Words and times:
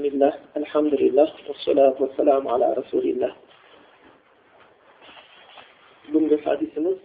Bismillah, 0.00 0.32
alhamdulillah, 0.56 1.28
wassalatu 1.44 2.08
wassalamu 2.08 2.48
ala 2.48 2.72
rasulillah. 2.72 3.36
Бүгінгі 6.08 6.38
хадисіміз 6.40 6.96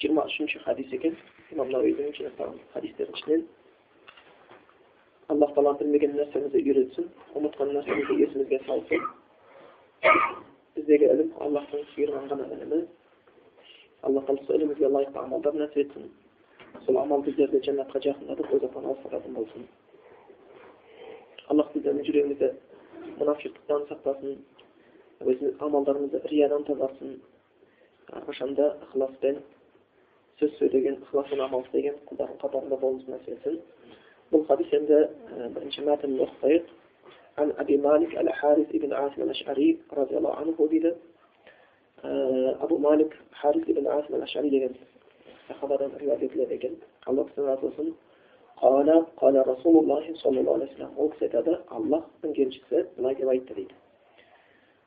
23-ші 0.00 0.62
хадис 0.64 0.88
екен. 0.96 1.18
Имам 1.52 1.68
Науидің 1.68 2.14
жинақтаған 2.16 2.56
хадистердің 2.72 3.18
ішінен. 3.18 3.42
Аллах 5.28 5.52
тағала 5.52 5.76
білмеген 5.82 6.16
нәрсемізді 6.16 6.62
үйретсін, 6.64 7.10
ұмытқан 7.36 7.74
нәрсемізді 7.76 8.16
есімізге 8.24 8.62
салсын. 8.64 9.04
Біздегі 10.78 11.12
ілім 11.12 11.36
Аллахтың 11.44 11.84
бұйырған 11.92 12.32
ғана 12.32 12.48
ілімі. 12.56 12.80
Аллах 14.00 14.24
тағала 14.32 14.56
ілімізге 14.56 14.88
лайықты 14.96 15.22
амалдар 15.26 15.60
нәсіп 15.60 15.84
етсін. 15.84 16.08
Сол 16.88 17.02
амал 17.04 17.20
біздерді 17.20 17.60
жәннатқа 17.68 18.00
жақындатып, 18.08 19.28
болсын. 19.36 19.68
Аллах 21.49 21.71
біздердің 21.73 22.05
жүрегімізді 22.07 22.51
мұнафиқтықтан 23.19 23.85
сақтасын, 23.91 24.37
өзіміз 25.25 25.59
амалдарымызды 25.67 26.21
риядан 26.31 26.65
тазартсын, 26.69 27.19
әрқашанда 28.19 28.71
ықыласпен 28.87 29.43
сөз 30.39 30.57
сөйлеген 30.59 31.01
ықыласпен 31.05 31.43
амал 31.45 31.63
істеген 31.67 32.01
құлдардың 32.09 32.41
қатарында 32.41 32.79
болуымызды 32.81 33.13
нәсіп 33.13 33.37
етсін 33.37 33.61
бұл 34.33 34.47
хадис 34.49 34.73
енді 34.79 35.03
бірінші 35.55 35.85
мәтінін 35.89 36.25
оқытайық 36.27 36.73
عن 37.37 37.51
أبي 37.51 37.77
مالك 37.77 38.17
الحارث 38.17 38.71
بن 38.71 38.93
عاصم 38.93 39.21
الأشعري 39.21 39.77
رضي 39.93 40.17
الله 40.17 40.33
عنه 40.35 40.55
дейді 40.71 40.91
أبو 42.65 42.77
مالك 42.77 43.11
حارث 43.31 43.65
بن 43.71 43.87
عاصم 43.87 44.15
الأشعري 44.15 44.49
деген 44.49 44.75
сахабадан 45.47 45.91
риуаят 45.99 46.23
етіледі 46.23 46.53
екен 46.55 46.75
алла 47.05 47.25
кісінің 47.27 47.45
разы 47.45 47.61
болсын 47.61 47.93
قال 48.60 49.04
قال 49.16 49.48
رسول 49.48 49.76
الله 49.82 50.14
صلى 50.14 50.40
الله 50.40 50.52
عليه 50.52 50.64
وسلم 50.64 50.92
أكسد 50.98 51.36
هذا 51.36 51.64
الله 51.72 52.02
من 52.24 52.32
جل 52.32 52.52
شخص 52.52 52.72
لا 52.98 53.12
جوايت 53.12 53.48
تريد. 53.48 53.72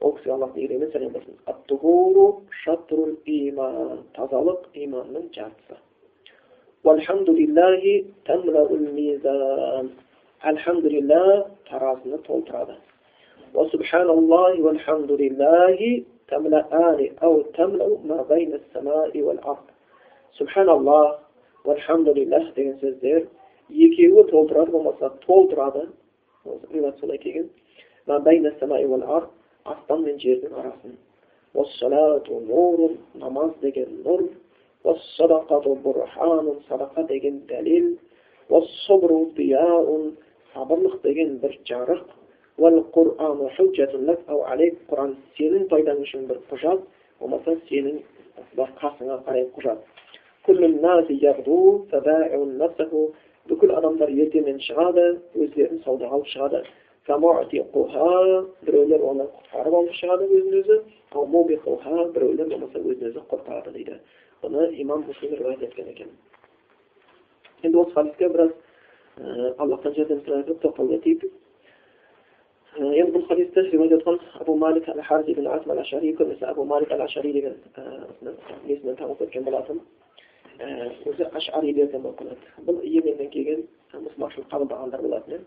أكسد 0.02 0.28
الله 0.28 0.48
في 0.48 0.66
غيره 0.66 0.88
مثلا 0.88 1.08
بس 1.08 1.22
الطهور 1.48 2.42
شطر 2.64 3.04
الإيمان. 3.04 3.98
تظلق 4.14 4.70
إيمان 4.76 5.08
من 5.14 5.30
جارسة 5.34 5.78
والحمد 6.84 7.30
لله 7.30 8.06
تملأ 8.26 8.70
الميزان. 8.72 9.90
الحمد 10.46 10.86
لله 10.86 11.46
ترازنا 11.70 12.18
تولترادا 12.18 12.78
وسبحان 13.56 14.10
الله 14.10 14.62
والحمد 14.62 15.12
لله 15.12 16.04
تملأان 16.28 17.10
أو 17.24 17.42
تملأ 17.42 17.98
ما 18.06 18.22
بين 18.30 18.54
السماء 18.54 19.22
والأرض. 19.22 19.66
سبحان 20.40 20.70
الله 20.70 21.20
والحمد 21.66 22.10
لله 22.10 22.52
دين 22.56 22.78
سزير 22.82 23.28
екеуі 23.70 24.24
толтырады 24.32 24.72
болмаса 24.72 25.10
толтырады. 25.26 25.88
Риуат 26.72 27.00
солай 27.00 27.18
келген. 27.18 27.50
Аспан 29.66 30.04
мен 30.04 30.20
жердің 30.20 30.54
арасын. 30.60 30.98
Намаз 33.14 33.52
деген 33.62 34.04
нұр 34.04 34.30
садақа 35.18 37.08
деген 37.08 37.42
дәлел. 37.48 37.98
Сабырлық 38.50 39.34
деген 41.04 41.40
бір 41.40 41.60
жарық. 41.66 42.04
Құран 42.60 42.84
сенің 45.38 45.68
пайдаң 45.72 45.98
үшін 46.04 46.28
бір 46.28 46.38
құжат 46.52 46.80
болмаса 47.20 47.52
сенің 47.70 47.96
қасыңа 48.58 49.16
қарай 49.26 49.46
құжат. 49.56 49.80
Бүкіл 53.50 53.76
адамдар 53.78 54.10
ертемен 54.10 54.60
шығады 54.64 55.06
өздерін 55.36 55.82
саудаға 55.84 56.20
алып 56.20 56.30
шығады 56.32 56.64
біреулер 58.64 59.02
оны 59.04 59.26
құтқарып 59.28 59.74
алып 59.80 59.96
шығады 60.00 60.28
өзін 60.32 60.54
өзі 60.62 60.78
біреулер 61.14 62.48
болмаса 62.48 62.80
өзін 62.80 63.10
өзі 63.10 63.24
құртады 63.32 63.74
дейді 63.76 63.98
бұны 64.44 64.70
имам 64.82 65.04
муслим 65.08 65.36
риуаят 65.36 65.64
еткен 65.68 65.90
екен 65.92 66.14
енді 67.64 67.78
осы 67.78 67.94
хадиске 67.94 68.30
біраз 68.30 68.52
аллахтан 69.58 69.96
жәрдем 69.98 70.24
сұрайық 70.24 70.62
тоқталып 70.64 70.96
өтейік 71.00 71.28
енді 72.80 73.12
бұл 73.12 73.28
хадисті 73.28 73.66
риуаят 73.70 74.00
етқан 74.00 74.20
абу 74.40 74.56
малик 74.56 74.88
әл 74.90 75.04
харз 75.04 75.28
ибн 75.28 75.48
асм 75.58 75.76
әл 75.76 75.84
ашари 75.84 76.16
көбінесе 76.16 76.48
абу 76.50 76.64
малик 76.66 76.92
әл 76.92 77.04
ашари 77.04 77.34
деген 77.34 77.60
есімнен 78.66 78.96
танып 78.96 79.20
кеткен 79.20 79.44
болатын 79.44 79.82
өзі 80.62 81.26
ашарилерден 81.40 82.06
оқылады 82.06 82.66
бұл 82.68 82.82
йеменнен 82.86 83.30
келген 83.34 83.64
мұсылманшылық 83.94 84.48
қабылдағандар 84.52 85.02
болатын 85.02 85.46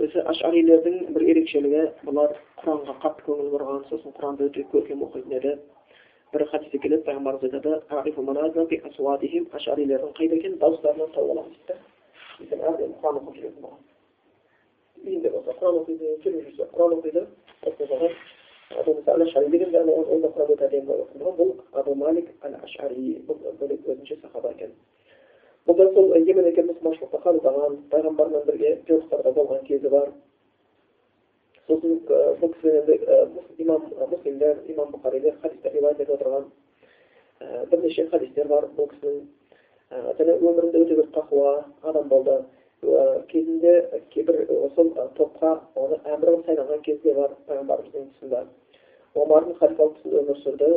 өзі 0.00 0.24
ашарилердің 0.32 1.12
бір 1.12 1.22
ерекшелігі 1.34 1.82
бұлар 2.06 2.32
құранға 2.62 2.94
қатты 3.04 3.26
көңіл 3.28 3.50
бұрған 3.52 3.84
сосын 3.90 4.16
құранды 4.16 4.48
өте 4.48 4.64
көркем 4.72 5.04
оқитын 5.04 5.36
еді 5.38 5.52
бір 6.32 6.46
хадисте 6.48 6.78
келеді 6.80 7.04
пайғамбарымыз 7.08 7.44
айтады 7.52 7.72
ашарилердің 9.52 10.12
қайда 10.16 10.34
екенін 10.40 10.58
дауыстарынан 10.64 11.12
тауып 11.12 11.30
аламыз 11.36 11.58
дейді 11.68 12.62
әбден 12.70 12.94
құран 13.02 13.20
оқып 13.20 13.34
жүретін 13.36 13.60
болған 13.66 13.82
үйінде 15.04 15.28
болса 15.34 15.52
құран 15.60 15.82
оқиды 15.82 16.06
жүрсе 16.24 16.64
құран 16.72 16.92
оқиды 16.96 17.22
ол 18.80 20.20
да 20.22 20.28
құран 20.32 20.52
өте 20.54 20.66
әдемі 20.66 20.96
оқып 21.04 21.22
бұл 21.38 21.52
абу 21.72 21.94
малик 21.94 22.28
әл 22.42 22.54
ашари 22.62 23.18
бұл 23.28 23.38
бөлек 23.60 23.86
өзінше 23.86 24.18
сахаба 24.22 24.52
екен 24.52 24.72
бұл 25.66 25.76
да 25.76 25.88
сол 25.94 26.14
емен 26.16 26.46
екен 26.50 26.68
мұсылманшылықты 26.70 27.20
қабылдаған 27.24 27.76
пайғамбармен 27.92 28.46
бірге 28.46 28.78
жорықтарда 28.88 29.32
болған 29.36 29.64
кезі 29.68 29.88
бар 29.92 30.12
сосын 31.66 32.00
бұл 32.40 32.54
кісі 32.54 32.72
енді 32.80 32.98
имам 33.58 33.86
муслимдер 34.10 34.64
имам 34.68 34.90
бұхарилер 34.96 35.38
хадистер 35.42 35.76
риуаят 35.76 36.00
етіп 36.00 36.16
отырған 36.16 36.48
бірнеше 37.70 38.08
хадистер 38.10 38.48
бар 38.48 38.66
бұл 38.78 38.90
кісінің 38.94 39.22
және 40.18 40.38
өмірінде 40.40 40.82
өте 40.86 40.96
бір 40.96 41.12
тақуа 41.14 41.54
адам 41.82 42.08
болды 42.08 42.40
кезінде 43.28 44.02
кейбір 44.10 44.46
сол 44.74 44.90
топқа 45.18 45.54
оны 45.76 46.00
әмір 46.02 46.32
қылып 46.32 46.46
сайланған 46.48 46.82
кезі 46.88 47.14
бар 47.14 47.36
пайғамбарымыздың 47.46 48.08
тұсында 48.16 48.44
омардың 49.14 49.56
халифалық 49.60 49.96
тұсында 49.98 50.20
өмір 50.22 50.38
сүрді 50.42 50.70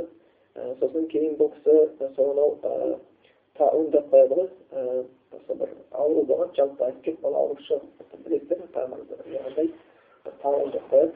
сосын 0.80 1.06
кейін 1.12 1.38
бұл 1.40 1.52
кісі 1.56 2.10
сонау 2.16 2.50
таун 3.60 3.90
деп 3.92 4.10
қояды 4.12 4.40
ғой 4.40 4.50
осы 5.36 5.56
бір 5.62 5.70
ауру 5.92 6.24
болған 6.32 6.52
жалпы 6.58 6.86
айтып 6.88 7.04
кетіп 7.06 7.26
ол 7.30 7.36
аурушы 7.42 7.80
білесіздер 8.26 8.66
пайғамбарымыз 8.76 9.70
таун 10.42 10.72
деп 10.72 10.92
қояды 10.92 11.14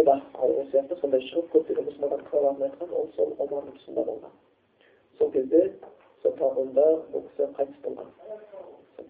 оба 0.00 0.18
ауру 0.34 0.66
сияқты 0.72 1.00
сондай 1.00 1.24
шығып 1.30 1.48
көптеген 1.54 1.88
мұсылмандар 1.88 2.24
қалғанын 2.30 2.68
айтқан 2.68 2.92
ол 3.00 3.08
сол 3.16 3.32
омардың 3.38 3.74
тұсында 3.78 4.04
болған 4.10 4.36
сол 5.18 5.32
кезде 5.32 5.64
сол 6.22 6.36
тағуында 6.42 6.86
бұл 7.14 7.24
кісі 7.30 7.50
қайтыс 7.56 7.78
болған 7.86 8.08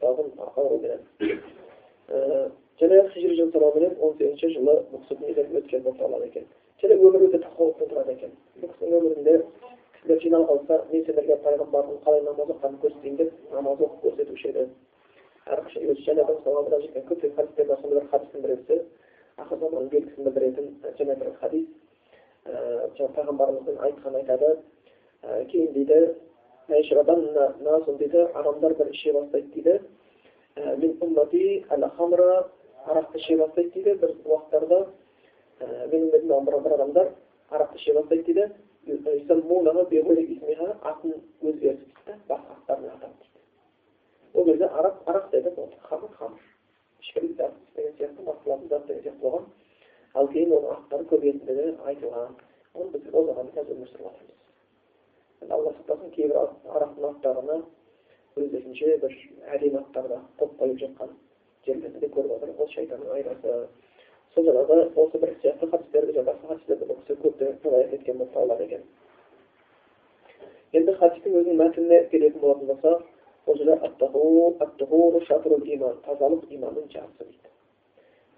тағын 0.05 0.29
ауруменен 0.55 1.03
және 2.81 3.03
хижри 3.15 3.35
жыл 3.37 3.53
санауменен 3.53 3.97
он 4.00 4.17
сегізінші 4.19 4.55
жылы 4.55 4.75
бұл 4.93 5.03
кісі 5.03 5.21
дүниеден 5.21 5.56
өткен 5.62 5.83
болып 5.83 5.99
табылады 6.03 6.31
екен 6.31 6.47
және 6.83 6.94
өмірі 6.99 7.28
өте 7.28 7.39
тақуалықпен 7.43 7.89
тұрады 7.91 8.12
екен 8.15 8.33
бұл 8.61 8.71
кісінің 8.75 8.99
өмірінде 8.99 9.34
кісілер 9.97 10.21
жиналып 10.22 10.49
қалса 10.50 10.75
мен 10.93 11.05
сендерге 11.09 11.37
пайғамбардың 11.47 11.97
қалай 12.05 12.22
намаз 12.27 12.53
оқығанын 12.55 12.78
көрсетейін 12.84 13.16
деп 13.19 13.31
намаз 13.55 13.83
оқып 13.87 14.05
көрсетуші 14.06 14.53
еді 14.53 14.65
мысалға 15.49 16.62
біраз 16.69 16.83
жеткен 16.84 17.05
көптеген 17.09 17.37
хадистер 17.37 17.67
бар 17.67 17.78
сонда 17.83 17.94
бір 17.99 18.09
хадистің 18.12 18.41
біреусі 18.44 18.77
ақыр 19.43 19.61
заманның 19.62 19.91
белгісін 19.94 20.25
білдіретін 20.28 20.67
және 20.99 21.15
бір 21.19 21.28
хадис 21.41 21.67
жаңағы 22.47 23.12
пайғамбарымыздың 23.17 23.77
айтқанын 23.88 24.21
айтады 24.22 24.50
кейін 25.50 25.72
дейді 25.75 25.99
дейді 27.99 28.21
адамдар 28.34 28.75
бір 28.78 28.91
іше 28.94 29.12
бастайды 29.19 29.49
дейді 29.55 29.75
арақты 32.88 33.19
іше 33.19 33.37
бастайды 33.37 33.71
дейді 33.75 33.94
бір 34.03 34.15
уақыттарда 34.25 34.78
менің 35.60 36.44
бір 36.46 36.72
адамдар 36.75 37.12
арақты 37.50 37.76
іше 37.78 37.94
бастайды 37.94 38.25
дейді 38.32 38.44
атын 40.82 41.14
өзгертіп 41.43 41.96
дейді 42.06 42.20
басқа 42.28 42.52
аттармен 42.56 42.90
атап 42.90 43.12
дейді 43.20 43.38
ол 44.34 44.44
кезде 44.44 44.64
арақ 44.64 44.96
арақ 45.06 45.31
деді 45.31 45.50
хамыр 45.82 46.10
хамыр. 46.19 46.40
Ішкілік 47.00 47.37
зат 47.37 47.52
деген 47.76 47.93
сияқты 47.99 48.22
мастылатын 48.25 48.69
зат 48.69 48.87
деген 48.87 49.02
сияқты 49.02 49.20
болған. 49.22 49.44
Ал 50.14 50.28
кейін 50.28 50.52
оның 50.52 50.70
аттары 50.76 51.05
көбейетіндігі 51.12 51.76
айтылған. 51.84 52.37
Оны 52.75 52.90
біз 52.90 53.14
ол 53.14 53.26
заманда 53.26 53.52
қазір 53.56 53.76
өмір 53.76 53.88
сүріп 53.93 54.05
жатырмыз 54.06 54.38
алла 55.50 55.72
сақтасын 55.78 56.10
кейбір 56.14 56.37
арақтың 56.76 57.05
аттарына 57.10 57.58
өздерінше 58.37 58.96
бір 59.02 59.16
әдемі 59.55 59.78
аттарды 59.81 60.19
қойып 60.40 60.78
жатқан 60.82 61.14
жерлерді 61.66 61.99
де 62.00 62.08
көріп 62.08 62.34
отыр. 62.37 62.55
Ол 62.58 62.69
шайтанның 62.75 63.14
айрасы 63.14 63.69
жаңағы 64.46 64.76
осы 65.02 65.19
бір 65.23 65.31
сияқты 65.43 65.70
хадистерді 65.70 66.23
басқа 66.31 66.46
хадистерді 66.52 66.85
бұл 66.88 66.99
кісі 67.02 67.20
көптеген 67.23 67.55
риуаят 67.64 67.93
еткен 67.99 68.19
болып 68.19 68.32
табылады 68.35 68.64
екен 68.64 68.82
енді 70.79 70.93
хадистің 71.00 71.38
өзінің 71.40 71.61
мәтініне 71.62 71.99
келетін 72.12 72.40
болатын 72.40 72.67
болсақ 72.73 72.99
ол 73.49 73.55
жерде 73.56 73.76
тазалық 76.06 76.43
иманның 76.55 76.88
жартысы 76.93 77.25
дейді 77.25 77.49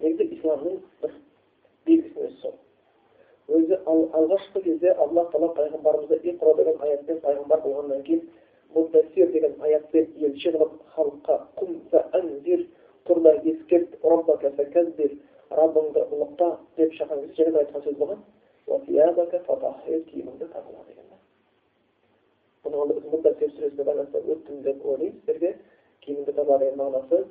негізі 0.01 0.23
исламның 0.37 0.77
бір 1.01 1.11
белгісінің 1.87 2.25
өзі 2.27 2.37
сол 2.41 2.55
өзі 3.57 3.79
алғашқы 3.85 4.63
кезде 4.63 4.93
аллах 5.05 5.31
тағала 5.33 5.53
пайғамбарымызды 5.57 6.21
иқро 6.31 6.55
деген 6.57 6.77
аятпен 6.87 7.19
пайғамбар 7.25 7.63
болғаннан 7.65 8.03
кейін 8.07 8.21
муддассир 8.75 9.31
деген 9.31 9.53
аятпен 9.59 10.07
елші 10.27 10.53
қылып 10.55 10.77
халыққа 10.95 11.39
құм 11.59 11.69
әнзир 12.19 12.65
тұр 13.07 13.21
да 13.25 13.35
ескерт 13.51 13.97
раббыңды 15.59 16.05
ұлықта 16.15 16.47
деп 16.77 16.93
шақырған 16.99 17.27
кезде 17.27 17.49
және 17.49 17.63
айтқан 17.63 17.83
сөз 17.87 17.97
болған 18.01 18.21
киіміңді 20.11 20.45
тазала 20.53 20.83
деген 20.87 21.05
бұны 22.63 22.93
біз 22.93 23.05
муддассир 23.11 23.49
сүресіне 23.55 23.83
байланысты 23.83 24.21
өттім 24.33 24.61
деп 24.67 24.85
ойлаймын 24.85 25.17
сіздерге 25.19 25.55
киіміңді 26.05 26.35
тазала 26.37 26.59
деген 26.59 26.77
мағынасы 26.81 27.23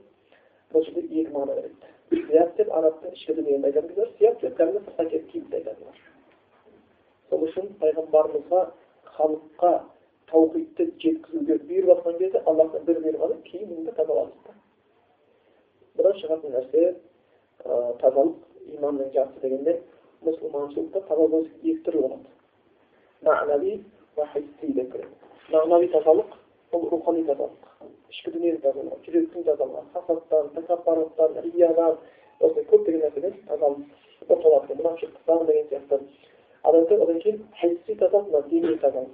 бұл 0.73 0.85
жерде 0.87 1.07
екі 1.21 1.33
мағына 1.35 1.55
береді 1.61 2.27
сияп 2.27 2.57
деп 2.57 2.73
арабтың 2.81 3.15
ішкі 3.17 3.37
дүниені 3.39 3.71
айтатын 3.71 3.95
кезде 3.95 4.19
сияп 4.19 4.41
деп 4.43 4.57
кәдімгі 4.59 4.85
сыртқа 4.85 5.09
келіп 5.11 5.31
киімді 5.33 5.57
айтады 5.61 5.93
сол 7.31 7.45
үшін 7.47 7.69
пайғамбарымызға 7.83 8.63
халыққа 9.17 9.73
таухидты 10.31 10.89
жеткізуге 11.05 11.61
бұйырып 11.69 11.93
жатқан 11.93 12.19
кезде 12.19 12.43
аллахтың 12.51 12.85
бір 12.89 13.01
бұйрығаны 13.07 13.39
киіміңді 13.47 13.95
тазала 13.99 14.27
дейді 14.31 14.59
бұдан 16.01 16.19
шығатын 16.23 16.57
нәрсе 16.57 16.85
тазалық 17.65 18.35
иманның 18.77 19.11
жартысы 19.15 19.43
дегенде 19.47 19.77
мұсылманшылықта 20.27 21.03
тазалық 21.09 21.49
екі 21.63 21.81
түрлі 21.87 22.03
болады 22.07 22.29
хисси 24.35 24.73
деп 24.77 24.93
кіреді 24.93 25.55
мағынави 25.55 25.91
тазалық 25.95 26.37
бұл 26.73 26.89
рухани 26.93 27.25
тазалық 27.29 27.71
ішкі 28.13 28.33
дүниені 28.37 28.61
тазалау 28.65 28.99
жүректің 29.07 29.47
тазалығы 29.49 29.83
хасаттан 29.95 30.51
тәкаппарлықтан 30.57 31.41
риядан 31.47 31.99
осындай 32.41 32.67
көптеген 32.73 33.03
нәрседен 33.07 33.35
мұнафиқтықтан 34.81 35.47
деген 35.51 35.67
сияқты 35.73 36.01
одан 37.03 37.21
кейін 37.25 37.43
тазалық 38.01 38.31
мына 38.31 38.43
дене 38.51 38.77
тазалық 38.85 39.11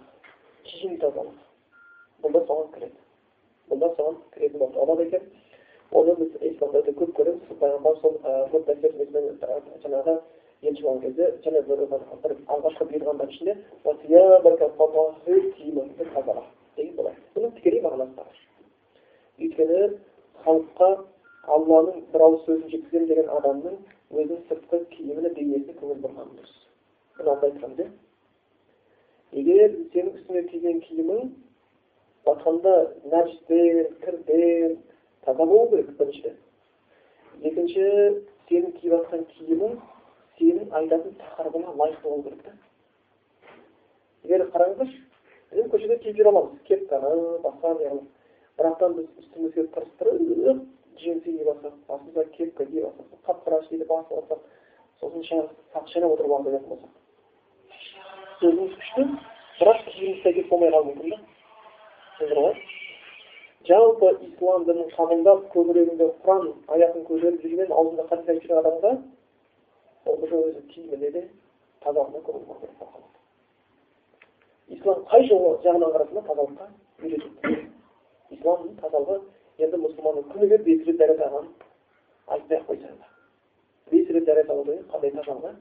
тазалық 1.02 1.34
бұл 2.22 2.32
да 2.36 2.44
соған 2.50 2.70
кіреді 2.74 2.98
бұл 3.70 3.82
да 3.82 3.92
соған 3.98 4.16
кіретін 4.34 4.58
табылады 4.60 5.06
екен 5.08 5.22
оны 5.92 6.14
біз 6.20 6.30
исламда 6.50 6.82
көп 7.00 7.10
көреміз 7.18 7.58
пайғамбар 7.60 7.94
сол 8.00 8.14
жаңағы 9.84 10.14
елші 10.62 10.82
болған 10.82 11.00
кезде 11.02 11.24
және 11.44 11.60
бір 11.68 11.78
алғашқы 12.54 12.84
бұйырғандардың 12.90 13.34
ішінде 13.34 13.52
деген 16.76 16.96
болады 16.96 17.16
бұның 17.36 17.50
тікелей 17.58 17.82
мағынасы 17.84 18.14
бар 18.16 18.28
өйткені 19.38 19.80
халыққа 20.46 20.90
алланың 21.56 22.02
бір 22.12 22.24
ауыз 22.26 22.42
сөзін 22.46 22.70
жеткіземін 22.72 23.08
деген 23.12 23.28
адамның 23.38 23.76
өзінің 24.16 24.42
сыртқы 24.50 24.82
киіміне 24.94 25.30
денесіне 25.36 25.76
көңіл 25.80 26.02
бұрғаны 26.04 26.32
дұрыс 26.40 26.56
бұны 27.20 27.86
иә 27.86 27.88
егер 29.40 29.76
сенің 29.92 30.12
үстіңе 30.18 30.42
киген 30.50 30.80
киімің 30.88 31.30
батқанда 32.26 32.74
нәжістен 33.12 33.96
кірден 34.04 34.76
таза 35.26 35.44
болу 35.44 35.70
керек 35.70 35.90
біріншіден 35.98 36.36
екінші 37.42 37.82
сенің 38.48 38.72
киіп 38.78 38.92
жатқан 38.92 39.24
киімің 39.34 39.76
сенің 40.38 40.70
айтатын 40.78 41.16
тақырыбыңа 41.20 41.74
лайықты 41.80 42.08
болу 42.08 42.22
керек 42.22 42.42
та. 42.44 42.52
Егер 44.24 44.46
қараңыздаршы 44.54 45.02
біз 45.52 45.70
көшеде 45.72 45.98
киіп 46.04 46.20
жүре 46.20 46.30
аламыз. 46.30 46.60
Кепканы 46.68 47.10
басқа 47.44 47.74
неғылып 47.80 48.06
бірақтан 48.60 48.96
біз 49.00 49.08
үстімізге 49.22 49.66
тырыстырып 49.74 50.62
джинсы 50.96 51.24
киіп 51.24 51.50
алсақ 51.52 51.74
басымызға 51.90 52.24
кепка 52.36 52.66
киіп 52.70 52.86
алсақ 52.88 53.20
қап 53.26 53.44
қара 53.46 53.62
шиді 53.68 53.84
басып 53.90 54.16
алсақ 54.22 54.40
сосын 55.00 55.48
сақ 55.74 55.90
шайнап 55.92 56.14
отырып 56.16 56.32
алып 56.38 56.46
келетін 56.48 56.68
болсақ. 56.70 56.92
Сөзіміз 58.40 58.78
күшті. 58.78 59.08
Бірақ 59.60 59.84
киіміміз 59.90 60.22
сәйкес 60.22 60.48
болмай 60.50 60.72
қалуы 60.72 60.94
мүмкін 60.94 61.10
да. 61.10 61.20
Түсіндіңіздер 62.16 62.42
ғой 62.46 62.85
жалпы 63.68 64.08
ислам 64.28 64.64
дінін 64.68 64.88
қабылдап 64.94 65.46
көкірегінде 65.54 66.06
құран 66.24 66.52
аятын 66.76 67.06
көтеріп 67.08 67.42
жүрген 67.42 67.72
аузында 67.72 68.06
хадис 68.10 68.28
айтып 68.28 68.44
жүрген 68.44 68.60
адамға 68.62 68.92
ол 70.06 70.22
уже 70.22 70.36
өзі 70.36 70.62
киіміне 70.72 71.10
де 71.10 71.22
тазалығына 71.84 72.20
көңіл 72.28 72.44
бұру 72.46 72.60
керек 72.60 72.86
ислам 74.76 75.04
қай 75.10 75.26
жағынан 75.28 75.92
қарасын 75.94 76.14
да 76.14 76.22
тазалыққа 76.28 76.66
үйретеді 77.02 77.66
исламның 78.36 78.74
тазалығы 78.80 79.20
енді 79.62 79.82
мұсылманның 79.82 80.28
күніге 80.32 80.58
бес 80.66 80.86
рет 80.86 80.98
дәрет 81.02 81.20
алғанын 81.26 81.52
айтпай 82.34 82.58
ақ 82.58 82.66
қойсаң 82.70 82.96
да 83.02 83.06
бес 83.92 84.10
рет 84.16 84.24
дәрет 84.26 84.50
алу 84.50 84.64
деген 84.64 84.84
қандай 84.92 85.14
тазалығы? 85.14 85.54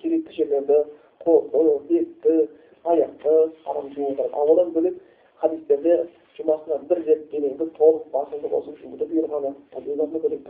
Керекті 0.00 0.36
жерлерді 0.36 0.78
қолды 1.24 1.78
бетті 1.88 2.48
аяқты 2.84 3.36
адам 3.64 3.92
жуып 3.94 4.20
отырады 4.20 4.34
ал 4.34 4.52
одан 4.54 4.72
бөлек 4.72 5.00
хадистерде 5.40 6.08
жұмасына 6.40 6.80
бір 6.90 7.04
рет 7.06 7.22
денеңді 7.32 7.70
толық 7.78 8.04
басыңды 8.14 8.50
қосып 8.54 8.80
жууды 8.82 9.04
бұйырғаны 9.12 9.54
одан 9.80 10.10
бөлек 10.16 10.42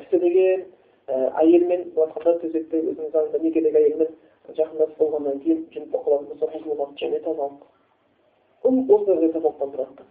кісі 0.00 0.18
деген 0.22 0.64
әйелмен 1.06 1.82
былай 1.94 2.08
айтқанда 2.08 2.32
төсекте 2.42 2.76
өзінің 2.82 3.10
заңды 3.14 3.40
некедегі 3.42 3.78
әйелмен 3.82 4.10
жақындасып 4.58 4.98
болғаннан 5.00 5.40
кейін 5.44 5.60
жыныстық 5.74 6.00
қылатын 6.06 6.26
болса 6.30 6.46
бұзылған 6.52 6.90
және 7.02 7.18
тазалық 7.26 7.62
бұл 8.66 8.76
осылай 8.96 9.30
тазалықтан 9.34 9.70
тұрады 9.74 10.04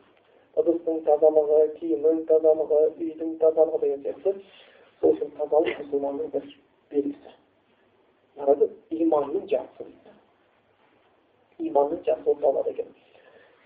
ыдыстың 0.62 0.98
тазалығы 1.08 1.60
киімнің 1.80 2.18
тазалығы 2.32 2.82
үйдің 3.06 3.30
тазалығы 3.42 3.80
деген 3.86 4.02
сияқты 4.06 4.32
сол 5.02 5.10
үшін 5.16 5.30
тазалық 5.40 5.74
мұсылманның 5.82 6.28
бір 6.36 6.44
белгісі 6.92 7.32
иманның 9.06 9.44
жартысы 9.52 9.84
иманның 11.70 12.00
жартысы 12.08 12.26
болып 12.30 12.42
табылады 12.46 12.70
екен 12.76 12.88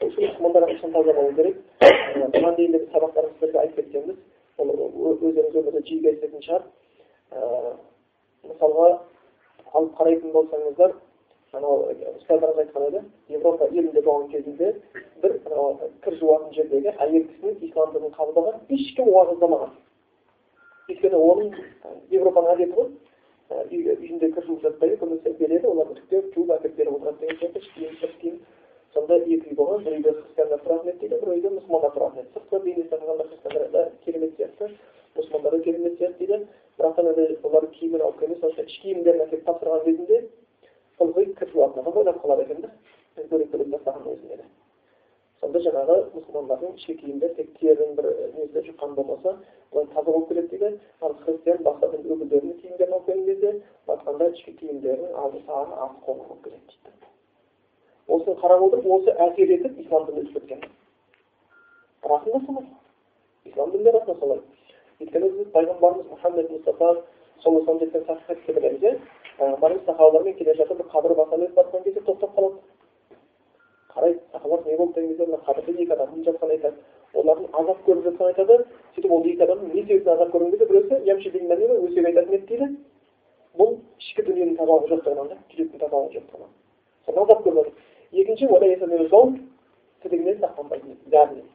үшін 0.05 0.23
мұсылмандар 0.23 0.65
әрқашан 0.67 0.93
таза 0.95 1.13
болу 1.13 1.33
керек 1.35 1.55
бұған 2.35 2.55
дейін 2.55 2.71
де 2.71 2.79
сіздерге 2.85 3.59
айтып 3.59 3.75
кеткенбіз 3.79 4.17
ол 4.57 4.69
өздеріңіз 5.19 5.57
өмірде 5.61 5.81
жиі 5.89 6.01
кездесетін 6.05 6.45
шығар 6.45 6.63
мысалға 8.49 8.87
алып 9.73 9.93
қарайтын 9.99 10.33
болсаңыздар 10.35 10.95
анау 11.59 11.89
ұстаздарымыз 11.91 12.63
айтқан 12.63 12.87
еді 12.87 13.03
европа 13.35 13.67
елінде 13.71 14.01
болған 14.05 14.29
кезінде 14.31 14.71
бір 15.23 15.37
кір 16.05 16.17
жуатын 16.21 16.53
жердегі 16.55 16.93
әйел 17.05 17.25
кісінің 17.31 17.59
ислам 17.67 17.93
дінін 17.95 18.15
қабылдаған 18.15 18.59
ешкім 18.77 19.09
уағыздамаған 19.13 19.73
өйткені 20.89 21.23
оның 21.31 21.51
европаның 22.19 22.53
әдеті 22.55 22.77
ғой 22.77 22.87
үйінде 23.49 24.31
кір 24.35 24.47
жуып 24.47 24.63
жатпайды 24.67 24.99
көбінесе 25.01 25.35
береді 25.41 25.71
олар 25.73 25.91
үтіктеп 25.95 26.33
жуып 26.35 26.55
әкеліп 26.59 26.77
беріп 26.77 26.97
отырады 26.99 27.19
деген 27.25 27.97
сияқты 27.99 28.37
сонда 28.93 29.17
екі 29.19 29.51
үй 29.51 29.55
болған 29.59 29.83
бір 29.85 29.97
үйде 29.99 30.13
христиандар 30.17 30.61
тұратын 30.65 30.91
еді 30.93 30.99
дейді 31.03 31.19
бір 31.21 31.33
үйде 31.35 31.51
мұсылмандар 31.55 31.93
тұратын 31.95 32.23
еді. 32.23 32.31
Сыртқы 32.35 32.61
бейнесі 32.63 32.89
қарағанда 32.93 33.27
христиандар 33.29 33.91
керемет 34.05 34.35
сияқты 34.37 34.69
мұсылмандар 35.17 35.57
да 35.57 35.63
керемет 35.63 35.99
сияқты 35.99 36.25
дейді. 36.25 36.47
Бірақ 36.79 36.95
та 36.95 37.47
олар 37.47 37.67
киімін 37.75 38.01
алып 38.01 38.19
келмей 38.19 38.39
сондықтан 38.39 38.65
іш 38.71 38.79
киімдерін 38.81 39.25
әкеліп 39.25 39.45
тапсырған 39.49 39.83
кезінде 39.85 40.21
ылғи 41.03 41.25
кір 41.39 41.51
жуатынға 41.53 41.93
ойлап 42.01 42.21
қалады 42.23 42.45
екен 42.47 42.61
да 42.63 42.71
бөлек 43.29 43.51
бөлек 43.51 43.73
жасағанның 43.75 44.15
өзінде 44.15 44.37
де. 44.39 44.45
Сонда 45.39 45.59
жаңағы 45.65 45.97
мұсылмандардың 46.15 46.73
ішкі 46.79 46.95
киімдері 47.01 47.35
тек 47.35 47.51
терінің 47.59 47.93
бір 47.99 48.07
несі 48.37 48.63
жұққан 48.69 48.95
болмаса 48.95 49.35
былай 49.71 49.85
таза 49.93 50.11
болып 50.11 50.27
келеді 50.29 50.49
дейді. 50.55 50.79
Ал 51.01 51.15
христиан 51.25 51.63
басқа 51.67 51.91
дін 51.93 52.09
өкілдерінің 52.15 52.57
киімдерін 52.63 52.93
алып 52.97 53.05
келген 53.11 53.27
кезде 53.29 53.53
айтқанда 53.87 54.31
ішкі 54.35 54.55
киімдерінің 54.59 55.15
алды 55.23 55.43
саны 55.45 55.79
қолы 56.07 56.27
болып 56.27 56.43
келеді 56.43 56.75
дейді. 56.75 57.09
Осыны 58.15 58.35
қарап 58.41 58.63
отырып 58.67 58.87
осы 58.97 59.13
әсер 59.25 59.53
етіп 59.55 59.79
ислам 59.83 60.05
дінін 60.09 60.25
өсіп 60.25 60.47
кеткен 60.49 60.61
расында 62.11 62.41
солай 62.45 62.65
ислам 63.45 63.71
дінінде 63.71 63.91
расында 63.97 64.19
солай 64.19 64.41
өйткені 64.99 65.29
біз 65.37 65.51
пайғамбарымыз 65.55 66.11
мұхаммед 66.13 66.51
мұстафа 66.55 66.91
саллаллаху 67.43 67.71
алейhi 67.71 67.85
жеткен 67.85 68.05
сахих 68.07 68.25
хадисте 68.27 68.53
білеміз 68.53 68.83
иә 68.83 68.95
пайғамбарымыз 69.39 69.85
сахабалармен 69.85 70.37
келе 70.39 70.55
жатып 70.59 70.81
бір 70.81 70.91
қабір 70.93 71.15
басынан 71.21 71.45
өтіп 71.47 71.59
жатқан 71.61 71.83
кезде 71.83 72.01
тоқтап 72.09 72.35
қалады 72.35 72.57
қарайды 73.93 74.19
сахабалар 74.31 74.65
не 74.65 74.77
болды 74.77 74.93
деген 74.93 75.09
кезде 75.09 75.25
мына 75.25 75.41
қабірде 75.47 75.81
екі 75.83 75.93
адам 75.93 76.23
жатқанын 76.27 76.55
айтады 76.57 76.77
олардың 77.13 77.47
азап 77.61 77.83
көріп 77.87 78.03
жатқанын 78.09 78.33
айтады 78.33 78.57
сөйтіп 78.95 79.11
ол 79.11 79.25
екі 79.25 79.43
адамның 79.43 79.73
не 79.73 79.83
себептен 79.83 80.13
азап 80.13 80.33
көрген 80.33 80.51
кезде 80.51 80.65
біреусі 80.65 80.95
өсек 81.89 82.05
айтатын 82.05 82.33
еді 82.33 82.45
дейді 82.47 82.67
бұл 83.59 83.77
ішкі 83.99 84.25
дүниенің 84.27 84.57
тазалығы 84.59 84.91
жоқтығынан 84.93 85.31
да 85.31 85.37
жүректің 85.53 85.81
тазалығы 85.83 86.13
жоқтығынан 86.17 86.51
соны 87.05 87.23
азап 87.23 87.41
көріп 87.45 87.57
жатыр 87.59 87.88
екінші 88.13 88.47
тігінен 90.03 90.37
сақтанбайтын 90.39 90.95
бәрінен 91.11 91.47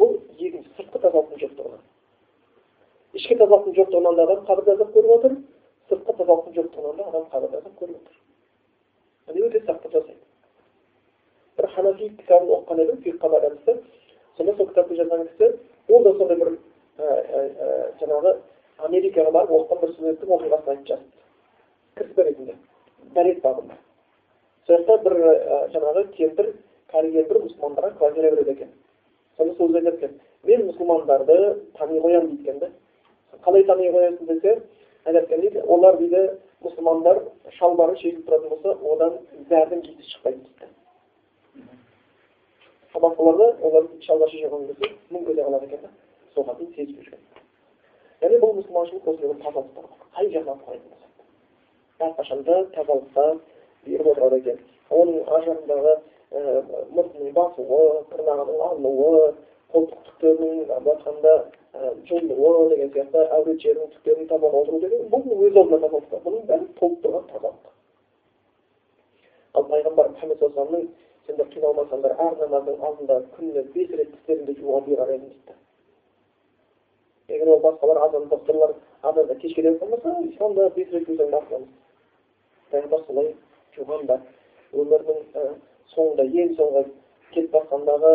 бұл 0.00 0.14
екінші 0.38 0.70
сыртқы 0.78 1.00
тазалықтың 1.02 1.40
жоқтығынан 1.42 1.82
ішкі 3.18 3.36
тазалықтың 3.40 3.76
жоқтығынан 3.76 4.16
да 4.16 4.24
адам 4.24 4.44
қабірде 4.48 4.74
азап 4.76 4.94
көріп 4.94 5.12
отыр 5.16 5.34
сыртқы 5.90 6.16
тазалықтың 6.20 6.56
жоқтығынан 6.56 6.96
да 6.96 7.08
адам 7.10 7.26
қабірде 7.34 7.60
азап 7.60 7.74
көріп 7.82 7.96
отыр. 8.00 8.16
Яғни 9.28 9.44
өте 9.48 9.60
сақтық 9.66 9.92
жасайды 9.96 10.22
бір 11.58 11.68
ханафи 11.74 12.08
кітабын 12.22 12.54
оқыған 12.56 12.82
едім 12.86 13.02
фиққа 13.04 13.28
байланысты. 13.34 13.76
Сонда 14.38 14.56
сол 14.56 14.70
кітапты 14.72 14.96
жазған 14.96 15.28
кісі 15.28 15.46
ол 15.88 16.02
да 16.04 16.14
сондай 16.16 16.36
бір 16.40 16.56
жаңағы 18.00 18.34
америкаға 18.88 19.30
барып 19.36 19.54
оқыған 19.58 19.84
бір 19.84 19.94
студенттің 19.98 20.34
оқиғасын 20.38 20.72
айтып 20.72 20.86
жазыпты. 20.94 21.22
Кіріспе 21.96 22.28
ретінде 22.30 22.56
дәрет 23.14 23.42
бабында 23.44 23.76
жақта 24.70 24.98
бір 25.04 25.16
жаңағы 25.74 26.04
кемпір 26.16 26.52
кәрі 26.92 27.12
кемпір 27.16 27.42
мұсылмандарға 27.44 27.96
квартира 27.98 28.30
береді 28.34 28.52
екен 28.56 28.70
сонда 29.36 29.54
сол 29.54 29.74
айтады 29.74 29.96
екен 29.96 30.20
мен 30.44 30.66
мұсылмандарды 30.68 31.38
тани 31.78 32.00
қоямын 32.00 32.30
дейді 32.30 32.42
екен 32.48 32.58
да 32.58 32.70
қалай 33.44 33.66
тани 33.66 33.90
қоясың 33.90 34.26
десе 34.32 34.62
айтады 35.04 35.24
екен 35.26 35.40
дейді 35.40 35.64
олар 35.66 35.98
дейді 35.98 36.22
мұсылмандар 36.64 37.22
шалбары 37.58 37.96
шешіліп 37.96 38.26
тұратын 38.28 38.48
болса 38.54 38.70
одан 38.94 39.18
зәрдің 39.50 39.84
иісі 39.86 40.10
шықпайды 40.14 40.38
дейді 40.38 40.72
басқаларда 43.00 43.46
олар 43.62 43.86
шалбар 44.06 44.30
шеше 44.30 44.48
қойған 44.48 44.66
кезде 44.72 44.86
мұң 45.14 45.26
кете 45.26 45.44
қалады 45.46 45.70
екен 45.70 45.80
да 45.84 45.90
соғатынын 46.34 46.74
сезіп 46.74 47.04
жүрген 47.04 47.22
яғни 48.20 48.40
бұл 48.42 48.52
мұсылманшылық 48.58 49.08
осындай 49.08 49.30
бір 49.30 49.38
тазалықтар 49.44 49.84
қай 50.16 50.26
жағынан 50.34 50.58
қарайтын 50.66 50.90
болсақ 50.90 51.10
әрқашан 52.06 52.44
да 52.44 52.56
тазалыққа 52.74 53.24
бұйырып 53.86 54.12
отырады 54.14 54.40
екен. 54.40 54.58
Оның 54.90 55.28
ар 55.30 55.46
жағындағы 55.46 55.94
мұртының 56.96 57.32
басуы 57.34 57.80
тырнағының 58.12 58.60
алынуы 58.68 59.24
қолтық 59.72 60.00
түктерінің 60.08 60.54
былайша 60.70 61.10
айтқанда 61.10 61.32
жұлынуы 62.08 62.68
деген 62.70 62.92
сияқты 62.94 63.26
әурет 63.36 63.60
жерінің 63.62 63.90
түктерін 63.96 64.28
тазалап 64.30 64.56
отыру 64.62 64.80
деген 64.84 65.08
бұл 65.12 65.26
өз 65.46 65.58
алдына 65.62 65.80
тазалықтар 65.84 66.24
бұның 66.24 66.46
бәрі 66.50 66.66
толып 66.80 67.04
тұрған 67.04 67.28
тазалық 67.30 67.70
ал 69.54 69.66
пайғамбар 69.70 70.10
мұхаммед 70.14 70.38
саллаллаху 70.42 70.82
сендер 71.26 71.50
қиналмасаңдар 71.54 72.16
әр 72.26 72.38
намаздың 72.42 72.84
алдында 72.88 73.18
күніне 73.36 73.62
бес 73.74 73.90
рет 73.98 74.10
тістеріңді 74.14 74.56
жуған 74.60 74.86
бұйырар 74.86 75.12
едім 75.14 75.28
дейді. 75.28 75.58
Егер 77.28 77.48
ол 77.54 77.62
басқалар 77.66 78.02
азан 78.06 78.28
докторлар 78.28 78.74
азанда 79.02 79.34
кешке 79.42 79.62
деп 79.62 79.82
қалмаса 79.82 80.16
исламда 80.30 80.70
бес 80.76 80.90
рет 80.92 81.08
жусаң 81.08 81.30
да 81.30 81.40
пайғамбар 82.70 83.06
солай 83.06 83.34
жуған 83.76 84.06
да. 84.10 84.20
Өмірінің 84.70 85.54
соңында 85.94 86.26
ең 86.42 86.56
соңғы 86.58 86.84
кетіп 87.34 87.56
жатқандағы 87.58 88.12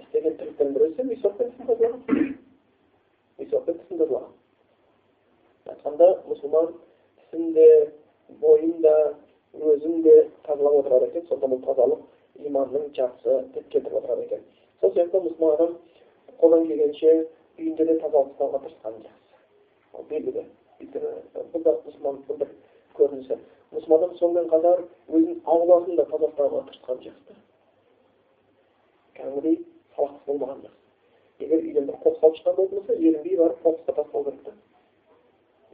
істеген 0.00 0.36
тірліктердің 0.38 0.74
бірі 0.76 0.92
тазалаған 4.06 4.34
айтқанда 5.66 6.08
мұсылман 6.28 6.74
тісін 7.20 7.52
де 7.54 7.66
бойын 8.40 8.80
да 8.82 8.94
өзін 9.54 10.02
де 10.02 10.14
тазалап 10.46 10.78
отырады 10.84 11.08
екен. 11.10 11.26
Сонда 11.28 11.46
бұл 11.50 11.62
тазалық 11.64 12.00
иманның 12.46 12.92
жартысы 12.94 13.38
деп 13.54 13.68
келтіріп 13.72 13.98
отырады 14.00 14.26
екен. 14.26 14.44
Сол 14.80 14.92
себепті 14.94 15.22
мұсылман 15.24 15.54
адам 15.56 15.76
қолдан 16.40 16.66
келгенше 16.68 17.12
үйінде 17.58 17.86
де 17.86 17.98
тазалық 18.02 18.32
ұстауға 18.34 18.62
тырысқан 18.64 19.00
жақсы. 19.06 19.40
Ол 19.92 20.08
белгілі. 20.10 20.46
Бұл 21.52 21.64
да 21.64 21.76
мұсылмандықтың 21.86 22.40
бір 22.42 22.54
көрінісі. 22.98 23.40
Мұсылман 23.74 23.98
адам 23.98 24.16
сонымен 24.20 24.48
қатар 24.50 24.82
өзінің 25.10 25.40
ауласын 25.44 25.96
да 25.98 26.04
таза 26.10 26.28
ұстауға 26.30 26.62
тырысқан 26.68 27.00
жақсы 27.06 27.36
кәдімгідей 29.16 29.56
салақтық 29.96 30.26
болмаған 30.30 30.60
жақсы 30.66 31.44
егер 31.44 31.64
үйден 31.64 31.88
бір 31.90 31.98
қоқыс 32.04 32.22
алып 32.22 32.38
шыққан 32.38 32.56
болатын 32.56 32.78
болса 32.78 32.94
ерінбей 32.94 33.36
барып 33.40 33.62
қоқысқа 33.66 33.96
тастау 33.98 34.24
керек 34.24 34.42
та 34.46 34.52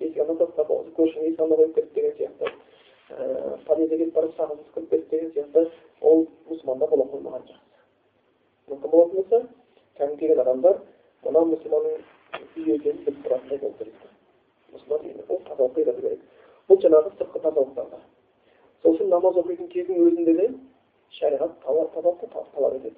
есік 0.05 0.21
алдына 0.25 0.39
тастап 0.47 0.73
көршінің 0.99 1.29
есік 1.29 1.41
алдына 1.45 1.59
қойып 1.61 1.75
кетті 1.75 1.95
деген 1.95 2.15
сияқты 2.19 2.47
подъезге 3.67 3.99
кетіп 3.99 4.15
барып 4.15 4.37
сағызып 4.39 4.75
кіріп 4.75 4.91
кетті 4.91 5.17
деген 5.17 5.33
сияқты 5.37 5.67
ол 6.01 6.27
мұсылманда 6.49 6.89
бола 6.91 7.09
қоймаған 7.13 7.47
жақсы 7.51 8.73
мүмкін 8.73 8.91
болатын 8.95 9.17
болса 9.21 9.43
кәдімгі 9.99 10.21
келген 10.21 10.45
адамдар 10.47 10.81
мына 11.27 11.45
мұсылманның 11.53 11.95
үйі 12.57 12.79
екенін 12.79 13.05
біліп 13.07 13.27
тұратындай 13.27 13.59
болу 13.63 13.75
керек 13.79 14.07
мұсылман 14.73 15.07
үйі 15.07 15.25
ол 15.29 15.41
үйрету 15.77 16.01
керек 16.01 16.21
бұл 16.73 16.81
жаңағы 16.81 17.11
сыртқы 17.19 17.39
тазалықтарға 17.45 17.99
сол 18.83 18.95
үшін 18.97 19.11
намаз 19.13 19.37
оқитын 19.43 19.69
кездің 19.73 19.99
өзінде 20.07 20.35
де 20.39 20.47
шариғат 21.19 21.53
тазалықты 21.67 22.27
талап 22.33 22.75
етеді. 22.79 22.97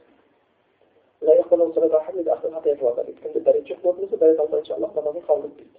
Кімде 3.21 3.41
дәрет 3.41 3.67
жоқ 3.67 3.81
болатын 3.83 4.07
болса 4.07 4.17
дәрет 4.17 4.41
алмайынша 4.41 4.75
аллах 4.75 4.95
намазын 4.95 5.23
қабыл 5.27 5.47
етпейді. 5.49 5.79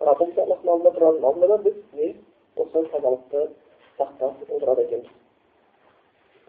Раббымыз 0.00 0.38
аллахтың 0.44 0.70
алдында 0.74 0.90
тұрғанның 0.96 1.24
алдында 1.28 1.48
да 1.48 1.58
біз 1.64 1.76
не 1.92 2.08
осы 2.56 2.84
тазалықты 2.92 3.40
сақтап 3.98 4.34
отырады 4.48 4.82
екенбіз. 4.82 5.10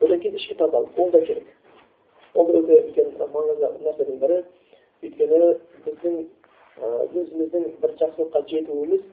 Одан 0.02 0.20
кейін 0.20 0.36
ішкі 0.36 0.56
тазалық 0.60 1.00
ол 1.00 1.12
да 1.12 1.22
керек. 1.26 1.48
Ол 2.34 2.50
өте 2.60 2.82
үлкен 2.82 3.08
маңызды 3.34 3.68
нәрсенің 3.86 4.18
бірі. 4.24 4.42
Өйткені 5.04 5.40
біздің 5.86 6.16
өзіміздің 6.82 7.70
бір 7.82 7.96
жақсылыққа 8.02 8.42
жетуіміз 8.50 9.04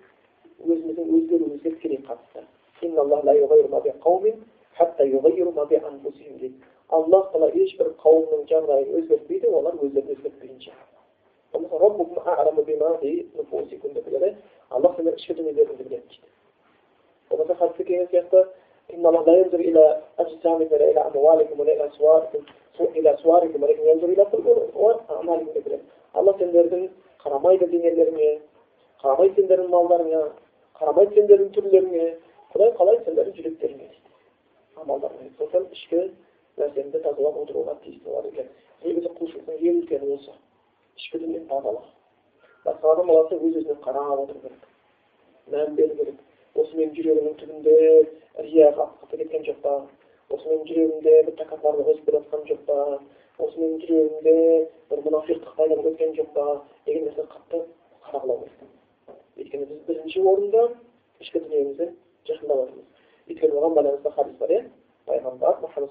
өзіміздің 0.66 1.06
өзгеруімізге 1.18 1.70
тікелей 1.76 2.00
қатысты 2.08 2.40
аллах 6.92 7.30
тағала 7.32 7.48
ешбір 7.56 7.88
қауымның 8.02 8.42
жағдайын 8.50 8.90
өзгертпейді 8.98 9.46
олар 9.58 9.74
өздерін 9.80 10.10
өзгертпейінше 10.16 10.72
аллах 14.72 14.96
сендердің 14.96 15.16
ішкі 15.20 15.32
дүниелеріңді 15.38 15.84
біледі 15.84 16.06
дейді 16.08 16.28
болмаса 17.30 17.54
хадисте 17.54 17.84
келген 17.84 18.08
сияқты 18.12 18.40
алла 26.14 26.32
сендердің 26.38 26.88
қарамайды 27.24 27.66
денелеріңе 27.72 28.30
қарамайды 29.02 29.34
сендердің 29.40 29.68
малдарыңа 29.72 30.22
қарамайды 30.82 31.14
сендердің 31.14 31.50
түрлеріңе 31.54 32.06
құдай 32.52 32.70
қалайды 32.78 33.04
сендердің 33.06 33.36
жүректеріңе 33.38 33.88
дейді 33.92 34.82
амалдарыңа 34.82 35.60
ішкі 35.78 36.00
нәрсеңді 36.58 37.02
тазалап 37.04 37.38
отыруға 37.44 37.76
тиісті 37.84 38.08
болады 38.08 38.32
екен 38.32 38.48
негізі 38.82 39.12
құлшылықтың 39.18 39.62
ең 39.68 39.78
үлкені 39.82 40.16
осы 40.16 40.34
ішкі 40.98 41.20
дүниені 41.22 41.46
тазалау 41.52 41.84
басқа 42.66 42.92
адам 42.96 43.12
баласы 43.12 43.38
өз 43.38 43.56
өзіне 43.60 43.78
қарап 43.86 44.24
отыру 44.24 44.42
керек 44.42 44.66
мән 45.54 45.78
беру 45.78 45.96
керек 46.00 46.18
осы 46.64 46.76
менің 46.80 46.92
жүрегімнің 46.98 47.38
түбінде 47.44 47.78
рия 48.48 48.74
қатты 48.76 49.22
кеткен 49.22 49.46
жоқ 49.48 49.62
па 49.62 49.78
осы 50.34 50.50
менің 50.50 50.68
жүрегімде 50.72 51.16
бір 51.30 51.38
тәкаппарлық 51.44 51.94
өсіп 51.94 52.10
келе 52.10 52.20
жатқан 52.20 52.46
жоқ 52.50 52.62
па 52.68 52.78
осы 53.46 53.62
менің 53.62 53.80
жүрегімде 53.86 54.36
бір 54.90 55.06
мұнафиқтық 55.08 55.56
пайда 55.56 55.80
болып 55.80 55.98
кеткен 55.98 56.14
жоқ 56.20 56.32
па 56.36 56.46
деген 56.86 57.08
нәрсе 57.08 57.28
қатты 57.34 57.66
қадағалау 58.10 58.44
керек 58.44 58.81
өйткені 59.36 59.64
біз 59.70 59.80
бірінші 59.88 60.20
орында 60.32 60.62
ішкі 61.20 61.38
дүниемізді 61.44 61.86
жақындап 62.28 62.58
жатырмыз 62.62 62.86
өйткені 63.28 63.52
оған 63.58 63.72
байланысты 63.78 64.10
хадис 64.16 64.36
бар 64.38 64.50
иә 64.50 64.62
пайғамбар 65.06 65.54
мұхаммад 65.62 65.90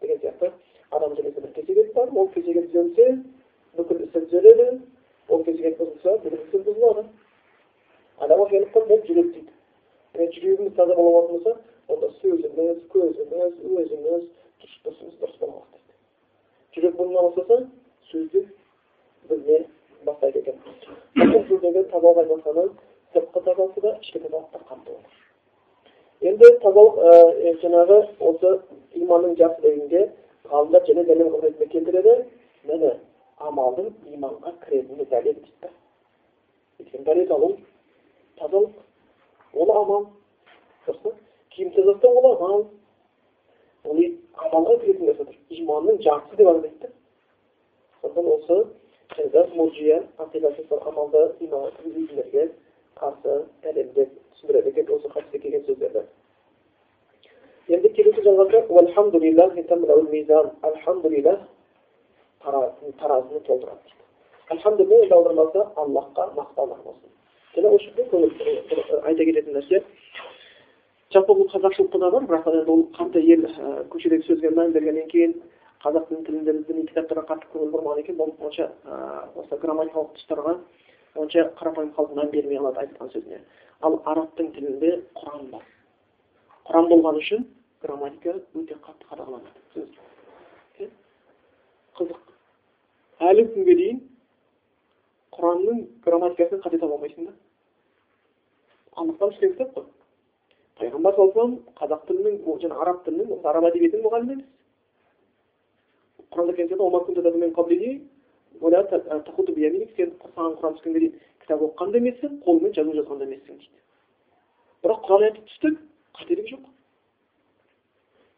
деген 0.00 0.18
сияқты 0.18 0.52
адам 0.90 1.14
денесі 1.14 1.40
бір 1.40 1.52
кесек 1.52 1.76
ет 1.78 1.92
бар 1.94 2.08
ол 2.14 2.26
ет 2.26 2.34
түзелсе 2.34 3.24
бүкіл 3.76 4.02
ісі 4.04 4.20
түзеледі 4.26 4.80
ол 5.28 5.44
кесек 5.44 5.66
ет 5.66 5.78
бұзылса 5.78 6.16
бүкіл 6.24 6.38
ісі 6.40 6.62
бұзылады 6.66 7.04
адам 8.18 8.42
ақиқаттан 8.46 8.88
бұл 8.88 9.04
жүрек 9.06 9.28
дейді 9.34 9.52
егер 10.14 10.32
жүрегіміз 10.34 10.74
таза 10.76 10.94
бола 10.96 11.10
алатын 11.20 11.36
болса 11.36 11.52
онда 11.88 12.10
сөзіміз 12.22 12.82
көзіміз 12.94 13.52
өзіміз 13.82 14.26
тұс 14.62 14.72
тұсымыз 14.86 15.14
дұрыс 15.20 15.38
болмақ 15.44 15.66
дейді 15.76 15.94
жүрек 16.74 16.98
бұзыла 16.98 17.26
бастаса 17.28 17.56
сөз 18.10 18.30
де 18.32 18.44
біліне 19.28 19.58
бастайды 20.06 20.40
екен 20.40 20.56
бұл 21.16 21.44
сөздегі 21.48 21.84
тазалық 21.92 22.28
жатқаны 22.30 22.64
сыртқы 23.14 23.42
тазалықты 23.46 23.80
да 23.84 23.92
ішкі 24.00 24.22
тазалықты 24.24 24.58
да 24.58 24.64
қамтып 24.70 24.94
отыр 24.98 26.30
енді 26.30 26.50
тазалық 26.64 26.98
жаңағы 27.62 27.98
осы 28.30 28.52
иманның 29.02 29.36
жақсы 29.40 29.62
дегенге 29.66 30.02
ғалымдар 30.50 30.86
және 30.88 31.04
дәлел 31.10 31.40
ретінде 31.44 31.66
келтіреді 31.74 32.16
міне 32.70 32.94
амалдың 33.48 33.90
иманға 34.14 34.54
кіретіні 34.64 35.06
дәлел 35.12 35.38
дейді 35.40 35.52
да 35.62 35.70
өйткені 36.80 37.04
дәрет 37.10 37.34
алу 37.36 37.50
тазалық 38.40 39.60
ол 39.64 39.74
амал 39.76 40.06
дұрыс 40.86 41.14
киім 41.54 41.70
тазалықтау 41.76 42.22
ол 42.22 42.30
амал 42.34 42.66
ол 43.84 44.02
амалға 44.46 44.80
кіретін 44.82 45.10
нәрсе 45.10 45.38
иманның 45.60 46.02
жартысы 46.06 46.42
деп 46.42 46.52
айтады 46.52 46.92
сондықтан 48.02 48.26
осы 48.34 48.56
жаңағы 49.16 49.54
муржия 49.54 50.02
ақидасы 50.18 50.66
сол 50.68 50.80
амалды 50.88 51.20
кіргізбейтіндерге 51.38 52.50
қарсы 52.96 53.32
дәлелдеп 53.62 54.10
түсіндіреді 54.34 54.68
екен 54.74 54.86
осы 54.96 55.08
хадисте 55.08 55.38
келген 55.38 55.64
сөздерді 55.68 56.02
енді 57.68 57.88
келесі 57.96 58.20
жалғанда 58.26 58.58
альхамдулилlah 60.62 61.38
таразыны 62.40 63.40
толтырады 63.46 63.80
дейді 63.84 64.04
альхамдулилlah 64.48 65.02
енді 65.04 65.14
аудармасы 65.14 65.60
аллахқа 65.76 66.22
мақтаулар 66.36 66.80
болсын 66.84 67.10
және 67.54 67.68
осы 67.74 67.84
жерде 67.96 69.00
айта 69.02 69.24
кететін 69.24 69.52
нәрсе 69.58 69.82
жалпы 71.12 71.32
бұл 71.34 71.48
қазақшылықта 71.52 71.98
да 71.98 72.10
бар 72.10 72.22
бірақ 72.30 72.48
енді 72.54 72.70
ол 72.70 72.82
қандай 72.96 73.22
ел 73.34 73.42
көшедегі 73.92 74.26
сөзге 74.28 74.54
мән 74.56 74.72
бергеннен 74.72 75.08
кейін 75.08 75.34
қазақ 75.80 76.08
тілінде 76.10 76.52
біз 76.52 76.66
діни 76.68 76.86
кітаптарға 76.90 77.24
қатты 77.30 77.48
көңіл 77.54 77.70
бұрмаған 77.74 78.02
екен. 78.02 78.16
Бұл 78.20 78.34
онша 78.44 78.68
осы 79.40 79.56
грамматикалық 79.62 80.12
тұстарға 80.18 80.56
онша 81.16 81.46
қарапайым 81.60 81.94
халық 81.96 82.16
мән 82.18 82.30
бермей 82.34 82.60
қалады 82.60 82.82
айтқан 82.84 83.12
сөзіне. 83.14 83.40
Ал 83.80 84.00
араб 84.04 84.34
тілінде 84.36 84.92
құран 85.16 85.48
бар. 85.54 85.64
Құран 86.68 86.90
болғаны 86.92 87.24
үшін 87.24 87.46
грамматика 87.82 88.36
өте 88.54 88.76
қатты 88.84 89.08
қадағаланады. 89.08 89.88
Қызық. 91.96 92.20
Әлі 93.20 93.46
күнге 93.54 93.74
дейін 93.76 94.04
құранның 95.36 95.82
грамматикасын 96.04 96.62
қате 96.64 96.78
таба 96.80 96.96
алмайсың 96.96 97.26
да. 97.26 97.32
Анықтап 99.00 99.32
ішкен 99.32 99.52
кітап 99.56 99.74
қой. 99.74 99.84
Пайғамбар 100.80 101.16
саллаллаху 101.16 101.60
қазақ 101.80 102.06
тілінің 102.08 102.38
жаңағы 102.62 102.84
араб 102.84 103.04
тілінің 103.04 103.44
араб 103.44 103.68
әдебиетінің 103.70 104.06
мұғалімі 104.06 104.32
емес. 104.36 104.48
Құранда 106.30 106.52
сен 109.96 110.12
саған 110.20 110.54
құран 110.58 110.74
түскенге 110.76 111.00
дейін 111.00 111.14
кітап 111.42 111.62
оқыған 111.64 111.92
да 111.92 111.98
емессің 112.00 112.36
қолыңмен 112.44 112.74
жазу 112.76 112.92
жазған 112.98 113.18
да 113.20 113.26
емессің 113.26 113.58
дейді 113.60 113.80
бірақ 114.84 115.00
құран 115.06 115.24
аяты 115.26 115.42
түсті 115.48 115.70
қателік 116.18 116.46
жоқ 116.50 116.64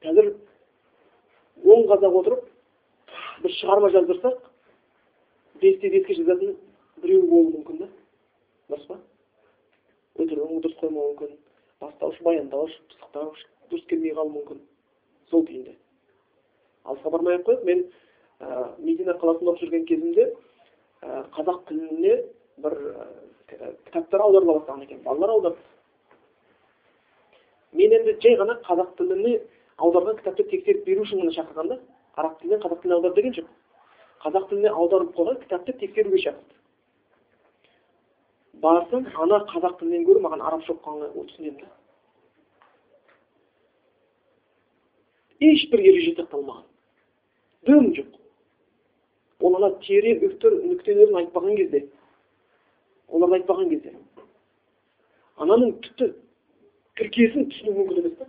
қазір 0.07 0.31
он 1.75 1.87
қазақ 1.91 2.19
отырып 2.21 2.49
бір 3.45 3.55
шығарма 3.59 3.93
жаздырсақ 3.97 4.39
бесте 5.63 5.91
беске 5.91 6.19
жазатын 6.21 6.57
біреу 7.03 7.27
болуы 7.31 7.53
мүмкін 7.59 7.85
да 7.85 7.89
дұрыс 8.73 8.89
па 8.89 8.99
өтірігің 10.19 10.65
дұрыс 10.65 10.79
қоймауы 10.81 11.13
мүмкін 11.13 11.39
бастауыш 11.83 12.21
баяндауыш 12.27 12.75
пысықтауыш 12.91 13.47
дұрыс 13.71 13.87
келмей 13.91 14.15
қалуы 14.19 14.37
мүмкін 14.39 14.63
сол 15.31 15.47
күйінде 15.47 15.77
алысқа 16.85 17.11
бармай 17.11 17.39
ақ 17.41 17.65
мен 17.65 17.85
ә, 18.41 18.75
медина 18.79 19.17
қаласында 19.21 19.55
оқып 19.55 19.67
жүрген 19.67 19.87
кезімде 19.87 20.29
ә, 21.03 21.25
қазақ 21.37 21.65
тіліне 21.69 22.15
бір 22.59 22.73
ә, 22.73 23.73
кітаптар 23.87 24.21
аударыла 24.21 24.59
бастаған 24.59 24.85
екен 24.87 25.03
балалар 25.05 25.31
аударды 25.37 25.59
мен 27.73 27.93
енді 27.99 28.17
жай 28.23 28.37
ғана 28.41 28.59
қазақ 28.67 28.97
тіліне 28.99 29.41
аударған 29.79 30.19
кітапты 30.21 30.45
тексеріп 30.51 30.87
беру 30.87 31.05
үшін 31.07 31.23
ғана 31.23 31.35
шақырған 31.37 31.69
да 31.73 31.79
араб 32.17 32.41
тілінен 32.41 32.61
қазақ 32.63 32.83
тіліне 32.83 32.97
аудар 32.97 33.15
деген 33.17 33.37
жоқ. 33.39 33.47
Қазақ 34.25 34.49
тіліне 34.51 34.71
аударып 34.71 35.15
қойған 35.17 35.39
кітапты 35.43 35.73
тексеруге 35.81 36.19
шақырды. 36.25 36.59
Барсам 38.65 39.07
ана 39.25 39.41
қазақ 39.53 39.79
тілінен 39.81 40.05
гөрі 40.07 40.25
маған 40.27 40.45
арабша 40.49 40.75
оқығанға 40.75 41.09
түсінемін 41.31 41.63
да. 41.63 41.71
Ешбір 45.41 45.81
ереже 45.81 46.15
сақталмаған 46.21 46.69
дөм 47.67 47.93
жоқ 47.97 48.11
ол 49.41 49.57
ана 49.59 49.71
тере 49.87 50.15
үфтір 50.27 50.59
нүктелерін 50.63 51.19
айтпаған 51.23 51.57
кезде 51.59 51.85
оларды 53.09 53.39
айтпаған 53.41 53.71
кезде 53.71 53.95
ананың 55.43 55.75
тіпті 55.85 56.13
тіркесін 57.01 57.49
түсіну 57.53 57.77
мүмкін 57.79 58.03
емес 58.03 58.19
та 58.19 58.29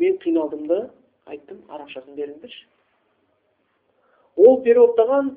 мен 0.00 0.18
қиналдым 0.24 0.66
да 0.70 0.80
айттым 1.26 1.62
арабшасын 1.68 2.16
беріңдерші 2.18 2.66
ол 4.36 4.60
переводтаған 4.64 5.32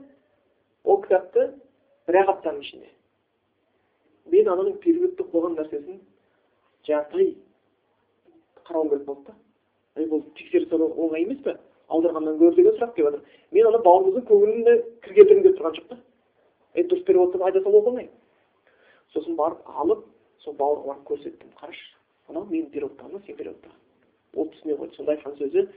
ол 0.84 1.02
кітапты 1.06 1.48
бір 2.08 2.20
ақ 2.24 2.34
аптаның 2.36 2.66
ішінде 2.66 2.90
мен 4.34 4.52
ананың 4.56 4.80
переводта 4.84 5.28
қойған 5.32 5.60
нәрсесін 5.60 6.00
жартай 6.88 7.34
қарауым 8.68 8.90
керек 8.94 9.06
болды 9.08 9.32
да 9.96 10.08
бұл 10.12 10.24
тексере 10.38 10.68
салу 10.70 10.92
оңай 11.06 11.24
емес 11.28 11.42
пе 11.46 11.58
аударғаннан 11.94 12.40
гөрі 12.42 12.56
деген 12.60 12.76
сұрақ 12.78 12.96
келіп 12.98 13.08
жатыр 13.10 13.22
мен 13.58 13.70
ана 13.70 13.80
бауырымыздың 13.88 14.28
көңіліне 14.32 14.76
кір 15.06 15.16
келтіргім 15.20 15.44
келіп 15.44 15.60
тұрған 15.60 15.78
жоқ 15.78 15.88
та 15.92 15.98
ей 16.80 16.88
дұрыс 16.90 17.06
перевод 17.08 17.34
деп 17.34 17.46
айта 17.48 17.62
салу 17.64 17.82
оп 17.82 17.92
оңай 17.94 18.10
сосын 19.14 19.38
барып 19.38 19.70
алып 19.70 20.06
сол 20.44 20.56
бауырға 20.60 20.88
барып 20.90 21.04
көрсеттім. 21.08 21.50
Қарашы 21.60 21.90
мынау 22.30 22.48
менің 22.50 22.70
переводтағаным 22.74 23.24
сен 23.26 23.38
переводтаған 23.38 23.80
ол 24.36 24.50
түсіне 24.54 24.78
қойды? 24.80 24.96
Сонда 24.98 25.16
айтқан 25.16 25.38
сөзі. 25.40 25.68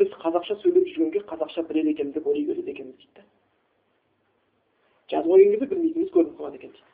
Біз 0.00 0.14
қазақша 0.24 0.56
сөйлеп 0.62 0.88
жүргенге 0.90 1.22
қазақша 1.30 1.64
біледі 1.68 1.94
екенбіз 1.94 2.14
деп 2.18 2.26
ойлай 2.26 2.44
береді 2.48 2.74
екенбіз 2.74 2.96
дейді. 2.96 3.12
Да 3.16 3.22
жазып 5.10 5.30
қойған 5.32 5.52
кезде 5.54 5.66
білмейтініміз 5.72 6.12
көрініп 6.14 6.36
қалады 6.40 6.60
екен 6.60 6.74
дейді. 6.74 6.86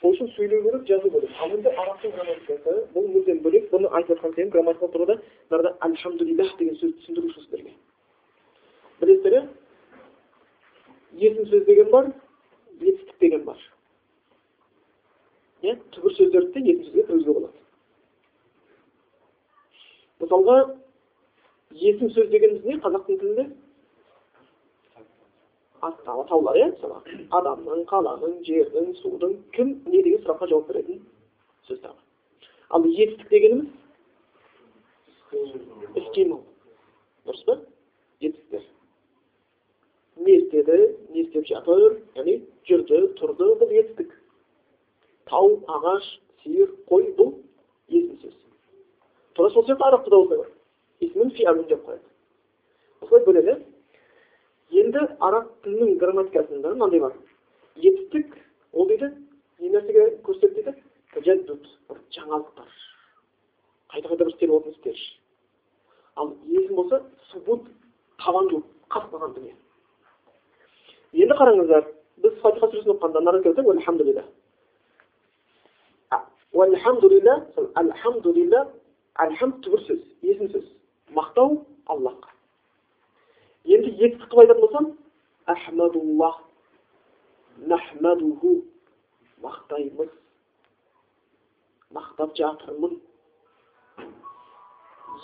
Сол 0.00 0.12
үшін 0.12 0.28
сөйлеу 0.36 0.62
керек 0.62 0.86
жазу 0.88 1.10
керек 1.10 1.30
ал 1.40 1.50
енді 1.56 1.72
арабтың 1.82 2.12
грамматикасы 2.16 2.74
бұл 2.94 3.06
мүлдем 3.14 3.38
бөлек 3.44 3.70
бұны 3.72 3.88
айтып 3.98 4.16
жатқан 4.16 4.34
себебім 4.34 4.52
грамматикалық 4.56 4.92
тұрғыда 4.96 5.16
мынада 5.50 5.76
альхамдулиллах 5.86 6.56
деген 6.58 6.76
сөзді 6.80 6.98
түсіндіруші 7.00 7.40
сіздерге 7.44 7.72
білесіздер 9.00 9.38
иә 9.38 9.42
есім 11.30 11.48
сөз 11.52 11.64
деген 11.66 11.90
бар 11.90 12.10
етістік 12.80 13.18
деген 13.20 13.44
бар 13.44 13.62
иә 15.62 15.76
түбір 15.96 16.16
сөздерді 16.18 16.60
де 16.60 16.72
есім 16.72 16.84
сөзге 16.90 17.06
кіргізуге 17.06 17.38
болады 17.40 17.58
мысалға 20.20 20.58
есім 21.70 22.10
сөз 22.12 22.28
дегеніміз 22.34 22.64
не 22.68 22.76
қазақтың 22.84 23.20
тілінде 23.20 23.48
аттағы 25.88 26.26
таулар 26.30 26.58
иә 26.60 26.68
мысалы 26.72 26.96
адамның 27.38 27.84
қаланың 27.90 28.36
жердің 28.48 28.92
судың 29.02 29.36
кім 29.56 29.72
не 29.86 30.02
деген 30.02 30.22
сұраққа 30.24 30.50
жауап 30.52 30.68
беретін 30.72 31.02
сөз 31.68 31.80
ал 31.86 32.86
етістік 32.86 33.28
дегеніміз 33.30 33.68
іс 35.96 36.08
қимыл 36.16 36.40
дұрыс 37.26 37.44
па 37.46 37.58
етістіктер 38.20 38.64
не 40.26 40.36
істеді 40.40 40.78
не 41.14 41.20
істеп 41.24 41.46
жатыр 41.50 41.98
яғни 42.16 42.38
жүрді 42.68 43.02
тұрды 43.20 43.50
бұл 43.60 43.74
етістік 43.82 44.14
тау 45.30 45.56
ағаш 45.78 46.08
сиыр 46.42 46.72
қой 46.90 47.10
бұл 47.18 47.32
есім 47.88 48.18
сөз 48.22 48.34
тура 49.34 49.50
сол 49.50 49.66
сияқты 49.66 49.88
арабта 49.88 50.10
да 50.10 50.16
осылай 50.16 50.38
бар 50.38 51.64
деп 51.68 51.86
қояды 51.86 52.06
осылай 53.02 53.24
бөледі 53.26 53.56
енді 54.76 55.02
араб 55.20 55.50
тілінің 55.64 55.96
грамматикасында 56.00 56.74
мынандай 56.74 57.00
бар. 57.00 57.14
Етістік 57.76 58.36
ол 58.72 58.88
дейді 58.88 59.10
не 59.60 59.70
нәрсеге 59.72 60.08
көрсетеді 60.26 60.62
дейді? 60.62 60.76
Тәжәддуд 61.16 61.68
бір 61.88 62.00
жаңалықтар 62.16 62.72
қайта 63.92 64.08
қайта 64.08 64.24
бір 64.24 64.32
істеліп 64.34 64.66
істер. 64.72 64.96
Ал 66.16 66.32
есім 66.46 66.76
болса 66.76 67.02
субут 67.30 67.68
табандылық 68.20 68.64
қалған 68.90 69.34
дүние. 69.36 69.54
Енді 71.12 71.34
қараңыздар 71.38 71.86
біз 72.22 72.40
фатиха 72.42 72.68
сүресін 72.72 72.96
оқығанда 72.96 73.20
мынаны 73.20 73.38
айтып 73.44 73.68
альхамдулилля 73.68 74.24
альхамдулилля 76.56 77.34
альхамдулилля 77.74 78.66
альхамд 79.14 79.62
түбір 79.64 79.80
сөз 79.86 80.00
есім 80.22 80.48
сөз. 80.52 80.64
Мақтау 81.14 81.64
етістік 83.96 84.30
қылып 84.30 84.42
айтатын 84.44 84.62
болсам 84.64 84.86
ахмадуллах 85.46 86.40
нахмадуху 87.72 88.52
мақтаймыз 89.42 90.10
мақтап 91.96 92.34
жатырмын 92.38 92.96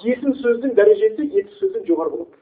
есім 0.02 0.36
сөздің 0.42 0.76
дәрежесі 0.78 1.26
етіс 1.40 1.58
сөзден 1.60 1.84
жоғары 1.88 2.14
болады 2.14 2.38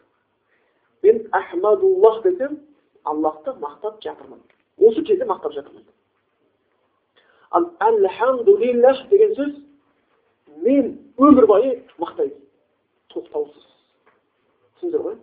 мен 1.02 1.22
ахмадуллах 1.32 2.22
десем 2.26 2.60
аллахты 3.04 3.56
мақтап 3.64 4.02
жатырмын 4.04 4.42
осы 4.78 5.02
кезде 5.02 5.24
мақтап 5.24 5.56
жатырмын 5.56 5.86
ал 7.50 7.70
альхамдулиллах 7.88 9.08
деген 9.10 9.34
сөз 9.34 9.56
мен 10.66 10.92
өмір 11.18 11.46
бойы 11.46 11.74
мақтаймын 11.98 12.38
тоқтаусыз 13.14 13.66
түсіндіңіздер 14.78 15.06
ғой 15.08 15.18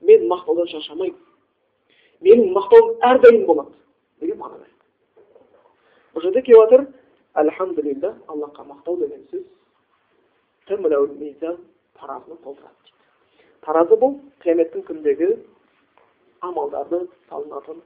мен 0.00 0.28
мақтаудан 0.28 0.68
шаршамаймын 0.72 1.18
менің 2.22 2.52
мақтауым 2.56 2.88
әрдайым 3.10 3.44
болады 3.46 3.72
деген 4.20 4.38
мағынада 4.38 4.66
бұл 6.14 6.22
жерде 6.22 6.42
келіп 6.42 6.58
жатыр 6.62 6.86
альхамдулилля 7.34 8.10
аллахқа 8.26 8.62
мақтау 8.72 8.96
деген 8.98 9.22
сөз 9.30 9.44
таразыны 11.98 12.36
толтырады 12.44 12.74
дейді 12.84 12.96
таразы 13.66 13.94
бұл 13.98 14.12
қияметтің 14.44 14.84
күніндегі 14.86 15.28
амалдарды 16.46 16.98
салынатын 17.28 17.82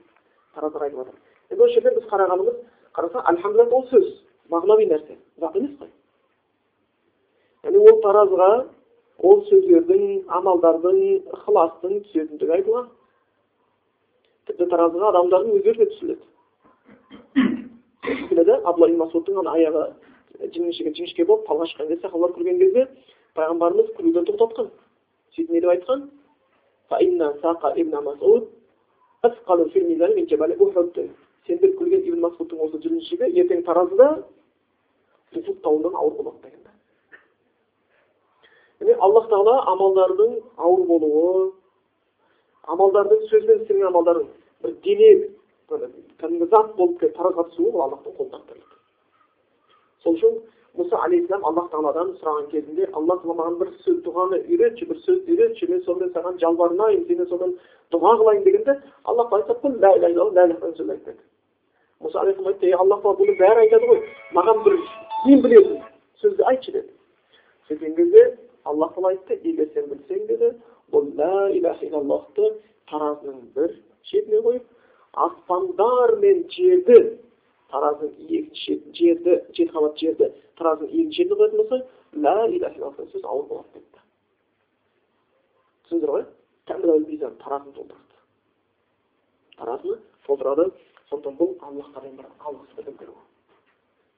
таразыға 0.55 0.83
айтып 0.87 0.99
жатыр 0.99 1.15
енді 1.49 1.63
осы 1.63 1.73
жерде 1.73 1.95
біз 1.97 2.05
қарағанымыз 2.11 2.55
қараса 2.93 3.23
альхамдулилля 3.31 3.77
ол 3.77 3.87
сөз 3.89 4.05
мағынауи 4.53 4.89
нәрсе 4.91 5.17
зат 5.41 5.55
емес 5.55 5.73
қой 5.79 5.89
яғни 7.63 7.79
ол 7.89 8.01
таразыға 8.05 8.49
ол 9.19 9.43
сөздердің 9.49 10.03
амалдардың 10.39 10.99
ықыластың 11.37 11.99
түсетіндігі 12.07 12.55
айтылған 12.57 12.87
тіпті 14.47 14.69
таразыға 14.73 15.11
адамдардың 15.13 15.57
өздері 15.59 15.85
де 15.85 16.17
кішкенеде 18.03 18.55
абдулла 18.63 18.89
ибн 18.89 19.03
масудтың 19.03 19.39
ана 19.43 19.53
аяғы 19.57 19.83
жіңішке 20.55 20.91
жіңішке 20.97 21.25
болып 21.29 21.45
талға 21.47 21.69
шыққан 21.71 21.87
кезде 21.91 22.07
сахабалар 22.07 22.33
күлген 22.37 22.59
кезде 22.59 22.87
пайғамбарымыз 23.37 23.93
күлуден 23.97 24.25
тоқтатқан. 24.27 24.71
Сөйтіп 25.35 25.51
не 25.53 25.61
деп 25.61 25.71
айтқан? 25.73 26.09
Сендер 31.47 31.73
күлген 31.75 32.05
ибн 32.07 32.21
масудтың 32.23 32.59
осы 32.63 32.79
жүргіншігі 32.83 33.27
ертең 33.41 33.63
таразыда 33.67 34.09
тауынан 35.63 35.95
ауыр 35.95 36.13
болады 36.19 36.37
деген. 36.43 36.62
Яғни 38.81 38.95
аллах 39.07 39.29
тағала 39.31 39.55
амалдардың 39.73 40.33
ауыр 40.57 40.87
болуы 40.87 41.51
амалдардың 42.73 43.27
сөзбен 43.31 43.61
істелген 43.61 43.89
амалдардың 43.91 44.27
бір 44.63 44.75
дене 44.87 45.11
кәдімгі 45.69 46.49
зат 46.55 46.75
болып 46.77 46.99
келіп 46.99 47.17
түсуі 47.51 47.71
ол 47.73 47.85
аллахтың 47.87 48.17
қолынан 48.17 48.43
сол 50.03 50.17
үшін 50.17 50.39
мұса 50.77 50.97
алейхисалам 51.05 51.45
аллах 51.45 51.69
тағаладан 51.71 52.15
сұраған 52.19 52.47
кезінде 52.51 52.87
алла 52.97 53.17
тағала 53.21 53.35
маған 53.39 53.57
бір 53.59 53.69
сөз 53.85 53.99
дұғаны 54.07 54.39
үйретші 54.49 54.87
бір 54.89 54.97
сөзді 55.05 55.35
үйретші 55.35 55.69
мен 55.69 55.83
сонымен 55.85 56.13
саған 56.15 56.39
жалбарынайын 56.41 57.03
сенен 57.07 57.29
содан 57.29 57.53
дұға 57.93 58.15
қылайын 58.21 58.43
дегенде 58.47 58.75
алла 59.03 59.27
тағала 59.29 59.43
айтады 59.43 59.61
айтты 60.95 61.15
мұса 62.01 62.19
алейхисалам 62.23 62.53
айтты 62.53 62.65
ей 62.71 62.73
аллах 62.73 63.03
тағала 63.03 63.19
бұны 63.21 63.37
бәрі 63.37 63.65
айтады 63.67 63.91
ғой 63.91 64.01
маған 64.39 64.63
бір 64.65 64.79
сен 65.21 65.45
білетін 65.45 65.77
сөзді 66.23 66.47
айтшы 66.51 66.71
деді 66.71 66.89
сөйткен 67.69 67.95
кезде 67.95 68.25
аллах 68.69 68.93
тағала 68.95 69.13
айтты 69.13 69.39
егер 69.43 69.69
сен 69.73 69.89
білсең 69.91 70.27
деді 70.29 70.51
бұл 70.93 71.09
ля 71.19 71.49
иляха 71.57 71.85
иллаллахты 71.87 72.49
таразының 72.91 73.41
бір 73.55 73.75
шетіне 74.09 74.39
қойып 74.45 74.63
аспандар 75.25 76.15
мен 76.23 76.45
жерді 76.55 76.99
таразының 77.73 78.13
екінші 78.29 78.79
жерді 78.99 79.39
жеті 79.57 79.71
қабат 79.73 79.99
жерді 80.03 80.31
таразының 80.61 80.93
екінші 80.93 81.17
шетіне 81.23 81.39
қоятын 81.41 81.57
болса 81.63 81.81
ля 82.25 82.37
иляха 82.47 82.79
иллаллах 82.79 83.11
сөз 83.11 83.23
ауыр 83.23 83.45
болады 83.51 83.69
депті 83.73 83.99
түсіндіңіздер 85.83 86.15
ғой 86.15 86.25
таразыны 87.43 87.73
толтырады 87.75 88.17
таразыны 89.57 89.97
толтырады 90.27 90.71
сондықтан 91.09 91.37
бұл 91.37 91.55
аллахқа 91.67 92.01
деген 92.01 92.17
бір 92.17 92.29
алғыс 92.39 92.77
білдіру 92.77 93.15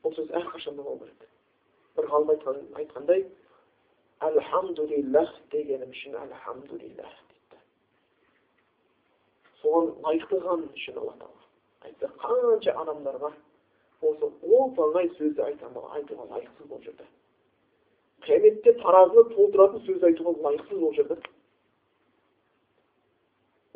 бұл 0.03 0.15
сөз 0.15 0.29
әрқашанда 0.39 0.84
болу 0.84 0.99
керек 0.99 1.29
бір 1.97 2.10
ғалым 2.12 2.31
айтқан 2.36 2.62
айтқандай 2.81 3.25
альхамдулиллах 4.23 5.32
дегенім 5.51 5.91
үшін 5.91 6.15
альхамдулиллах 6.21 7.15
дейді 7.32 7.60
соған 9.62 9.91
лайықты 10.06 10.39
қылғаным 10.39 10.71
үшін 10.80 10.99
алла 11.01 11.15
тағала 11.19 11.43
айтса 11.89 12.08
қанша 12.23 12.71
адамдар 12.84 13.19
бар 13.19 13.36
осы 14.01 14.32
оп 14.60 14.80
оңай 14.88 15.10
сөзді 15.17 15.41
айта 15.43 15.67
айтуға 15.67 16.25
лайықсыз 16.32 16.67
болып 16.69 16.86
жүрді 16.88 17.06
қияметте 18.25 18.73
таразыны 18.82 19.23
толтыратын 19.36 19.86
сөз 19.88 20.04
айтуға 20.10 20.36
лайықсыз 20.47 20.80
болып 20.80 20.95
жүрді 20.99 21.15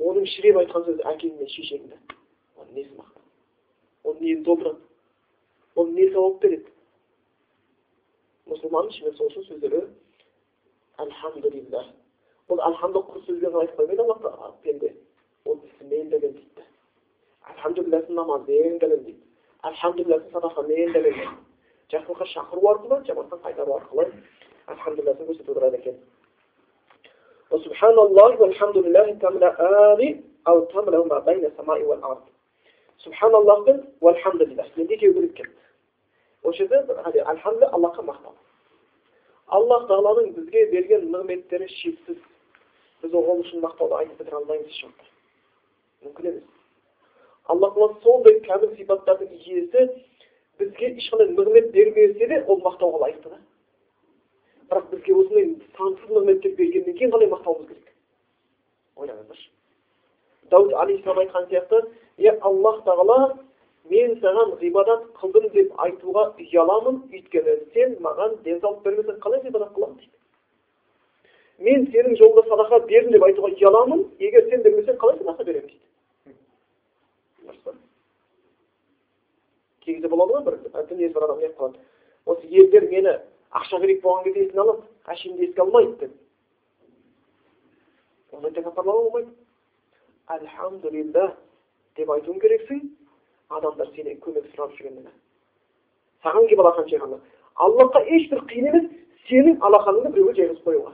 оның 0.09 0.25
шіреп 0.33 0.55
айтқан 0.63 0.85
сөзі 0.87 1.07
әкең 1.13 1.37
мен 1.39 1.49
шешеңді 1.55 1.97
оның 2.55 2.73
несі 2.79 2.93
мақтан 2.97 3.23
оның 4.09 4.21
нені 4.23 4.43
оның 5.75 5.93
не 5.95 6.11
сауап 6.13 6.45
сөздері 9.49 9.81
elhamdülillah. 10.99 11.85
Bunu 12.49 12.61
elhamdülillah 12.61 13.13
kusurluğuna 13.13 13.57
layık 13.57 13.77
koymayı 13.77 14.01
Allah 14.01 14.23
da 14.23 14.53
bildi. 14.65 14.97
Onun 15.45 15.61
ismiyle 15.61 16.21
de 16.21 16.33
bildi. 16.33 16.63
Elhamdülillah'ın 17.53 18.15
namazı 18.15 18.51
yerinde 18.51 18.91
bildi. 18.91 19.15
Elhamdülillah'ın 19.63 20.31
sadaka 20.33 20.73
yerinde 20.73 21.05
bildi. 21.05 21.27
Cahruka 21.89 22.25
şahru 22.25 22.69
arkalı, 22.69 23.03
cemaattan 23.03 23.39
faydalı 23.39 23.73
arkalı. 23.73 24.11
Elhamdülillah'ın 24.71 25.27
gösterip 25.27 25.47
duran 25.47 25.73
eken. 25.73 25.95
Ve 27.51 27.57
subhanallah 27.57 28.39
ve 28.39 28.45
elhamdülillahi 28.45 29.19
temle 29.19 29.55
ali 29.55 30.23
av 30.45 30.65
temle 30.65 30.97
ma 30.97 31.25
beyne 31.25 31.49
semai 31.49 31.89
vel 31.89 31.99
ard. 32.01 32.21
Subhanallah 32.97 33.67
ve 33.67 34.09
elhamdülillah. 34.09 34.77
Dediği 34.77 34.97
gibi 34.97 35.15
bilirken. 35.15 35.45
O 36.43 36.53
şeyde 36.53 36.85
elhamdülillah 37.15 37.73
Allah'a 37.73 38.01
mahtamız. 38.01 38.48
Аллах 39.55 39.87
тағаланың 39.89 40.33
бізге 40.37 40.65
берген 40.73 41.09
нығметтері 41.13 41.67
шексіз. 41.79 42.19
Біз 43.01 43.13
ол 43.15 43.41
үшін 43.41 43.63
мақтауды 43.63 43.97
айтып 44.01 44.21
бітіре 44.21 44.37
алмаймыз 44.39 44.81
мүмкін 46.05 46.31
емес. 46.31 46.47
Алла 47.49 47.69
тағала 47.73 47.95
сондай 48.03 48.39
кәміл 48.45 48.75
сипаттардың 48.77 49.31
иесі 49.39 49.85
бізге 50.59 50.91
ешқандай 50.95 51.31
нығмет 51.33 51.71
бермесе 51.73 52.27
де 52.27 52.41
ол 52.45 52.61
мақтауға 52.65 53.01
лайықты 53.05 53.31
да. 53.33 53.39
Бірақ 54.69 54.89
бізге 54.91 55.15
осындай 55.15 55.47
сансыз 55.77 56.11
нығметтер 56.13 56.55
бергеннен 56.59 56.97
кейін 56.99 57.13
қалай 57.15 57.31
мақтауымыз 57.33 57.67
керек? 57.71 57.93
Ойлаңыздаршы. 58.95 59.49
Дәуд 60.51 60.73
алейхисалам 60.83 61.23
айтқан 61.25 61.49
сияқты 61.49 61.81
е 62.17 62.35
аллах 62.41 62.83
тағала 62.85 63.19
мен 63.89 64.15
саған 64.21 64.55
ғибадат 64.61 65.05
қылдым 65.19 65.49
деп 65.53 65.69
айтуға 65.85 66.23
ұяламын 66.45 67.01
өйткені 67.09 67.55
сен 67.73 67.95
маған 68.05 68.35
денсаулық 68.45 68.81
бермесең 68.85 69.19
қалай 69.23 69.41
ғибадат 69.45 69.71
қыламын 69.75 69.97
дейді 69.99 70.17
мен 71.65 71.87
сенің 71.93 72.13
жолыңда 72.19 72.43
садақа 72.47 72.77
бердім 72.87 73.15
деп 73.15 73.25
айтуға 73.27 73.49
ұяламын 73.55 74.03
егер 74.19 74.45
сен 74.49 74.63
бермесең 74.67 74.99
қалай 75.01 75.17
садақа 75.19 75.43
беремін 75.47 75.67
дейді. 75.71 75.89
Кей 79.81 79.95
кезде 79.95 80.07
болады 80.07 80.33
ғой 80.37 80.43
бір? 80.45 80.55
Дінесі 80.89 81.13
бар 81.15 81.23
адам 81.25 81.39
неғып 81.41 81.57
қалады. 81.57 81.77
Осы 82.25 82.45
елдер 82.47 82.83
мені 82.91 83.13
ақша 83.57 83.79
керек 83.81 84.03
болған 84.03 84.23
кезде 84.27 84.45
есіне 84.45 84.61
алады 84.61 84.83
әшейінде 85.09 85.47
еске 85.47 85.61
алмайды 85.61 85.95
деп. 85.99 86.11
Ондай 88.31 88.51
болмайды. 88.61 89.31
Деп 91.97 92.09
айтуың 92.13 92.39
керексің 92.39 92.79
адамдар 93.49 93.87
сенен 93.95 94.19
көмек 94.23 94.45
сұрап 94.53 94.71
жүргенде 94.77 95.11
саған 96.23 96.47
келіп 96.49 96.59
алақан 96.63 96.85
жайғанда. 96.89 97.17
Аллахқа 97.55 97.99
ешбір 98.15 98.39
қиын 98.49 98.65
емес 98.69 98.85
сенің 99.29 99.55
алақаныңды 99.67 100.09
біреуге 100.13 100.33
жайғызып 100.39 100.65
қоюға. 100.67 100.91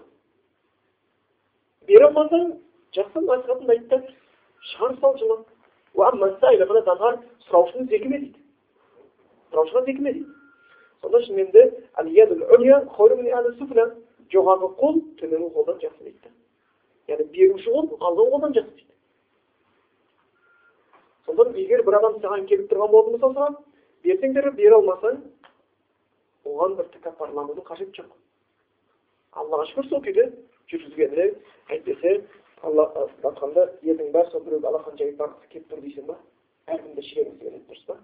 Бере 1.89 2.05
алмасаң 2.09 2.43
жақсы 2.97 3.19
насихатын 3.25 3.69
айт 3.75 3.85
та 3.89 3.97
шығарып 4.71 4.99
сал 5.01 5.13
жылап 5.17 5.41
дейді. 7.89 8.37
Сұраушыға 9.51 9.81
дейді. 9.85 10.25
Сонда 11.01 11.19
жоғарғы 14.33 14.71
қол 14.79 14.95
төменгі 15.19 15.51
қолдан 15.53 15.77
жақсы 15.83 16.01
дейді. 16.03 16.29
Яғни 17.11 17.25
беруші 17.35 17.69
қол 17.69 17.85
алған 17.99 18.31
қолдан 18.33 18.55
жақсы 18.57 18.73
дейді. 18.79 18.94
Сондықтан 21.25 21.57
егер 21.57 21.83
бір 21.85 21.97
адам 21.99 22.19
саған 22.21 22.45
келіп 22.49 22.69
тұрған 22.71 22.91
болатын 22.93 23.19
болса 23.19 23.39
саған 23.39 23.55
берсең 24.05 24.33
бер 24.37 24.49
бере 24.59 24.75
алмасаң 24.77 25.21
оған 26.45 26.75
бір 26.77 26.89
тәкаппарланудың 26.95 27.65
қажеті 27.65 28.01
жоқ. 28.01 28.11
Аллаға 29.41 29.65
шүкір 29.71 29.89
сол 29.89 30.03
күйде 30.05 30.25
жүргізгені 30.71 31.27
әйтпесе 31.73 32.11
алла 32.61 32.85
айтқанда 33.01 33.65
елдің 33.83 34.11
бәрі 34.13 34.31
сол 34.31 34.45
біреуге 34.45 34.69
алақан 34.71 34.97
жайып 35.01 35.17
барғысы 35.21 35.51
келіп 35.53 35.71
тұр 35.71 35.81
дейсің 35.85 36.07
ба? 36.09 36.17
Әркімде 36.67 37.05
шірегіңіз 37.09 37.39
келеді 37.41 37.63
дұрыс 37.69 37.85
па? 37.89 37.97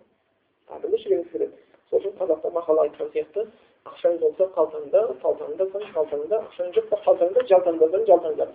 Әркімде 0.75 1.01
шірегіңіз 1.03 1.31
келеді. 1.31 1.65
Сол 1.89 2.01
үшін 2.01 2.17
қазақта 2.19 2.53
мақал 2.57 2.84
айтқан 2.86 3.12
сияқты 3.15 3.47
ақшаң 3.89 4.19
болса 4.21 4.49
қалтаңда 4.57 5.01
қалтаңдасаң 5.23 5.88
қалтаңда 5.95 6.41
ақшаң 6.47 6.73
жоқ 6.77 6.89
па? 6.91 7.01
Қалтаңда 7.07 7.45
жалтаңдасаң 7.53 8.07
жалтаңда 8.12 8.49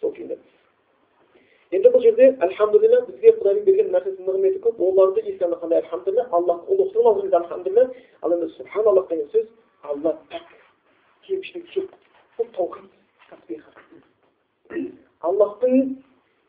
сол 0.00 0.14
күйінде 0.16 0.38
енді 1.70 1.90
бұл 1.94 2.02
жерде 2.02 2.26
альхамдулилля 2.42 2.98
бізге 3.06 3.30
құдайдың 3.38 3.64
берген 3.66 3.92
нәрсесінің 3.94 4.26
нығметі 4.26 4.58
көп 4.64 4.80
оларды 4.82 5.22
еске 5.22 5.46
алғанда 5.46 5.76
альхамдулилля 5.84 6.24
аллах 6.38 6.64
ұлықтығын 6.74 7.10
алған 7.10 7.36
альхамдулилля 7.40 7.84
ал 8.22 8.34
енді 8.34 8.48
субханаллах 8.56 9.06
деген 9.12 9.28
сөз 9.34 9.46
алла 9.82 10.16
пәк 10.32 10.48
кемшілік 11.28 11.66
жоқ 11.76 11.90
аллахтың 15.30 15.74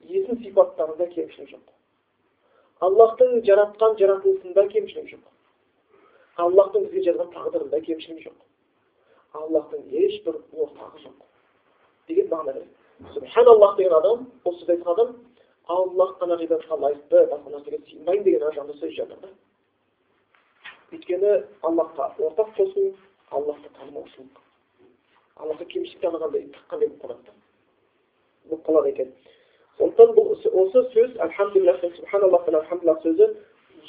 есім 0.09 0.41
сипаттарында 0.41 1.05
кемшілік 1.13 1.53
жоқ 1.53 1.65
аллахтың 2.87 3.41
жаратқан 3.45 3.97
жаратылысында 4.01 4.67
кемшілік 4.73 5.07
жоқ 5.13 5.25
аллахтың 6.47 6.89
бізге 6.89 7.11
жазған 7.11 7.33
тағдырында 7.37 7.85
кемшілік 7.85 8.25
жоқ 8.25 9.41
аллахтың 9.41 9.85
ешбір 10.05 10.41
ортағы 10.51 11.05
жоқ 11.05 11.17
деген 12.09 12.31
мағына 12.33 12.65
субханаллах 13.13 13.77
деген 13.77 13.93
адам 13.93 14.25
бұл 14.45 14.57
сөзді 14.59 14.75
айтқан 14.75 14.93
адам 14.93 15.15
аллах 15.67 16.17
қана 16.19 16.37
ғибадатқа 16.41 16.77
лайықты 16.83 17.25
басқа 17.31 17.53
нәрсеге 17.55 17.79
сыймаймын 17.89 18.23
деген 18.23 18.53
жанда 18.53 18.73
сөз 18.73 18.93
жатыр 18.95 19.17
да 19.21 19.29
өйткені 20.91 21.31
аллахқа 21.63 22.11
ортақ 22.19 22.53
қосу 22.57 22.93
аллахты 23.31 23.69
танымаушылық 23.79 24.41
аллахқа 25.37 25.65
кемшілік 25.65 26.01
танығандай 26.01 26.47
тыққандай 26.55 26.89
болып 26.89 27.01
қалады 27.01 27.23
да 27.25 27.33
болып 28.49 28.65
қалады 28.67 28.89
екен 28.89 29.13
сондықтан 29.77 30.15
бұл 30.15 30.31
осы 30.35 30.85
сөз 30.93 31.17
альхамдулиллах 31.17 31.81
субханаллах 31.81 32.45
пен 32.45 32.55
альхамдулиллах 32.55 33.03
сөзі 33.03 33.29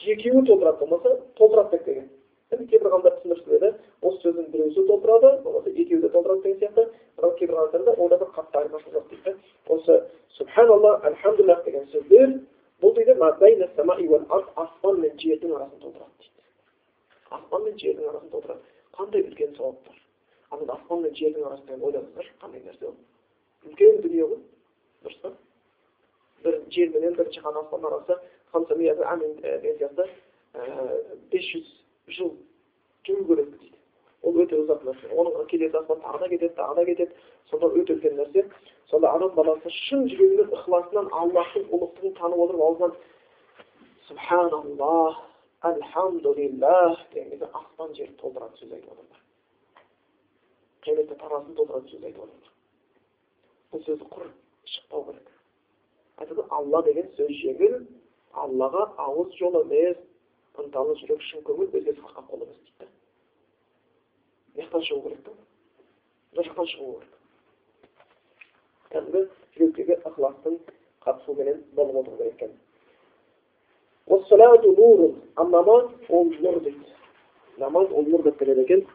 екеуі 0.07 0.46
толтырады 0.46 0.79
болмаса 0.79 1.20
толтырады 1.37 1.77
деп 1.77 1.85
келген 1.85 2.09
енді 2.53 2.66
кейбір 2.70 2.92
ғалымдар 2.92 3.18
түсіндіріп 3.22 4.07
осы 4.09 4.22
сөздің 4.22 4.51
біреусі 4.53 4.87
толтырады 4.88 5.42
болмаса 5.42 5.70
екеуі 5.70 6.03
де 6.03 6.09
толтырады 6.09 6.42
деген 6.42 6.59
сияқты 6.61 6.87
бірақ 7.18 7.38
кейбір 7.38 7.57
ғалымдар 7.57 7.85
да 7.85 8.22
айырмашылық 8.62 9.09
дейді 9.11 9.37
осы 9.77 9.98
субханалла 10.38 10.96
альхамдулиллах 11.11 11.64
деген 11.64 11.87
сөздер 11.94 12.38
бұл 12.83 12.94
дейді 12.96 13.12
аспан 14.57 15.01
мен 15.01 15.18
жердің 15.18 15.55
арасын 15.57 15.81
толтырады 15.81 16.14
дейді 16.18 16.42
аспан 17.31 17.64
мен 17.64 17.77
жердің 17.79 18.09
арасын 18.09 18.31
толтырады 18.31 18.61
қандай 18.96 19.22
үлкен 19.27 19.57
сауап 19.57 19.77
бар 19.87 19.98
ал 20.53 20.70
аспан 20.77 21.03
мен 21.03 21.14
жердің 21.16 21.46
арасында 21.48 21.79
ойлаңыздаршы 21.87 22.33
қандай 22.42 22.61
нәрсе 22.66 22.88
ол 22.88 22.96
үлкен 23.68 24.01
дүние 24.05 24.27
ғой 24.29 24.40
дұрыс 25.05 25.20
па 25.22 25.33
бір 26.44 26.59
жер 26.75 26.90
менен 26.96 27.14
бірінші 27.16 27.40
хан 27.40 27.57
аспан 27.62 27.87
арасы 27.88 28.18
деген 28.53 29.79
сияқты 29.79 30.09
бес 31.33 31.44
жүз 31.53 31.70
жыл 32.16 32.35
жүру 33.07 33.25
керек 33.31 33.51
дейді 33.61 33.79
ол 34.22 34.40
өте 34.44 34.59
ұзақ 34.61 34.85
нәрсе 34.88 35.14
оның 35.16 35.46
келесі 35.48 35.81
аспан 35.81 36.03
тағы 36.05 36.18
да 36.25 36.29
кетеді 36.35 36.55
тағы 36.61 36.75
да 36.77 36.85
кетеді 36.85 37.12
сонда 37.51 37.67
өте 37.79 37.97
үлкен 37.97 38.17
нәрсе. 38.19 38.47
Сонда 38.91 39.13
адам 39.17 39.35
баласы 39.35 39.71
шын 39.87 40.07
жүрегінен 40.11 40.53
ықыласынан 40.57 41.09
аллахтың 41.21 41.69
ұлықтығын 41.73 42.15
танып 42.19 42.43
отырып 42.45 42.63
аузынан 42.69 42.97
субханаллах 44.09 45.21
альхамдулиллах 45.63 46.99
деген 47.13 47.31
кезде 47.31 47.49
аспан 47.53 47.95
жер 47.95 48.11
толтыратын 48.21 48.59
сөз 48.61 48.73
айтып 48.73 48.93
отырмын. 48.93 49.21
Қияметте 50.83 51.19
тарасын 51.23 51.55
толтыратын 51.55 51.89
сөз 51.93 52.05
айтып 52.05 52.25
отырмын. 52.25 52.53
Бұл 53.73 53.85
сөзді 53.87 54.09
құр 54.15 54.31
шықпау 54.75 55.05
керек. 55.09 55.31
Айтады 56.19 56.47
алла 56.51 56.83
деген 56.89 57.09
сөз 57.17 57.33
жеңіл 57.45 57.79
аллаға 58.33 58.89
ауыз 59.07 59.33
жол 59.39 59.61
емес 59.63 60.03
ынталы 60.59 60.99
жүрек 61.01 61.23
шын 61.31 61.47
көңіл 61.47 61.71
өзгесі 61.71 62.03
қорқақ 62.03 62.29
қол 62.29 62.45
емес 62.45 62.61
дейді. 62.67 62.91
Мына 64.53 64.67
жақтан 64.67 64.87
шығу 64.89 65.03
керек 65.07 65.25
та 65.25 65.33
мына 66.33 66.49
жақтан 66.49 66.73
шығу 66.75 66.93
керек 66.99 67.22
кәдімгі 68.93 69.23
жүректегі 69.57 69.95
ықыластың 70.09 70.59
қатысуыменен 71.07 71.59
болып 71.77 71.97
отыру 72.03 72.17
керек 72.17 72.35
екен 72.35 72.53
ал 75.37 75.49
намаз 75.49 75.85
ол 76.09 76.27
нұр 76.33 76.61
дейді 76.65 76.85
намаз 77.59 77.87
ол 77.91 78.05
нұр 78.09 78.23
деп 78.29 78.39
келеді 78.39 78.63
екен 78.67 78.87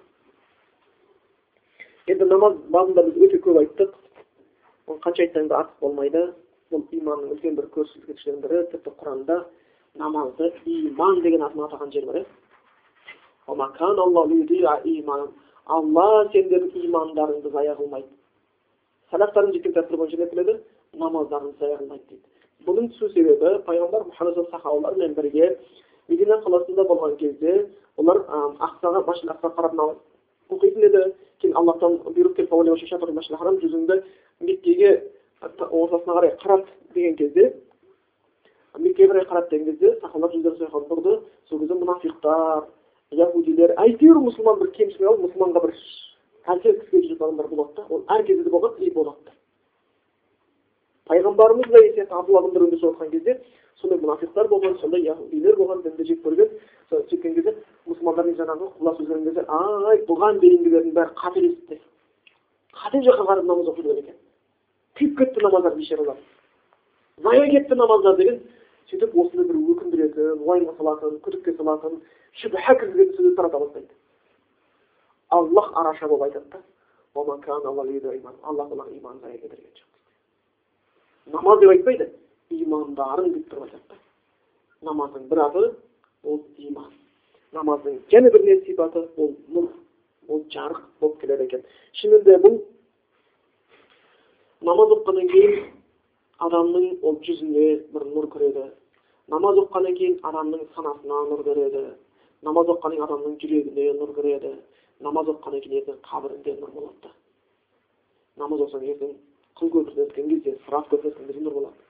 енді 2.08 2.26
намаз 2.26 2.54
бабында 2.76 3.04
біз 3.08 3.16
өте 3.28 3.40
көп 3.46 3.62
айттық 3.62 3.96
оны 4.88 5.00
қанша 5.06 5.26
айтсаң 5.26 5.48
да 5.52 5.62
артық 5.62 5.80
болмайды 5.86 6.24
бұл 6.72 6.84
иманның 7.00 7.34
үлкен 7.36 7.56
бір 7.58 7.68
көрсеткіштерінің 7.76 8.42
бірі 8.44 8.64
тіпті 8.74 8.92
құранда 9.02 9.38
намазды 10.04 10.52
иман 10.66 11.22
деген 11.26 11.42
атымен 11.48 11.68
атаған 11.68 11.92
жер 11.96 12.06
бар 12.06 12.18
иә 12.22 12.26
алла 15.68 16.08
сендердің 16.32 16.86
имандарыңды 16.88 17.50
зая 17.52 17.76
қылмайды 17.76 18.17
сәлафтардың 19.12 19.54
жеткен 19.56 19.74
тәсір 19.78 19.98
бойынша 20.02 20.18
не 20.22 20.30
келеді 20.32 20.58
намаздарыңды 21.00 21.60
зая 21.60 21.78
қылмайды 21.80 22.04
дейді 22.10 22.68
бұның 22.68 22.90
түсу 22.94 23.10
себебі 23.14 23.54
пайғамбар 23.68 24.08
мұхаммед 24.10 24.50
сахабалармен 24.52 25.14
бірге 25.16 25.52
медина 26.10 26.40
қаласында 26.44 26.88
болған 26.90 27.16
кезде 27.22 27.68
олар 27.98 28.24
ақсаға 28.68 29.06
машин 29.08 29.32
ақсаға 29.36 29.56
қарап 29.56 29.98
оқитын 30.50 30.88
еді 30.90 31.04
кейін 31.42 31.56
аллахтан 31.60 32.00
бұйрық 32.08 32.36
келіп 32.36 32.52
жүзіңді 33.62 34.02
меккеге 34.42 34.92
ортасына 35.42 36.14
қарай 36.18 36.36
қарат 36.44 36.66
деген 36.94 37.16
кезде 37.16 37.54
меккеге 38.78 39.10
қарай 39.14 39.26
қарат 39.32 39.50
деген 39.50 39.66
кезде 39.66 40.00
сахабалар 40.02 40.34
жүздері 40.36 40.72
сол 40.72 40.86
бұрды 40.90 41.20
сол 41.50 41.60
кезде 41.60 41.74
мұнафиқтар 41.74 42.66
яхудилер 43.12 43.76
әйтеуір 43.78 44.22
мұсылман 44.24 44.60
бір 44.60 44.72
кемшілік 44.78 45.10
алып 45.12 45.26
мұсылманға 45.28 45.64
бір 45.66 45.76
әсер 46.54 46.74
еткізген 46.74 47.04
жүретін 47.04 47.26
адамдар 47.26 47.48
болады 47.48 47.76
да 47.76 47.86
ол 47.90 48.04
әр 48.16 48.24
кезде 48.28 48.44
де 48.44 48.50
болған 48.50 48.78
и 48.80 48.92
болады 48.92 49.26
да 49.26 49.32
пайғамбарымыз 51.12 51.72
да 51.72 51.80
сияқты 51.80 52.14
абдулла 52.14 52.48
ибн 52.48 52.58
өмір 52.68 52.86
отқан 52.92 53.12
кезде 53.12 53.40
сондай 53.82 54.00
мұнафиқтар 54.00 54.48
болған 54.52 54.78
сондай 54.82 55.02
яхудилер 55.06 55.56
болған 55.58 55.84
дінді 55.84 56.08
жек 56.08 56.24
көрген 56.26 56.50
сөйткен 56.90 57.36
кезде 57.36 57.56
мұсылмандардың 57.88 58.38
жаңағы 58.42 58.72
құлақ 58.80 59.02
сөз 59.02 59.24
кезде 59.28 59.46
ай 59.48 60.02
бұған 60.10 60.40
дейінгілердің 60.44 60.96
бәрі 60.98 61.14
қателесті 61.22 61.80
қате 62.74 63.04
жаққа 63.06 63.28
қарап 63.30 63.46
намаз 63.46 63.70
оқи 63.74 63.86
екен 63.92 64.18
күйіп 64.98 65.18
кетті 65.18 65.44
намаздар 65.44 65.76
бейшаралар 65.76 66.18
зая 67.24 67.50
кетті 67.52 67.76
намаздар 67.76 68.18
деген 68.18 68.42
сөйтіп 68.90 69.16
осыны 69.24 69.46
бір 69.48 69.62
өкіндіретін 69.74 70.44
уайымға 70.48 70.76
салатын 70.78 71.20
күдікке 71.26 71.54
салатын 71.58 72.02
шүбһә 72.42 72.76
кіргізетін 72.82 73.16
сөздер 73.18 73.36
тарата 73.36 73.60
бастайды 73.60 73.94
аллах 75.30 75.72
араша 75.76 76.08
болып 76.08 76.24
айтады 76.28 76.50
да 76.52 76.62
аллах 77.16 78.72
олардың 78.72 78.98
иманын 78.98 79.20
зая 79.22 79.38
кетірген 79.38 79.74
жоқ 79.80 81.34
намаз 81.34 81.60
деп 81.60 81.70
айтпайды 81.70 82.12
имандарың 82.50 83.34
деп 83.34 83.50
тұрып 83.52 83.64
айтады 83.68 83.84
да 83.90 84.90
намаздың 84.90 85.28
бір 85.32 85.44
аты 85.48 85.66
ол 86.24 86.40
иман 86.58 86.92
намаздың 87.54 88.00
және 88.14 88.32
бір 88.32 88.44
не 88.44 88.60
сипаты 88.66 89.08
ол 89.18 89.36
нұр 89.56 89.70
ол 90.30 90.44
жарық 90.56 90.82
болып 91.02 91.20
келеді 91.22 91.44
екен 91.44 91.64
шынымен 92.02 92.42
бұл 92.46 92.58
намаз 94.62 94.96
оқығаннан 94.98 95.30
кейін 95.34 95.68
адамның 96.48 96.88
ол 97.04 97.20
жүзіне 97.28 97.68
бір 97.94 98.08
нұр 98.16 98.30
кіреді 98.34 98.66
намаз 99.34 99.62
оқығаннан 99.64 99.98
кейін 100.00 100.18
адамның 100.32 100.66
санасына 100.76 101.22
нұр 101.32 101.44
кіреді 101.50 101.84
намаз 102.48 102.74
оқығаннан 102.74 102.98
кейін 102.98 103.08
адамның 103.08 103.38
жүрегіне 103.44 103.94
нұр 104.00 104.16
кіреді 104.18 104.54
намаз 105.07 105.31
оқығаннан 105.35 105.65
кейін 105.65 105.79
ертең 105.83 106.01
қабірінде 106.09 106.57
нұр 106.59 106.75
болады 106.77 107.07
да 107.07 107.15
намаз 108.43 108.67
оқысаң 108.67 108.89
ертең 108.95 109.15
қыл 109.61 109.73
көпірден 109.77 110.09
өткен 110.09 110.29
кезде 110.33 110.59
сырат 110.67 110.91
көпірден 110.93 111.15
өткен 111.15 111.31
кезде 111.31 111.47
нұр 111.47 111.59
болады 111.61 111.89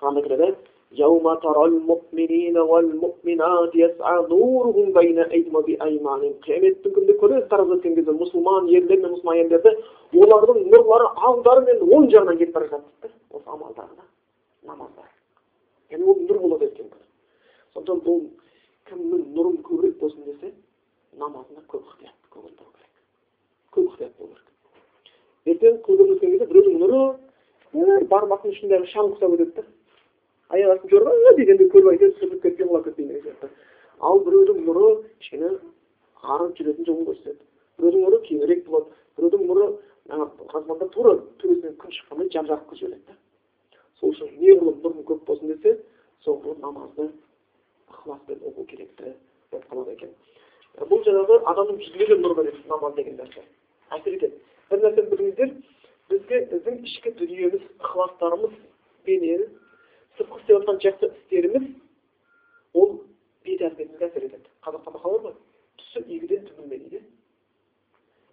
құранда 0.00 0.26
келеді 0.28 0.54
يوم 0.92 1.34
ترى 1.34 1.64
المؤمنين 1.64 2.58
والمؤمنات 2.58 3.74
يسعى 3.74 4.26
نورهم 4.30 4.92
بين 4.92 5.18
أيديهم 5.18 5.54
وبأيمانهم 5.56 6.32
қияметтің 6.42 6.94
күнінде 6.94 7.14
көресіз 7.20 7.46
таразы 7.50 7.76
өткен 7.76 7.94
кезде 7.94 8.10
мұсылман 8.10 8.66
ерлер 8.74 8.98
мен 8.98 9.12
мұсылман 9.14 9.38
әйелдерді 9.38 9.70
олардың 10.18 10.64
нұрлары 10.72 11.06
алдары 11.28 11.62
мен 11.68 11.84
оң 11.86 12.08
жағынан 12.10 12.40
кетіп 12.40 12.54
бара 12.56 12.66
жатады 12.72 13.06
дейді 13.06 13.14
осы 13.38 13.46
амалдарына 13.54 14.04
намаздар 14.66 15.06
яғни 15.94 16.10
ол 16.10 16.18
нұр 16.26 16.42
болады 16.42 16.66
ертеңгі 16.66 16.90
күні 16.90 17.06
сондықтан 17.76 18.02
бұл 18.08 18.20
кімнің 18.90 19.22
нұрым 19.38 19.62
көбірек 19.70 19.94
болсын 20.02 20.26
десе 20.26 20.52
намазына 21.21 21.63
көп 21.71 21.87
ықтият 21.91 22.29
көңіл 22.33 22.53
бұру 22.59 22.71
керек 22.75 22.91
көп 23.75 23.91
ықтият 23.93 24.17
болу 24.19 24.35
керек 24.35 25.55
ертең 25.55 25.79
өткен 25.79 26.31
кезде 26.35 26.47
біреудің 26.51 26.77
нұры 26.83 28.07
бармақтың 28.11 28.55
ішіндегі 28.55 28.91
шаң 28.93 29.13
құсап 29.15 29.35
өтеді 29.35 29.55
да 29.55 29.65
аяқ 30.55 30.75
астын 30.75 30.93
жорға 30.93 31.33
дегенде 31.39 31.69
көріп 31.73 31.91
айтады 31.93 32.13
сүрініп 32.19 32.41
кетпей 32.45 32.67
құлап 32.69 32.85
кетпейін 32.89 33.09
деген 33.11 33.23
сияқты 33.25 33.49
ал 33.99 34.21
біреудің 34.27 34.61
нұры 34.67 34.91
кішкене 35.19 35.51
арып 36.35 36.55
жүретін 36.59 36.87
жолын 36.89 37.09
көрсетеді 37.09 37.41
біреудің 37.79 38.05
нұры 38.05 38.21
кеңірек 38.29 38.65
болады 38.69 38.87
біреудің 39.17 39.45
нұры 39.49 39.67
қазманда 40.53 40.89
тура 40.93 41.15
төбесінен 41.41 41.77
күн 41.81 41.95
шыққандай 41.97 42.31
жап 42.33 42.49
жарық 42.51 42.67
қылып 42.69 42.81
жібереді 42.81 43.05
да 43.09 43.15
сол 43.99 44.13
үшін 44.13 44.33
неғұрлым 44.39 44.81
нұрың 44.83 45.07
көп 45.09 45.25
болсын 45.25 45.53
десе 45.53 45.77
соғұрлым 46.25 46.61
намазды 46.61 47.09
ықыласпен 47.89 48.43
оқу 48.45 48.65
керекті 48.69 49.15
болып 49.51 49.65
қалады 49.71 49.95
екен 49.97 50.13
бұл 50.83 51.03
жаңағы 51.07 51.39
адамның 51.51 51.79
жүзіне 51.85 52.17
нұр 52.19 52.35
береді 52.35 52.61
намаз 52.67 52.95
деген 52.97 53.15
нәрсе 53.19 53.43
әсер 53.95 54.17
етеді 54.17 54.39
бір 54.71 54.81
нәрсені 54.83 55.09
біліңіздер 55.11 55.53
бізге 56.11 56.39
біздің 56.51 56.79
ішкі 56.89 57.13
дүниеміз 57.19 57.63
ықыластарымыз 57.79 58.55
бенен 59.07 59.45
сыртқы 60.17 60.41
істеп 60.41 60.57
жатқан 60.57 60.81
жақсы 60.83 61.11
істеріміз 61.11 61.67
ол 62.73 62.97
бет 63.47 63.61
әлпетімізге 63.69 64.09
әсер 64.09 64.27
етеді 64.27 64.49
қазақта 64.67 64.95
мақал 64.97 65.19
бар 65.23 65.31
ғой 65.31 65.37
түсі 65.79 66.03
игіден 66.17 66.47
түңілме 66.49 66.81
дейді 66.83 67.03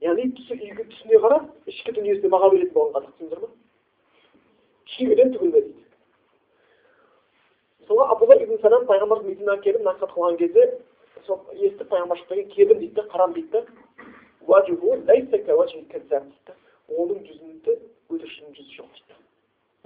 яғни 0.02 0.30
түсі 0.40 0.58
игі 0.58 0.88
түсіне 0.90 1.22
қарап 1.22 1.70
ішкі 1.70 1.94
дүниесіне 1.98 2.32
баға 2.32 2.50
беретін 2.50 2.74
болған 2.74 2.94
қазақ 2.98 3.12
түсіндіңіздер 3.18 3.42
ма 3.46 3.50
кигіден 4.96 5.36
түңілме 5.36 5.60
дейді 5.60 5.82
мысалға 7.82 8.08
абдулла 8.14 8.40
ибн 8.42 8.58
салам 8.62 8.88
пайғамбар 8.90 9.22
мединаға 9.26 9.62
келіп 9.62 9.86
насихат 9.86 10.16
қылған 10.16 10.38
кезде 10.40 10.66
сол 11.26 11.38
естіп 11.54 11.88
пайғамбар 11.92 12.18
келдім 12.28 12.78
дейді 12.78 12.94
да 12.94 13.02
қарам 13.14 13.32
дейді 13.34 13.50
да 13.52 13.62
оның 16.92 17.18
жүзінде 17.26 17.72
өтірікшінің 18.12 18.50
жүзі 18.56 18.72
жоқ 18.76 18.90
дейді 18.96 19.14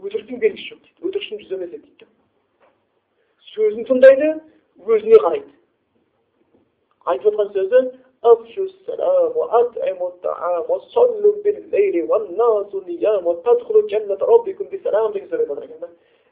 өтіріктің 0.07 0.37
белгісі 0.44 0.68
жоқ 0.70 0.81
дейді 0.87 1.01
өтірікшінің 1.09 1.38
жүзі 1.42 1.55
емес 1.57 1.70
дейді 1.70 2.07
сөзін 3.53 3.83
тыңдайды 3.90 4.29
өзіне 4.87 5.18
қарайды 5.27 5.53
айтып 7.12 7.27
жатқан 7.31 7.49
сөзі 7.57 7.81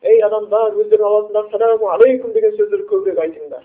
ей 0.04 0.20
адамдар 0.26 0.74
өздерің 0.82 1.06
арасында 1.08 1.40
ассаламу 1.46 1.86
алейкум 1.94 2.32
деген 2.34 2.52
сөздерді 2.58 2.86
көбірек 2.90 3.18
айтыңдар 3.24 3.64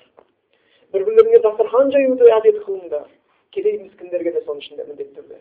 бір 0.94 1.06
бірлеріңе 1.06 1.40
дастархан 1.46 1.92
жаюды 1.94 2.30
әдет 2.38 2.62
қылыңдар 2.66 3.08
кедей 3.54 3.78
міскіндерге 3.84 4.32
де 4.36 4.42
соның 4.46 4.62
ішінде 4.64 4.86
міндетті 4.88 5.22
түрде 5.22 5.38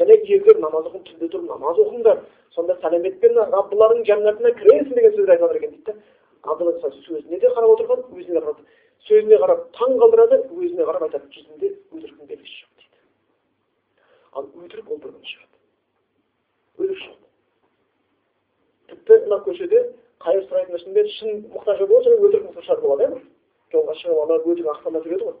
және 0.00 0.14
еркек 0.36 0.60
намаз 0.62 0.88
оқып 0.88 1.04
түнде 1.08 1.28
тұрып 1.32 1.48
намаз 1.52 1.80
оқыңдар 1.84 2.22
сонда 2.56 2.76
сәлеметпен 2.82 3.34
раббыларың 3.54 4.04
жәннатына 4.08 4.54
кіресің 4.60 4.94
деген 4.94 5.12
сөздер 5.16 5.34
айтып 5.34 5.44
жатыр 5.44 5.60
екен 5.60 5.72
дейді 5.74 5.84
да 5.92 6.52
абдулла 6.52 6.72
сөзіне 6.80 7.40
де 7.40 7.48
қарап 7.56 7.70
отырған 7.76 8.00
өзіне 8.16 8.34
де 8.34 8.40
қарап 8.46 8.58
сөзіне 9.08 9.36
қарап 9.44 9.60
таң 9.78 9.96
қалдырады 10.02 10.36
өзіне 10.48 10.84
қарап 10.88 11.02
айтады 11.08 11.26
жүзінде 11.36 11.72
өтіріктің 11.92 12.26
белгісі 12.32 12.56
жоқ 12.60 12.70
дейді 12.82 12.98
ал 14.32 14.44
өтірік 14.64 14.92
ол 14.92 14.98
бір 15.02 15.10
күні 15.16 15.28
шығады 15.32 15.56
өтірік 16.84 17.00
шығады 17.04 17.26
тіпті 18.92 19.12
мына 19.26 19.38
көшеде 19.48 19.78
қайыр 20.24 20.44
сұрайтын 20.48 20.78
ішінде 20.80 21.00
шын 21.18 21.28
мұқтажы 21.56 21.84
болады 21.90 22.04
және 22.08 22.18
өтірік 22.28 22.44
мұқтаждар 22.48 22.78
болады 22.84 23.02
иә 23.08 23.20
жолға 23.72 23.94
шығып 24.00 24.20
алып 24.24 24.46
өтірік 24.52 24.70
ақтамай 24.74 25.04
жүреді 25.06 25.24
ғой 25.28 25.36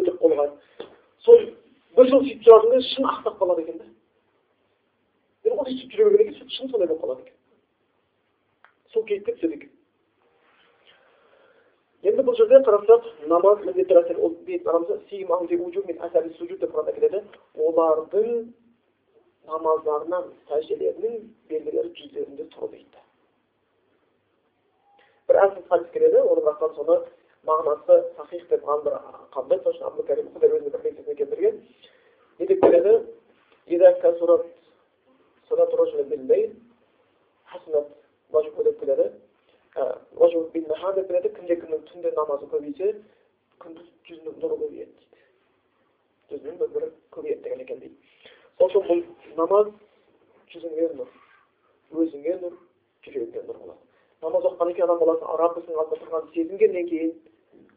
өтірік 0.00 0.20
қолға 0.22 0.46
сол 1.26 1.40
бір 1.96 2.10
жыл 2.10 2.22
сөйтіп 2.26 2.44
жүратын 2.46 2.74
кезде 2.74 2.94
шын 2.94 3.08
ақтап 3.14 3.40
қалады 3.40 3.64
екен 3.64 3.80
да 3.82 3.86
ол 5.54 5.66
сөйтіп 5.70 5.96
жүре 5.96 6.10
берген 6.14 6.34
екен 6.34 6.54
шын 6.56 6.70
сондай 6.70 6.88
болып 6.88 7.02
қалады 7.04 7.26
екен 7.26 7.36
сол 8.92 9.04
кейіпке 9.10 9.36
түседі 9.38 9.58
екен 9.58 9.74
енді 12.08 12.22
бұл 12.28 12.36
жерде 12.38 12.62
қарасақ 12.68 13.10
намаз 13.32 13.64
деп 16.62 16.72
құранда 16.76 16.94
келеді 16.98 17.22
олардың 17.68 18.28
намаздарынан 19.50 20.32
сәжделерінің 20.48 21.20
белгілері 21.50 21.92
жүздерінде 21.98 22.48
тұр 22.54 22.70
дейді 22.72 23.07
бір 25.28 25.40
әлсіз 25.44 25.64
хадис 25.68 25.90
келеді 25.94 26.18
оның 26.24 26.44
растан 26.48 26.74
соны 26.76 26.96
мағынасы 27.48 27.94
сахих 28.16 28.48
деп 28.48 28.62
қабылдайды. 28.64 29.62
Сол 29.62 29.72
үшін 29.72 29.86
абдул 29.88 30.04
өзінің 30.08 30.32
бір 30.42 30.82
лекциясында 30.84 31.14
келтірген 31.20 31.54
не 32.38 32.46
деп 32.46 32.60
келеді? 32.62 32.92
Деп 33.68 33.80
келеді. 38.78 39.14
Келеді. 41.08 41.28
Кімде 41.38 41.54
кімнің 41.60 41.80
түнде 41.88 42.10
намазы 42.16 42.46
көбейсе 42.50 42.86
күндіз 43.62 43.86
жүзінің 44.08 44.34
нұры 44.42 44.56
көбейеді 44.60 44.92
дейді. 44.98 45.18
Жүзінің 46.30 46.54
бірі 46.74 46.88
көбейеді 47.14 47.42
деген 47.44 47.60
екен 47.64 47.78
дейді. 47.82 47.96
Сол 48.58 48.68
үшін 48.68 48.82
бұл 48.88 49.00
намаз 49.38 49.66
жүзіңе 50.52 50.88
нұр 50.98 51.08
өзіңе 51.94 52.34
нұр 52.42 52.54
жүрегіңе 53.06 53.44
нұр 53.46 53.56
болады. 53.62 53.87
Намаз 54.22 54.46
оқығаннан 54.48 54.74
кейін 54.74 54.88
адам 54.88 54.98
баласы 55.02 55.24
раббысының 55.40 55.80
алдында 55.82 56.02
тұрғанын 56.02 56.32
сезінгеннен 56.34 56.88
кейін 56.88 57.12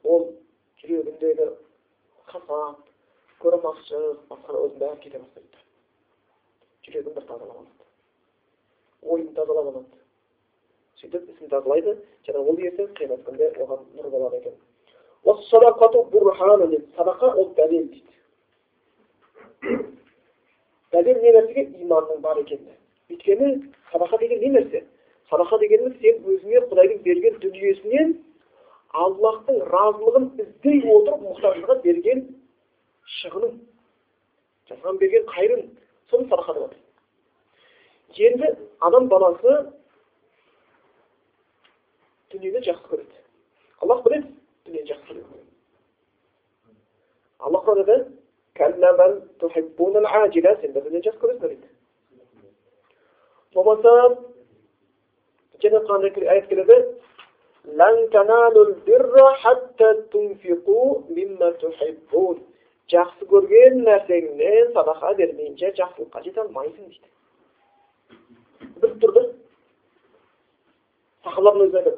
ол 0.04 0.24
жүрегіндегі 0.82 1.48
хасад 2.32 2.80
көремақшылық 3.44 4.24
басқа 4.30 4.58
өзінің 4.58 4.80
бәрі 4.82 5.02
кете 5.04 5.20
бастайды. 5.20 5.66
Жүрегін 6.86 7.16
бір 7.18 7.26
тазалап 7.30 7.58
алады. 7.58 7.90
Ойын 9.02 9.34
тазалап 9.38 9.70
алады. 9.74 10.02
Сөйтіп 11.02 11.30
ісін 11.34 11.50
тазалайды 11.54 11.98
және 12.28 12.42
ол 12.42 12.58
иесі 12.58 12.88
қиямет 12.98 13.26
күнде 13.28 13.52
оған 13.62 13.86
нұр 13.98 14.10
болады 14.10 14.42
екен. 14.42 14.56
Садақа 16.98 17.36
ол 17.36 17.54
дәлел 17.58 17.86
дейді. 17.90 18.12
Дәлел 20.92 21.22
не 21.22 21.32
нәрсеге? 21.38 21.68
Иманның 21.86 22.22
бар 22.22 22.42
екеніне. 22.42 22.76
Өйткені 23.10 23.52
садақа 23.92 24.18
деген 24.20 24.40
не 24.42 24.50
нәрсе? 24.58 24.84
Садақа 25.32 25.60
дегеніміз 25.64 25.98
сен 26.04 26.16
өзіңе 26.28 26.60
құдайдың 26.68 27.04
берген 27.08 27.40
дүниесінен 27.44 28.14
аллахтың 29.04 29.60
разылығын 29.72 30.26
іздей 30.44 30.82
отырып 30.96 31.22
мұқтажға 31.28 31.78
берген 31.86 32.24
шығының 33.22 33.54
жасаған 34.70 35.00
берген 35.04 35.28
қайырың 35.32 35.62
соны 36.12 36.28
садақа 36.32 36.54
деп 36.60 36.74
енді 38.28 38.48
адам 38.82 39.08
баласы 39.08 39.54
дүниені 42.32 42.60
жақсы 42.68 42.88
көреді. 42.92 43.16
Аллах 43.82 44.04
біледі 44.04 44.28
дүниені 44.66 44.88
жақсы 44.92 45.08
көреді. 45.08 45.46
Аллах 47.40 47.64
құранда 47.66 47.96
сендер 50.62 50.84
дүниені 50.84 51.06
жақсы 51.08 51.20
көресіңдер 51.24 51.56
дейді 51.56 51.68
болмаса 53.54 54.31
және 55.64 55.80
құранда 55.88 56.08
аят 56.36 56.46
келеді 56.52 56.78
жақсы 62.92 63.28
көрген 63.32 63.84
нәрсеңнен 63.88 64.72
садақа 64.76 65.14
бермейінше 65.20 65.70
жақсылыққа 65.78 66.24
жете 66.26 66.42
алмайсың 66.44 66.86
дейді 66.90 67.08
біліп 68.82 68.98
тұрды 69.04 69.24
сахабалардың 71.24 71.68
өзі 71.68 71.78
айтады 71.82 71.94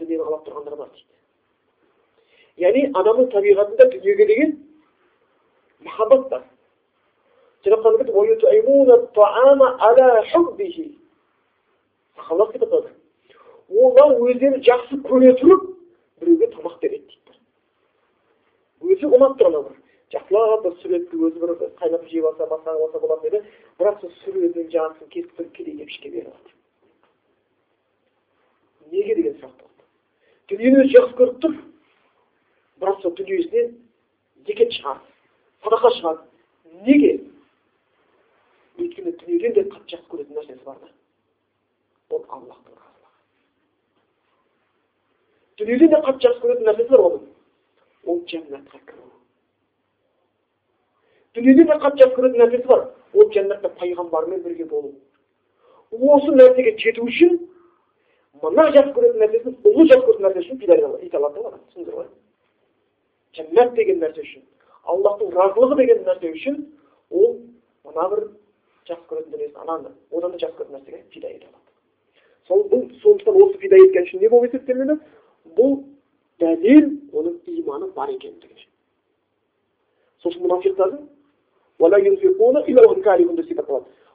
дүниені 0.00 0.24
қалап 0.24 0.42
тұрғандар 0.48 0.74
бар 0.80 0.90
дейді 0.96 1.12
яғни 2.66 2.82
адамның 3.02 3.30
табиғатында 3.36 3.88
дүниеге 3.94 4.26
деген 4.32 4.56
махаббат 5.86 6.28
бар 6.32 6.42
олар 13.72 14.18
өздері 14.20 14.60
жақсы 14.64 15.00
көре 15.06 15.32
тұрып 15.40 15.62
біреуге 16.20 16.46
тамақ 16.52 16.76
береді 16.82 17.06
дейді 17.08 18.94
өзі 18.94 19.06
ұнап 19.16 19.38
тұр 19.40 19.46
анау 19.48 19.64
жақсылап 20.12 20.62
бір 20.66 20.72
сүретті 20.82 21.14
өзі 21.26 21.38
бір 21.42 21.50
қайнатып 21.80 22.08
жеп 22.12 22.24
алса 22.28 22.44
басқаға 22.50 22.78
болса 22.82 22.98
болады 23.02 23.30
деді 23.30 23.38
бірақ 23.80 24.00
сол 24.00 24.12
сүретін 24.22 24.70
жартысын 24.74 25.08
кесіп 25.14 25.38
бір 25.38 25.46
кедей 25.56 25.74
кепшікке 25.80 26.08
беріп 26.10 26.28
алады 26.28 26.50
неге 28.92 29.14
деген 29.20 29.34
сұрақ 29.40 29.54
туады 29.58 29.82
дүниені 30.52 30.76
өзі 30.84 30.90
жақсы 30.98 31.14
көріп 31.20 31.36
тұр 31.44 31.52
бірақ 32.84 33.02
сол 33.02 33.12
дүниесінен 33.18 33.68
зекет 34.46 34.70
шығады 34.76 35.02
садақа 35.64 35.94
шығады 35.98 36.20
неге 36.86 37.12
өйткені 38.84 39.16
дүниеден 39.20 39.56
де 39.58 39.66
қатты 39.72 39.96
жақсы 39.96 40.08
көретін 40.12 40.40
нәрсесі 40.40 40.64
бар 40.64 40.78
да 40.82 40.90
ол 42.16 42.24
аллахтың 42.28 42.74
дүниеден 45.58 45.90
де 45.90 46.02
қатты 46.02 46.26
жақсы 46.26 46.40
көретін 46.42 46.68
нәрсесі 46.68 46.90
бар 46.90 47.02
оның 47.08 47.24
ол 48.10 48.20
жәннатқа 48.30 48.78
кіру 48.90 49.08
дүниеден 51.36 51.68
де 51.70 51.78
қатты 51.84 52.02
жақсы 52.02 52.16
көретін 52.18 52.42
нәрсесі 52.42 52.66
бар 52.70 52.86
ол 53.14 53.30
жәннатта 53.36 53.70
пайғамбармен 53.78 54.42
бірге 54.42 54.66
болу 54.70 54.94
осы 56.16 56.34
нәрсеге 56.34 56.74
жету 56.82 57.06
үшін 57.06 57.38
мына 58.42 58.66
жақсы 58.74 58.94
көретін 58.96 59.22
нәрсесін 59.22 59.58
ұлы 59.70 59.86
жақсы 59.92 60.06
көретін 60.08 60.26
нәрсе 60.26 60.42
үшін 60.42 60.58
пида 60.58 60.78
ете 61.06 61.16
алады 61.20 61.44
ғой 61.44 62.08
жәннат 63.38 63.74
деген 63.78 64.02
нәрсе 64.02 64.26
үшін 64.26 64.42
аллахтың 64.90 65.30
разылығы 65.38 65.78
деген 65.82 66.02
нәрсе 66.08 66.32
үшін 66.34 66.58
ол 67.10 67.36
мына 67.86 68.08
бір 68.10 68.26
жақсы 68.88 69.06
көретін 69.10 69.30
дүниесін 69.32 69.60
ананы 69.64 69.90
одан 70.12 70.30
да 70.32 70.38
жақсы 70.38 70.56
көретін 70.58 70.76
нәрсеге 70.78 71.02
пида 71.14 71.28
ете 71.28 71.46
алады 71.46 71.70
сол 72.48 72.60
бұл 72.72 72.82
сондықтан 73.02 73.34
осы 73.42 73.58
пида 73.58 73.76
еткен 73.84 74.04
үшін 74.08 74.20
не 74.20 74.28
болып 74.28 74.52
есептелінеді 74.52 74.94
бұл 75.58 75.72
дәлел 76.42 76.86
оның 77.12 77.34
иманы 77.58 77.86
бар 77.96 78.08
екендігіне 78.14 78.66
сосын 80.22 80.40
мұнафиқтардың 80.44 81.02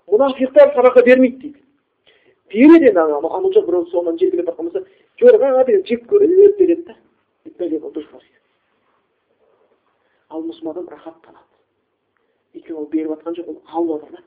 мұнафиқтар 0.09 0.73
садақа 0.73 1.03
бермейді 1.05 1.37
дейді 1.37 1.59
береді 2.49 2.87
енді 2.89 2.99
ана 2.99 3.17
анау 3.37 3.51
біреу 3.51 3.85
соңынан 3.91 4.17
желкелеп 4.17 4.57
болса 4.57 4.81
жоқ 5.21 5.43
а 5.43 5.63
деген 5.65 5.83
жек 5.85 6.05
көреді 6.09 6.57
береді 6.57 6.83
да 6.87 6.95
ал 10.29 10.41
мұсылман 10.41 10.71
адам 10.71 10.89
рахаттанады 10.89 11.45
өйткені 12.55 12.77
ол 12.77 12.87
беріп 12.89 13.11
жатқан 13.13 13.37
жоқ 13.37 13.47
ол 13.49 13.61
алып 13.65 14.01
жатыр 14.01 14.17
да 14.17 14.23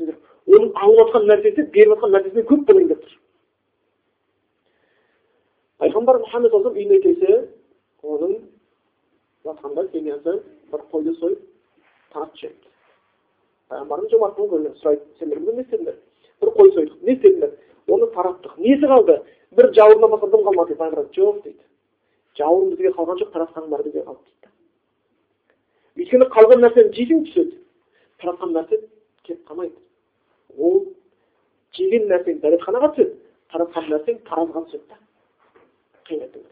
оның 0.00 0.70
алып 0.74 0.98
жатқан 1.02 1.28
нәрсесі 1.30 1.66
беріп 1.74 1.94
жатқан 1.94 2.14
нәрсесінен 2.16 2.46
көп 2.48 2.64
болайын 2.68 2.88
деп 2.92 3.02
тұр 3.04 3.18
пайғамбар 5.82 6.20
мұхаммед 6.22 6.54
үйіне 6.56 7.00
келсе 7.04 7.38
оның 8.02 8.36
жатқанда 9.46 9.88
семьясы 9.92 10.38
бір 10.72 10.84
қойды 10.92 11.14
сойып 11.18 11.40
таратып 12.14 12.38
жіберді 12.40 12.70
пайғамбардың 13.72 14.12
жомарттығын 14.14 14.66
сұрайды 14.80 15.04
сендер 15.18 15.42
бүгін 15.42 15.60
не 15.60 15.66
істедіңдер 15.66 15.96
бір 16.42 16.54
қой 16.58 16.72
сойдық 16.76 17.06
не 17.06 17.16
істедіңдер 17.16 17.50
оны 17.92 18.08
тараттық 18.16 18.58
несі 18.58 18.90
қалды 18.92 19.18
бір 19.58 19.70
жауырыннан 19.78 20.14
басқа 20.14 20.30
дым 20.32 20.46
қалмады 20.46 20.72
дейді 20.72 20.80
пайғамбар 20.82 21.08
жоқ 21.16 21.42
дейді 21.44 21.62
жауырын 22.38 22.70
бізге 22.72 22.94
қалған 22.98 23.22
жоқ 23.22 23.32
таратқаның 23.36 23.72
бәрі 23.72 23.88
бізге 23.88 24.04
қалды 24.08 24.24
дейді 24.28 26.02
өйткені 26.02 26.30
қалған 26.36 26.64
нәрсені 26.66 26.94
жесең 26.98 27.24
түседі 27.28 27.58
таратқан 28.22 28.54
нәрсе 28.56 28.80
кетіп 29.26 29.48
қалмайды. 29.48 29.76
Ол 30.58 30.84
жеген 31.76 32.08
нәрсең 32.10 32.40
дәретханаға 32.42 32.92
түседі 32.96 33.16
таратқан 33.52 33.88
нәрсең 33.92 34.18
таразға 34.28 34.64
түседі 34.66 34.88
да 34.90 34.98
қияметтің 36.08 36.46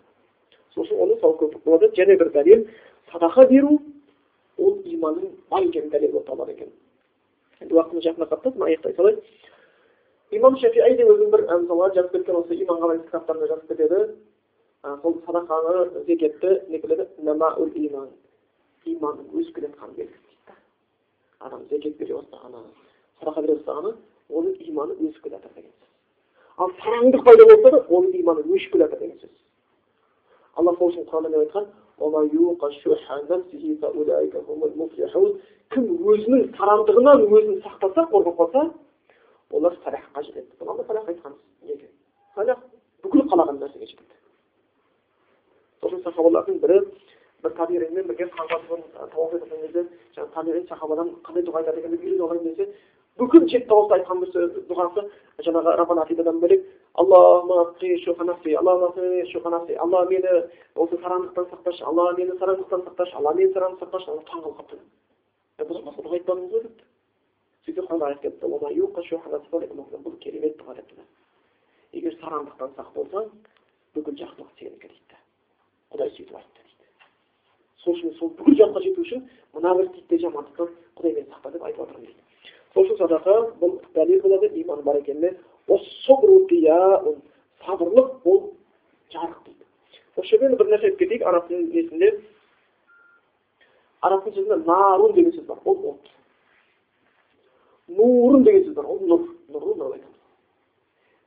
сол 0.74 0.84
үшін 0.84 1.02
оны 1.04 1.16
мысалы 1.16 1.38
көп 1.42 1.58
болады. 1.64 1.90
Және 1.98 2.16
бір 2.20 2.32
дәлел 2.36 2.66
садақа 3.12 3.46
беру 3.50 3.78
иманның 4.60 5.34
бар 5.50 5.66
екенін 5.68 5.90
дәлел 5.90 6.12
болып 6.12 6.26
табылады 6.26 6.56
екен. 6.56 6.72
Енді 7.60 7.74
уақытымыз 7.74 8.06
жақындап 8.08 8.32
қалыпты 8.32 8.54
соны 8.54 8.70
аяқтай 8.70 8.96
салайын 8.96 9.20
имам 10.30 10.56
шафиғи 10.62 11.04
өзінің 11.04 11.30
бір 11.34 11.46
мысалы 11.50 11.92
жазып 11.94 12.12
кеткен 12.12 12.36
осы 12.40 12.56
иманға 12.62 12.90
байланысты 12.90 13.10
кітаптарында 13.10 13.48
жазып 13.50 13.68
кетеді 13.72 14.00
сол 15.02 15.16
садақаны 15.26 16.04
зекетті 16.06 16.60
не 16.68 16.78
иман 17.88 18.10
иманның 18.86 19.26
өсіп 19.36 19.54
келе 19.56 19.68
жатқанын 19.68 19.96
белгісі 19.96 20.29
адам 21.40 21.60
зекет 21.70 21.96
бере 21.98 22.14
бастағаны 22.14 22.64
садақа 23.20 23.40
бере 23.42 23.54
бастағаны 23.58 23.94
оның 24.30 24.54
иманы 24.70 24.92
өсіп 24.94 25.22
келе 25.24 25.36
жатыр 25.36 25.52
деген 25.56 25.72
сөз 25.72 25.88
ал 26.64 26.70
сараңдық 26.84 27.22
пайда 27.28 27.44
болса 27.50 27.68
да 27.76 27.78
оның 27.98 28.12
иманы 28.22 28.40
өшіп 28.46 28.72
келе 28.72 28.84
жатыр 28.84 28.98
деген 29.04 29.18
сөз 29.18 29.34
алла 30.56 30.76
сол 30.78 30.88
үшін 30.92 31.04
құранда 31.10 31.28
не 31.30 31.38
айтқан 31.44 31.66
кім 35.70 35.84
өзінің 36.12 36.40
сарандығынан 36.58 37.20
өзін 37.30 37.60
сақтаса 37.62 38.02
қорғап 38.10 38.36
қалса 38.40 38.62
олар 39.54 39.76
салахқа 39.84 40.22
жетеді 40.26 40.50
бұған 40.58 40.80
да 40.80 40.86
салах 40.88 41.08
айтқанбыз 41.12 41.42
неге 41.68 41.86
салах 42.34 42.58
бүкіл 43.04 43.22
қалаған 43.30 43.60
нәрсеге 43.62 43.86
жетеді 43.86 44.14
сосын 45.82 46.02
сахабалардың 46.06 46.58
бірі 46.64 46.80
бір 47.42 47.52
табиғинмен 47.58 48.06
бірге 48.10 48.26
табиғин 50.34 50.66
сахабадан 50.68 51.08
қандай 51.26 51.42
дұға 51.46 51.58
айтады 51.62 51.78
екен 51.80 51.92
деп 51.94 52.02
үйреніп 52.04 52.24
алайын 52.26 52.44
десе 52.44 52.64
бүкіл 53.20 53.46
жеті 53.48 53.68
дауыста 53.68 53.94
айтқан 53.98 54.20
бір 54.22 54.28
дұғасы 54.68 55.00
жаңағы 55.46 55.76
раббана 55.80 56.02
атидадан 56.04 56.40
бөлек 56.40 56.62
алла 56.94 57.42
мені 60.10 60.30
осы 60.74 60.96
сараңдықтан 61.02 61.46
сақташы 61.50 61.82
алла 61.84 62.12
мені 62.18 62.32
сараңдықтан 62.40 62.80
сақташы 62.86 63.14
алла 63.16 63.34
мені 63.34 63.52
сараңдықтан 63.54 63.88
сақташы 63.90 64.10
ана 64.10 64.22
таң 64.30 64.40
қалып 64.44 64.56
қалыпты 64.60 64.76
дұға 65.70 66.14
айтпадыңыз 66.18 66.50
ғой 66.52 66.62
депті 66.64 66.84
бұл 70.04 70.14
керемет 70.24 70.54
дұға 70.60 70.72
депті 70.80 71.02
егер 71.92 72.14
сараңдықтан 72.20 72.70
сақ 72.76 72.88
болсаң 72.94 73.24
бүкіл 73.94 74.14
жақсылық 74.22 74.50
сенікі 74.58 74.88
дейді 74.88 75.16
құдай 75.92 76.08
сөйтіп 76.16 76.36
айтты 76.38 76.59
сол 77.84 77.94
үшін 77.94 78.14
сол 78.18 78.28
бүкіл 78.38 78.58
жаққа 78.60 78.82
жету 78.84 79.04
үшін 79.04 79.24
мына 79.54 79.74
бір 79.76 79.86
титтей 79.94 80.18
жамандықтан 80.24 80.68
құдай 80.96 81.14
мені 81.14 81.28
сақта 81.30 81.52
деп 81.52 81.62
айтып 81.64 81.80
жатырмын 81.80 82.04
дейді. 82.06 82.20
Сол 82.74 82.84
үшін 82.84 82.98
садақа 83.00 83.36
бұл 83.60 83.78
дәлел 83.94 84.20
болады 84.22 84.46
иман 84.60 84.82
бар 84.84 85.00
екеніне 85.00 85.36
сабырлық 87.64 88.12
бұл 88.24 88.40
жарық 89.12 89.40
дейді. 89.44 89.64
Осы 90.16 90.28
жерден 90.32 90.56
бір 90.56 90.70
нәрсе 90.70 90.90
айтып 90.90 90.98
кетейік 91.02 91.26
араб 91.28 91.50
несінде 91.50 92.10
араб 94.00 94.26
сөзінде 94.26 94.56
нарун 94.64 95.14
деген 95.14 95.32
сөз 95.36 95.46
бар 95.46 95.58
ол 95.64 95.78
от. 95.92 96.10
Нурун 97.88 98.44
деген 98.44 98.64
сөз 98.68 98.74
бар 98.78 98.88
ол 98.88 99.00
нұр 99.04 99.26
нұрлы 99.52 99.76
нұр 99.76 99.96
айтамыз. 99.96 100.20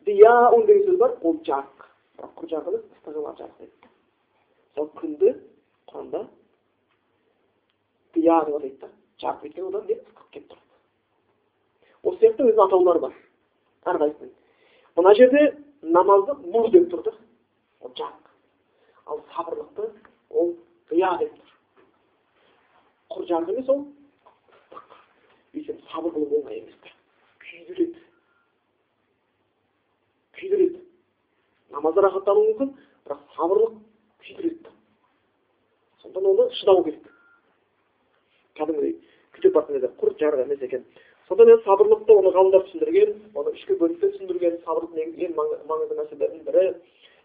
Дияун 0.08 0.66
деген 0.66 0.88
сөз 0.90 0.98
бар 1.02 1.18
ол 1.22 1.40
жарық. 1.46 1.90
Бірақ 2.18 2.34
құр 2.40 2.50
жарық 2.54 2.68
емес 2.74 2.86
жарық 3.06 3.58
дейді. 3.60 3.92
Мысалы 4.74 4.90
күнді 5.02 5.36
құранда 5.92 6.26
өйткені 9.44 9.68
одан 9.68 9.86
не 9.88 9.96
ыстық 9.98 10.28
келіп 10.32 10.52
тұрады 10.52 10.62
осы 12.04 12.20
сияқты 12.20 12.46
өзінің 12.48 12.64
атаулары 12.66 13.02
бар 13.04 13.16
әрқайсысының 13.92 14.32
мына 14.98 15.14
жерде 15.20 15.44
намазды 15.96 16.36
нұр 16.54 16.70
деп 16.74 16.90
тұр 16.92 17.04
да 17.08 17.14
ол 17.82 17.94
жарық 18.00 18.32
ал 19.06 19.22
сабырлықты 19.36 19.90
ол 20.30 20.54
дия 20.92 21.12
деп 21.22 21.36
тұр 21.36 21.50
құр 23.16 23.28
жарық 23.32 23.54
емес 23.54 23.70
ол 23.70 23.86
өйткені 25.54 25.82
сабыр 25.92 26.16
қылу 26.18 26.42
оңай 26.42 26.62
емес 26.62 26.76
күйдіреді 27.46 28.06
күйдіреді 30.40 30.84
намазда 31.76 32.08
рахаттану 32.08 32.46
мүмкін 32.50 32.76
бірақ 33.08 33.26
сабырлық 33.38 33.82
күйдіреді 34.24 34.78
сондықтан 36.02 36.32
оны 36.34 36.50
шыдау 36.60 36.84
керек 36.84 37.13
кәдімгідей 38.60 38.94
күтіп 39.36 39.54
баратын 39.56 39.76
кезде 39.78 39.90
құр 40.02 40.14
жарық 40.22 40.44
емес 40.46 40.62
екен. 40.68 40.84
Сонда 41.28 41.48
енді 41.48 41.64
сабырлықты 41.64 42.14
оны 42.14 42.34
ғалымдар 42.36 42.68
түсіндірген 42.68 43.14
оны 43.34 43.54
үшке 43.56 43.78
бөліп 43.80 44.02
те 44.02 44.12
түсіндірген 44.14 44.60
сабырлықтың 44.66 45.16
ең 45.26 45.36
маңызды 45.40 45.98
нәрселердің 46.00 46.44
бірі 46.50 46.66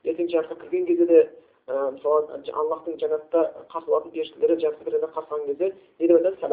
ертең 0.08 0.30
жарыққа 0.32 0.56
кірген 0.62 0.86
кезде 0.86 1.06
де 1.10 1.20
мысалы 1.68 2.40
аллахтың 2.62 2.96
жәннатта 3.02 3.42
қарсы 3.72 3.90
алатын 3.90 4.12
періштелері 4.14 4.56
жақсы 4.62 4.84
қарсы 4.88 5.34
алған 5.34 5.46
кезде 5.50 5.72
не 5.98 6.06
деп 6.08 6.16
айтады? 6.16 6.46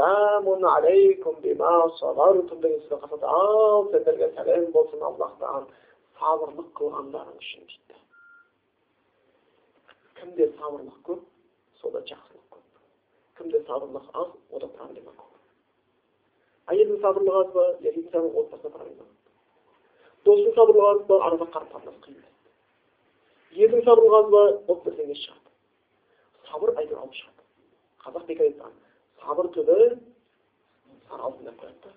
Алейкум 0.75 1.35
бима 1.41 1.71
деген 2.01 2.81
сөзбен 2.83 2.99
қарсы 3.05 3.23
ал 3.23 3.89
сендерге 3.91 4.31
сәлем 4.35 4.71
болсын 4.75 5.03
аллахтан 5.11 5.69
сабырлық 6.19 6.71
қылғандарың 6.79 7.37
үшін 7.39 7.63
дейді. 7.69 8.01
Кімде 10.19 10.51
сабырлық 10.59 10.99
көп 11.07 11.23
сода 11.79 12.01
көп 12.01 12.34
кімде 13.37 13.61
сабырлық 13.67 14.05
аз 14.13 14.29
ода 14.51 14.67
проблема 14.77 15.11
көп 15.19 16.71
әйелдің 16.73 17.01
сабырлығы 17.03 17.41
аз 17.43 17.51
ба 17.55 17.65
еркектің 17.81 18.11
сабырлығы 18.15 18.43
отбасында 18.45 18.77
проблема 18.77 19.05
достың 20.29 20.55
сабырлығы 20.59 20.93
аз 20.93 21.03
ба 21.09 21.19
арада 21.27 21.49
қарым 21.55 21.69
қатынас 21.73 21.99
қиын 22.05 22.23
ердің 23.65 23.85
сабыры 23.85 24.15
аз 24.19 24.31
ба 24.31 24.43
ол 24.71 24.79
бірдеңе 24.85 25.15
шығады 25.21 26.49
сабыр 26.49 26.73
әйтеуір 26.75 27.01
алып 27.03 27.19
шығады 27.19 27.43
қазақ 28.05 28.25
бекер 28.29 28.49
айтқан 28.49 28.73
сабыр 29.23 29.51
түбі 29.55 29.77
сары 31.09 31.21
алтын 31.29 31.49
деп 31.49 31.61
қояды 31.61 31.79
да 31.85 31.93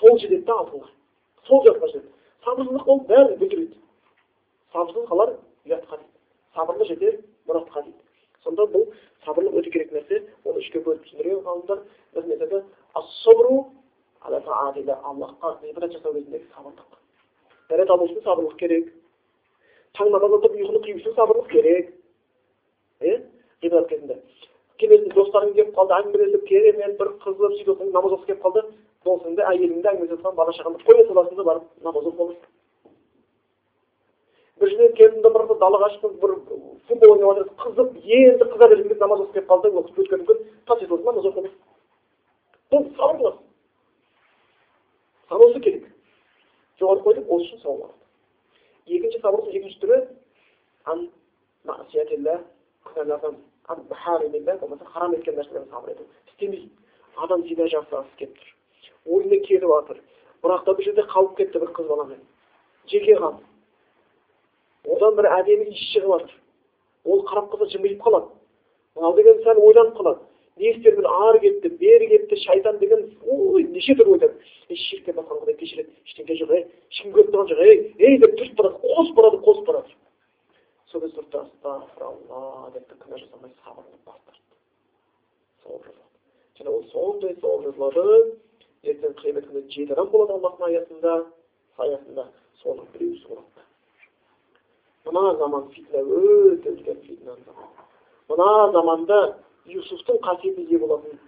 сол 0.00 0.18
жетеді 0.18 0.44
да 0.50 0.58
алтынға 0.62 0.90
сол 1.48 1.64
жаққа 1.66 1.90
жетеді 1.94 2.12
сабырлылық 2.46 2.90
ол 2.94 3.00
бәрін 3.10 3.38
бүлдіреді 3.40 3.80
сабырсыз 4.72 5.08
қалар 5.10 5.34
ұятқа 5.66 6.00
дейді 6.00 6.12
сабырлы 6.58 6.88
жетер 6.92 7.18
мұратқа 7.48 7.84
дейді 7.86 8.05
сонда 8.46 8.66
бұл 8.72 8.86
сабырлық 9.26 9.60
өте 9.60 9.70
керек 9.74 9.92
нәрсе 9.96 10.22
оны 10.44 10.62
үшке 10.62 10.82
бөліп 10.86 11.02
түсіндірген 11.06 11.42
ғалымдар 11.46 11.82
бірін 12.14 12.36
айтады 12.36 12.62
аллахқа 14.26 15.56
ғибадат 15.62 15.92
жасау 15.92 16.14
кезіндегі 16.14 16.46
сабырлық 16.54 16.96
дәрет 17.70 17.90
алу 17.90 18.06
үшін 18.08 18.22
сабырлық 18.24 18.56
керек 18.62 18.90
таң 19.98 20.10
намаздан 20.14 20.42
тұрып 20.44 20.58
ұйқыны 20.60 20.82
қию 20.86 20.98
үшін 21.00 21.16
сабырлық 21.18 21.48
керек 21.52 21.92
иә 23.00 23.16
ғибадат 23.62 23.88
кезінде 23.92 24.18
келесің 24.80 25.14
достарың 25.16 25.54
келіп 25.56 25.72
қалды 25.76 25.96
әңгімелесіп 26.00 26.44
керемет 26.50 26.98
бір 27.00 27.12
қызып 27.24 27.56
сөйтіп 27.60 27.86
намаз 27.94 28.16
оқып 28.16 28.26
келіп 28.30 28.42
қалды 28.44 28.64
досыңды 29.08 29.46
әйеліңді 29.52 29.90
әңгімелесіп 29.92 30.18
жатқан 30.18 30.36
бала 30.40 30.56
шағаңды 30.58 30.88
қоя 30.88 31.06
саласың 31.08 31.40
да 31.40 31.48
барып 31.50 31.70
намаз 31.86 32.10
оқып 32.10 32.24
аласың 32.26 32.55
бір 34.60 34.70
жерден 34.70 34.92
келдім 35.00 35.22
да 35.22 35.30
бір 35.36 35.42
далаға 35.62 35.90
шықтым 35.94 36.12
бір 36.22 36.34
футбол 36.88 37.10
ойнап 37.12 37.38
жатырсың 37.38 37.56
қызып 37.64 37.90
енді 38.18 38.44
қыза 38.52 38.68
бергім 38.70 38.88
келіп 38.88 39.00
намаз 39.00 39.20
оқып 39.24 39.34
келіп 39.34 39.50
қалды 39.50 39.72
оқып 39.82 39.98
өткен 40.04 40.24
күн 40.30 40.38
тас 40.66 40.82
етіп 40.82 41.04
намаз 41.04 41.24
аласың 41.24 41.50
бұл 42.72 42.88
сабырлық 42.96 43.36
санаусы 45.28 45.60
керек. 45.60 45.84
Жоғары 46.80 47.00
қойдық 47.04 47.30
осы 47.36 47.46
үшін 47.46 47.62
сауап 47.62 47.94
екінші 48.86 49.20
сабырлық 49.22 49.54
екінші 49.54 49.78
түрі 49.82 49.98
болмаса 54.60 54.84
харам 54.84 55.14
еткен 55.14 55.36
нәрселерден 55.36 55.70
сабыр 55.70 55.90
ету. 55.90 56.04
Істемейді 56.28 56.70
адам 57.16 57.42
зина 57.42 57.66
жасағысы 57.66 58.16
келіп 58.18 58.36
тұр. 58.38 58.48
Ойына 59.06 59.38
келіп 59.46 59.68
жатыр 59.72 60.00
бірақ 60.42 60.64
та 60.64 60.72
бұл 60.72 60.84
жерде 60.84 61.02
қалып 61.12 61.36
кетті 61.36 61.58
бір 61.58 61.70
қыз 61.76 61.86
баламен. 61.88 62.20
Жеке 62.86 63.16
қалды 63.16 63.42
одан 64.94 65.16
бір 65.18 65.28
әдемі 65.40 65.68
иіс 65.70 65.84
шығып 65.92 66.30
ол 67.06 67.22
қарап 67.26 67.50
қалса 67.52 67.68
жымиып 67.72 68.00
қалады. 68.02 68.32
Мынау 68.96 69.14
деген 69.16 69.42
сәл 69.44 69.60
ойланып 69.62 69.96
қалады. 69.98 70.20
Не 70.56 70.70
істерімін 70.72 71.06
ары 71.06 71.40
кетті 71.40 71.68
бері 71.80 72.08
кетті 72.08 72.36
шайтан 72.42 72.78
деген 72.78 73.02
ой 73.28 73.64
неше 73.74 73.94
түрлі 73.98 74.16
ойлар 74.16 74.32
ей 74.70 74.76
ширкке 74.76 75.12
батқан 75.12 75.42
құдай 75.42 75.56
кешіреді. 75.60 75.90
Ештеңе 76.08 76.38
жоқ 76.40 76.54
ей 76.56 76.64
ешкім 76.90 77.12
көріп 77.12 77.30
тұрған 77.34 77.50
жоқ 77.50 77.60
ей 77.66 77.76
ей 77.98 78.18
деп 78.22 78.38
тұрып 78.40 78.56
барады 78.56 78.80
қосып 78.86 79.18
барады 79.20 79.42
қосып 79.44 79.66
барады 79.68 79.94
сол 80.90 81.00
кезде 81.04 81.20
тұрды 81.20 81.42
астағфиралла 81.42 82.70
деп 82.72 82.96
күнә 83.04 83.20
жасамай 83.20 83.52
сабырлы 83.60 84.00
бас 84.06 84.20
тартты 84.24 84.56
сауап 85.62 85.84
жазылады 85.84 86.16
және 86.58 86.72
ол 86.72 86.84
сондай 86.94 87.36
сауап 87.40 87.68
жазылады. 87.68 88.36
Ертең 88.86 89.14
қиямет 89.20 89.50
күні 89.50 89.66
жеті 89.68 89.92
адам 89.92 90.08
болады 90.08 90.38
аллахтың 90.38 90.70
аясында 90.70 91.14
саясында 91.76 92.28
соның 92.62 92.88
біреусі 92.94 93.28
болады 93.28 93.55
мына 95.06 95.36
заман 95.38 95.68
фитна 95.74 96.02
өте 96.02 96.72
үлкен 96.74 97.00
фитна 97.06 97.36
мына 98.28 98.72
заманда 98.72 99.20
юсуфтың 99.66 100.18
қасиетіне 100.22 100.70
ие 100.70 100.78
болатын 100.78 101.18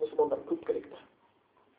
мұсылмандар 0.00 0.44
көп 0.48 0.64
керек 0.66 0.88
та. 0.90 0.98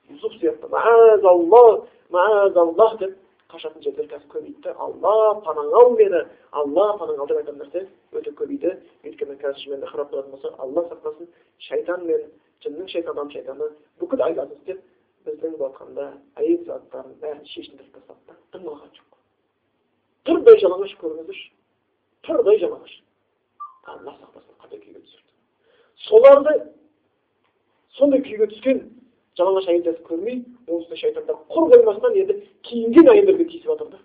Юсуф 0.10 0.34
сияқты 0.42 0.70
маазалла 0.70 1.86
маазаллах 2.10 2.98
деп 3.00 3.18
қашатын 3.50 3.84
жерлер 3.84 4.08
қазір 4.10 4.28
көбейді 4.34 4.62
да 4.64 4.76
алла 4.80 5.42
панаң 5.46 5.74
ал 5.82 5.92
мені 5.98 6.24
алла 6.52 6.88
панаң 7.00 7.22
ал 7.22 7.30
деп 7.30 7.38
айтатын 7.42 7.62
нәрсе 7.62 7.86
өте 8.14 8.34
көбейді. 8.40 8.74
Өйткені 9.06 9.38
қазір 9.42 9.62
шынымен 9.64 9.86
де 9.86 9.92
қарап 9.94 10.12
тұратын 10.14 10.36
болсақ 10.36 10.60
алла 10.60 10.86
сақтасын 10.90 11.30
шайтан 11.70 12.06
мен 12.10 12.30
жынның 12.66 12.90
шайтаны 12.94 13.30
шайтаны 13.34 13.72
бүкіл 14.02 14.26
айланы 14.30 14.58
істеп 14.60 14.82
біздің 15.26 15.58
былай 15.58 15.72
айтқанда 15.72 16.08
әйел 16.42 16.66
заттарын 16.70 17.18
бәрін 17.22 17.46
шешіндіріп 17.54 17.94
тастады 17.98 18.20
да 18.30 18.38
дым 18.54 18.70
алған 18.70 18.94
жоқ. 18.98 19.15
Тырдай 20.28 20.60
жалаңаш 20.64 20.96
көріңіздерші 21.02 21.48
тырдай 22.28 22.60
жалаңаш 22.64 22.96
алла 23.94 24.16
сақтасын 24.18 24.58
қандай 24.64 24.82
күйге 24.82 25.02
түсірді 25.06 26.08
соларды 26.08 26.56
сондай 28.00 28.24
күйге 28.26 28.50
түскен 28.54 28.82
жалаңаш 29.38 29.70
әйелдерді 29.74 30.06
көрмей 30.10 30.42
оның 30.68 30.82
үстіне 30.82 31.02
шайтандар 31.04 31.40
құр 31.54 31.70
қоймастан 31.74 32.20
енді 32.24 32.38
киінген 32.70 33.12
әйелдерге 33.14 33.50
тиісіп 33.52 33.72
жатыр 33.74 33.92
да 33.94 34.00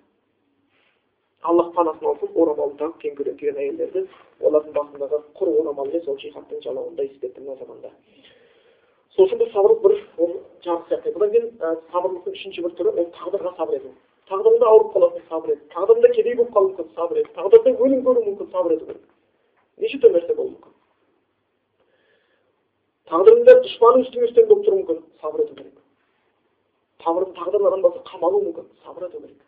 аллах 1.50 1.72
панасын 1.76 2.10
алсын 2.12 2.34
орамалын 2.34 2.76
тағып 2.80 2.98
кең 3.04 3.16
киген 3.20 3.60
әйелдерді 3.64 4.04
олардың 4.44 4.74
басындағы 4.76 5.22
құр 5.38 5.52
орамалмен 5.62 6.04
сол 6.04 6.18
жихадтың 6.20 6.60
жалауында 6.66 7.06
иіскетті 7.06 7.44
мына 7.46 7.56
заманда 7.62 7.92
сол 9.16 9.26
үшін 9.26 9.40
бұл 9.40 9.52
сабырлық 9.54 9.80
бір 9.86 9.96
ол 10.18 10.34
жарық 10.66 10.90
сияқты 10.90 11.14
бұдан 11.16 11.32
кейін 11.34 11.48
сабырлықтың 11.94 12.36
үшінші 12.36 12.66
бір 12.66 12.76
түрі 12.80 12.92
ол 12.92 13.08
тағдырға 13.16 13.54
сабыр 13.56 13.80
ету 13.80 13.94
тағдырында 14.30 14.66
ауырып 14.72 14.92
қаласың 14.96 15.24
сабыр 15.28 15.56
ет. 15.56 15.62
Тағдырында 15.74 16.12
кедей 16.14 16.36
болып 16.38 16.52
қалуы 16.54 16.72
мүмкін 16.72 16.92
сабыр 16.94 17.22
ет. 17.24 17.32
Тағдырда 17.36 17.74
өлім 17.84 18.04
көруі 18.06 18.28
мүмкін 18.28 18.52
сабыр 18.54 18.76
ету 18.76 18.86
керек 18.86 19.08
неше 19.80 19.98
түрлі 20.00 20.18
нәрсе 20.18 20.36
болуы 20.36 20.54
мүмкін. 20.54 20.74
Тағдырында 23.10 23.54
дұшпаның 23.64 24.06
үстіңе 24.06 24.26
үстем 24.28 24.48
болып 24.50 24.66
тұруы 24.66 24.80
мүмкін 24.80 24.98
сабыр 25.22 25.44
ету 25.44 25.54
керек. 25.60 25.78
Тағдырын 27.04 27.84
болса 27.86 28.02
қамалуы 28.10 28.42
мүмкін 28.48 28.68
сабыр 28.84 29.08
ету 29.08 29.22
керек. 29.22 29.40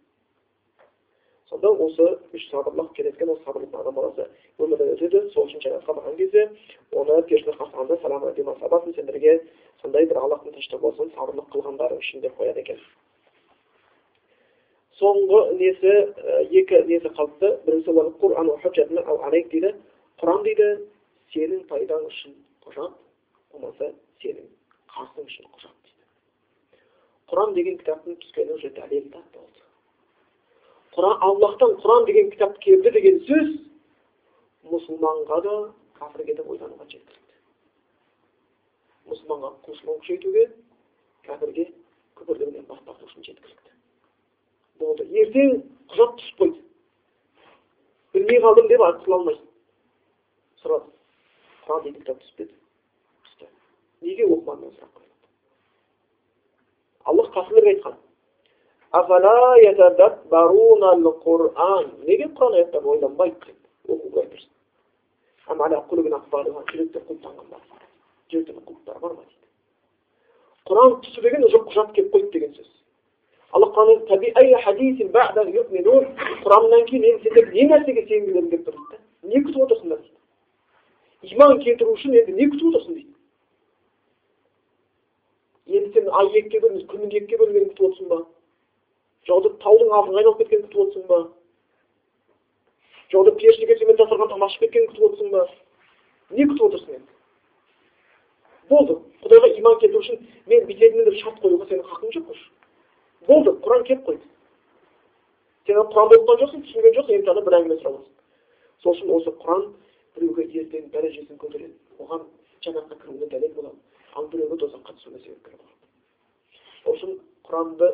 Сонда 1.53 1.69
осы 1.85 2.09
үш 2.33 2.49
сабырлық 2.49 2.95
келеді 2.97 3.29
ол 3.29 3.39
сабырлық 3.45 3.77
адам 3.83 3.95
баласы 3.95 4.29
өмірден 4.59 4.95
өтеді. 4.97 5.27
Сол 5.35 5.45
үшін 5.51 5.61
жәннатқа 5.61 5.99
барған 5.99 6.17
кезде 6.17 6.47
оны 6.97 7.21
періштелер 7.29 7.59
қарсы 7.61 7.77
алғанда 7.77 8.57
салам 8.63 8.95
сендерге 8.97 9.39
сондай 9.83 10.07
бір 10.09 10.23
аллахтың 10.25 10.57
тыныштығы 10.57 10.81
болсын 10.81 11.13
сабырлық 11.13 11.53
қылғандарың 11.53 12.01
үшін 12.01 12.25
деп 12.25 12.41
қояды 12.41 12.65
екен. 12.65 12.81
Соңғы 15.01 15.41
несі 15.59 15.93
екі 16.61 16.83
несі 16.89 17.13
қалыпты? 17.17 17.51
Біріншісі 17.67 17.95
дейді. 19.53 19.73
Құран 20.21 20.43
дейді. 20.47 20.69
Сенің 21.33 21.63
пайдаң 21.71 22.05
үшін 22.11 22.35
құжат 22.67 22.99
болмаса 23.53 23.93
сенің 24.23 24.47
қасың 24.93 25.29
үшін 25.31 25.49
құжат 25.57 25.77
дейді. 25.87 26.05
Құран 27.33 27.55
деген 27.57 27.79
кітаптың 27.81 28.19
түскені 28.25 28.59
уже 28.59 28.73
дәлел 28.77 29.09
болды. 29.33 29.65
Құран 30.97 31.27
аллахтан 31.29 31.77
құран 31.81 32.07
деген 32.11 32.31
кітап 32.35 32.59
келді 32.61 32.93
деген 32.99 33.21
сөз 33.29 33.53
мұсылманға 34.69 35.43
да 35.49 35.57
кәпірге 35.99 36.37
де 36.37 36.45
ойлануға 36.45 36.85
жеткілікті 36.85 37.23
мұсылманға 39.11 39.51
құлшылығын 39.67 40.03
күшейтуге 40.03 40.45
кәпірге 41.27 41.67
күпірлігінен 42.19 42.69
бас 42.69 42.83
тарту 42.87 43.09
үшін 43.09 43.27
жеткілікті. 43.27 43.72
Болды 44.87 45.09
ертең 45.25 45.55
құжат 45.93 46.17
түсіп 46.21 46.43
қойды 46.43 46.61
білмей 48.17 48.43
қалдым 48.47 48.73
деп 48.73 48.87
құтыла 48.89 49.21
алмайсың 49.21 49.47
сұрады 50.65 50.89
құран 51.67 51.87
дейтін 51.87 52.01
кітап 52.03 52.25
түспеді 52.27 52.55
түсті 53.29 53.53
неге 54.09 54.29
оқымадың 54.31 54.75
сұрақ 54.77 55.03
аллах 57.05 57.33
кәпірлерге 57.35 57.75
айтқан. 57.77 57.97
Неге 62.07 62.29
Құран 62.37 62.57
аяттарын 62.59 62.91
ойланбайды 62.95 63.37
деп 63.47 63.95
оқуға 63.95 64.25
айтырсың. 64.25 64.51
Ам 65.49 65.63
аля 65.67 65.81
құлыбин 65.91 66.17
ақбалыға 66.19 66.65
жүректе 66.71 67.03
құлыптанған 67.09 67.47
бар. 67.51 67.63
Жүректе 68.31 68.53
құлыптар 68.59 69.01
бар 69.01 69.17
ма 69.17 69.25
дейді. 69.25 69.49
Құран 70.69 70.99
түсі 71.07 71.25
деген 71.27 71.47
уже 71.49 71.63
құжат 71.71 71.95
келіп 71.97 72.13
қойды 72.15 72.33
деген 72.37 72.55
сөз. 72.59 72.71
Алла 73.53 73.69
Құран 73.77 74.07
таби 74.09 74.33
ай 74.35 74.53
хадисин 74.65 75.13
бa'да 75.13 75.45
ю'минун. 75.45 76.07
Құраннан 76.45 76.85
кейін 76.91 77.09
енді 77.13 77.29
сендер 77.29 77.53
не 77.53 77.69
нәрсеге 77.69 78.07
сенгілерің 78.09 78.51
келіп 78.51 78.69
тұр 78.69 78.77
дейді. 78.77 79.03
Не 79.23 79.43
күтіп 79.47 79.65
отырсыңдар 79.67 79.99
дейді. 80.03 81.35
Иман 81.35 81.59
келтіру 81.65 81.97
үшін 81.97 82.21
енді 82.21 82.37
не 82.39 82.51
күтіп 82.53 82.69
отырсың 82.71 82.95
дейді. 82.95 83.11
Енді 85.73 85.93
сен 85.93 86.09
ай 86.13 86.33
екіге 86.41 86.63
бөлініп, 86.65 86.89
күннің 86.93 87.19
екіге 87.21 87.43
бөлінгенін 87.43 87.75
күтіп 87.75 87.91
отырсың 87.91 88.09
ба? 88.15 88.23
жоғда 89.29 89.53
таудың 89.63 89.93
артын 89.95 90.19
айналып 90.19 90.41
кеткенін 90.43 90.65
күтіп 90.67 90.81
отырсың 90.83 91.05
ба 91.11 91.19
жоғда 93.13 93.35
періште 93.39 93.87
мен 93.87 93.99
дастархан 94.01 94.47
ашып 94.49 94.65
кеткенін 94.65 94.89
күтіп 94.91 95.05
отырсың 95.09 95.29
ба 95.35 95.43
не 96.39 96.47
күтіп 96.51 96.65
отырсың 96.69 96.97
енді 96.97 97.13
болды 98.73 98.99
құдайға 99.23 99.53
иман 99.61 99.79
келтіру 99.85 100.03
үшін 100.03 100.21
мен 100.51 100.67
бүйтетінмін 100.71 101.09
деп 101.11 101.21
шарт 101.23 101.39
қоюға 101.45 101.69
сенің 101.71 101.87
хақың 101.93 102.17
жоқ 102.17 102.35
уже 102.35 102.45
болды 103.29 103.55
құран 103.65 103.85
келіп 103.89 104.07
қойды. 104.09 104.27
Сен 105.67 105.79
құранды 105.95 106.19
оқыған 106.19 106.41
жоқсың 106.43 106.65
түсінген 106.67 106.97
жоқсың 106.99 107.19
енді 107.19 107.31
саған 107.31 107.47
бір 107.49 107.59
әңгіме 107.59 107.79
сұрап 107.83 108.01
сол 108.83 108.97
үшін 108.97 109.13
осы 109.19 109.35
құран 109.43 109.69
біреуге 110.17 110.49
ертең 110.63 110.89
дәрежесін 110.95 111.39
көтереді. 111.39 111.77
Оған 112.03 112.27
жәннатқа 112.65 112.99
кіруіне 113.03 113.31
дәлел 113.31 113.55
болады. 113.55 113.79
Ал 114.15 114.27
біреуге 114.33 114.59
тозаққа 114.65 114.97
түсуіне 114.99 115.23
себепкер 115.23 115.55
болады 115.57 115.73
сол 116.83 116.97
үшін 116.97 117.17
құранды 117.47 117.89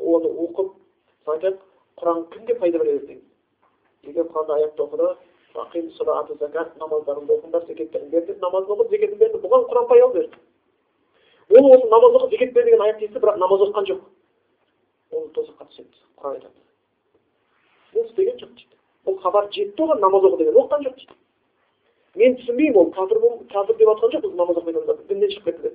оны 0.00 0.32
оқып 0.46 0.72
айтады 1.28 1.58
құран 2.00 2.24
кімге 2.32 2.56
пайда 2.60 2.80
береді 2.80 2.98
ертең 3.02 3.20
егер 4.10 4.28
құранда 4.32 4.58
аятты 4.58 4.82
оқыды 4.82 5.12
намаздарыңды 6.80 7.36
оқыңдар 7.36 7.66
зекеттерін 7.68 8.10
бер 8.10 8.26
деп 8.26 8.40
намазын 8.42 8.74
оқып 8.74 8.90
зекетін 8.90 9.18
берді 9.18 9.38
бұған 9.44 9.68
құран 9.70 9.86
пайда 9.88 10.08
берді. 10.14 10.36
Ол 11.50 11.70
осы 11.76 11.88
намаз 11.88 12.16
оқып 12.18 12.30
зекет 12.30 12.52
бер 12.52 12.64
деген 12.64 12.80
аятты 12.80 13.04
естіп 13.06 13.22
бірақ 13.22 13.38
намаз 13.38 13.60
оқыған 13.68 13.88
жоқ. 13.90 14.00
Ол 15.14 15.28
тозаққа 15.36 15.64
түседі 15.70 16.04
құран 16.20 16.38
айтады 16.38 16.60
бұл 17.94 18.04
істеген 18.08 18.36
жоқ 18.42 18.52
дейді 18.58 18.76
бұл 19.06 19.18
хабар 19.22 19.50
жетті 19.54 19.82
оған 19.84 20.00
намаз 20.04 20.22
оқы 20.28 20.38
деген 20.42 20.58
оқыған 20.62 20.86
жоқ 20.86 20.94
дейді 21.00 21.14
мен 22.20 22.36
түсінбеймін 22.40 22.78
ол 22.80 22.88
кәпір 22.94 23.18
кәпір 23.52 23.78
деп 23.78 23.88
жатқан 23.90 24.14
жоқ 24.14 24.24
намаз 24.40 24.56
оқымайтын 24.60 24.82
адамдарды 24.82 25.08
діннен 25.10 25.30
шығып 25.34 25.44
кетті 25.50 25.62
деп 25.68 25.74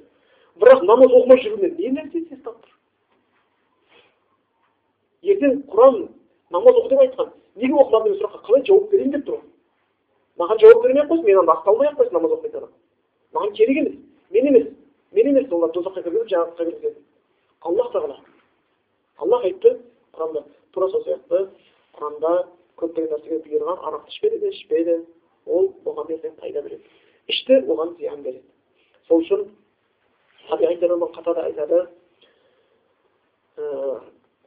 бірақ 0.64 0.84
намаз 0.88 1.10
оқымай 1.20 1.44
жүруінен 1.44 1.74
не 1.80 1.90
нәрсе 1.98 2.24
сезіп 2.30 2.48
тұр 2.48 2.74
ертең 5.34 5.62
құран 5.74 5.96
намаз 6.56 6.82
оқы 6.82 6.90
деп 6.94 7.04
айтқан 7.06 7.32
неге 7.56 7.76
оқымадың 7.84 8.06
деген 8.08 8.20
сұраққа 8.22 8.40
қалай 8.48 8.66
жауап 8.68 8.92
берейін 8.92 9.12
деп 9.16 9.26
тұр 9.28 9.40
маған 10.40 10.62
жауап 10.64 10.84
бермей 10.84 11.04
ақ 11.04 11.10
қойсын 11.12 11.26
мен 11.28 11.42
анда 11.44 11.56
ақталмай 11.58 11.92
ақ 11.92 12.00
қойсын 12.00 12.16
намаз 12.18 12.36
оқымайтын 12.38 12.60
адам 12.64 12.74
маған 13.36 13.56
керек 13.60 13.78
емес 13.84 13.96
мен 14.32 14.48
емес 14.48 14.68
мен 15.12 15.28
емес 15.34 15.52
олар 15.52 15.72
тозаққа 15.76 16.04
кіргізіп 16.04 16.32
жәннатқа 16.34 16.64
кіргізеді 16.64 17.00
аллах 17.62 17.92
тағала 17.94 18.18
аллах 19.20 19.44
айтты 19.46 19.76
құранда 20.16 20.44
тура 20.74 20.90
сол 20.90 21.04
сияқты 21.04 21.46
құранда 21.98 22.34
көптеген 22.80 23.12
нәрсеге 23.14 23.40
бұйырған 23.46 23.82
арақты 23.90 24.14
ішпе 24.14 24.30
деді 24.36 24.52
ішпеді 24.56 24.96
ол 25.46 25.72
оған 25.86 26.14
ертең 26.16 26.36
пайда 26.40 26.62
береді. 26.62 26.84
Ішті 27.28 27.62
оған 27.68 27.96
зиян 27.98 28.24
береді. 28.24 28.46
Сол 29.08 29.24
үшін 29.24 29.50
айтады 30.50 31.80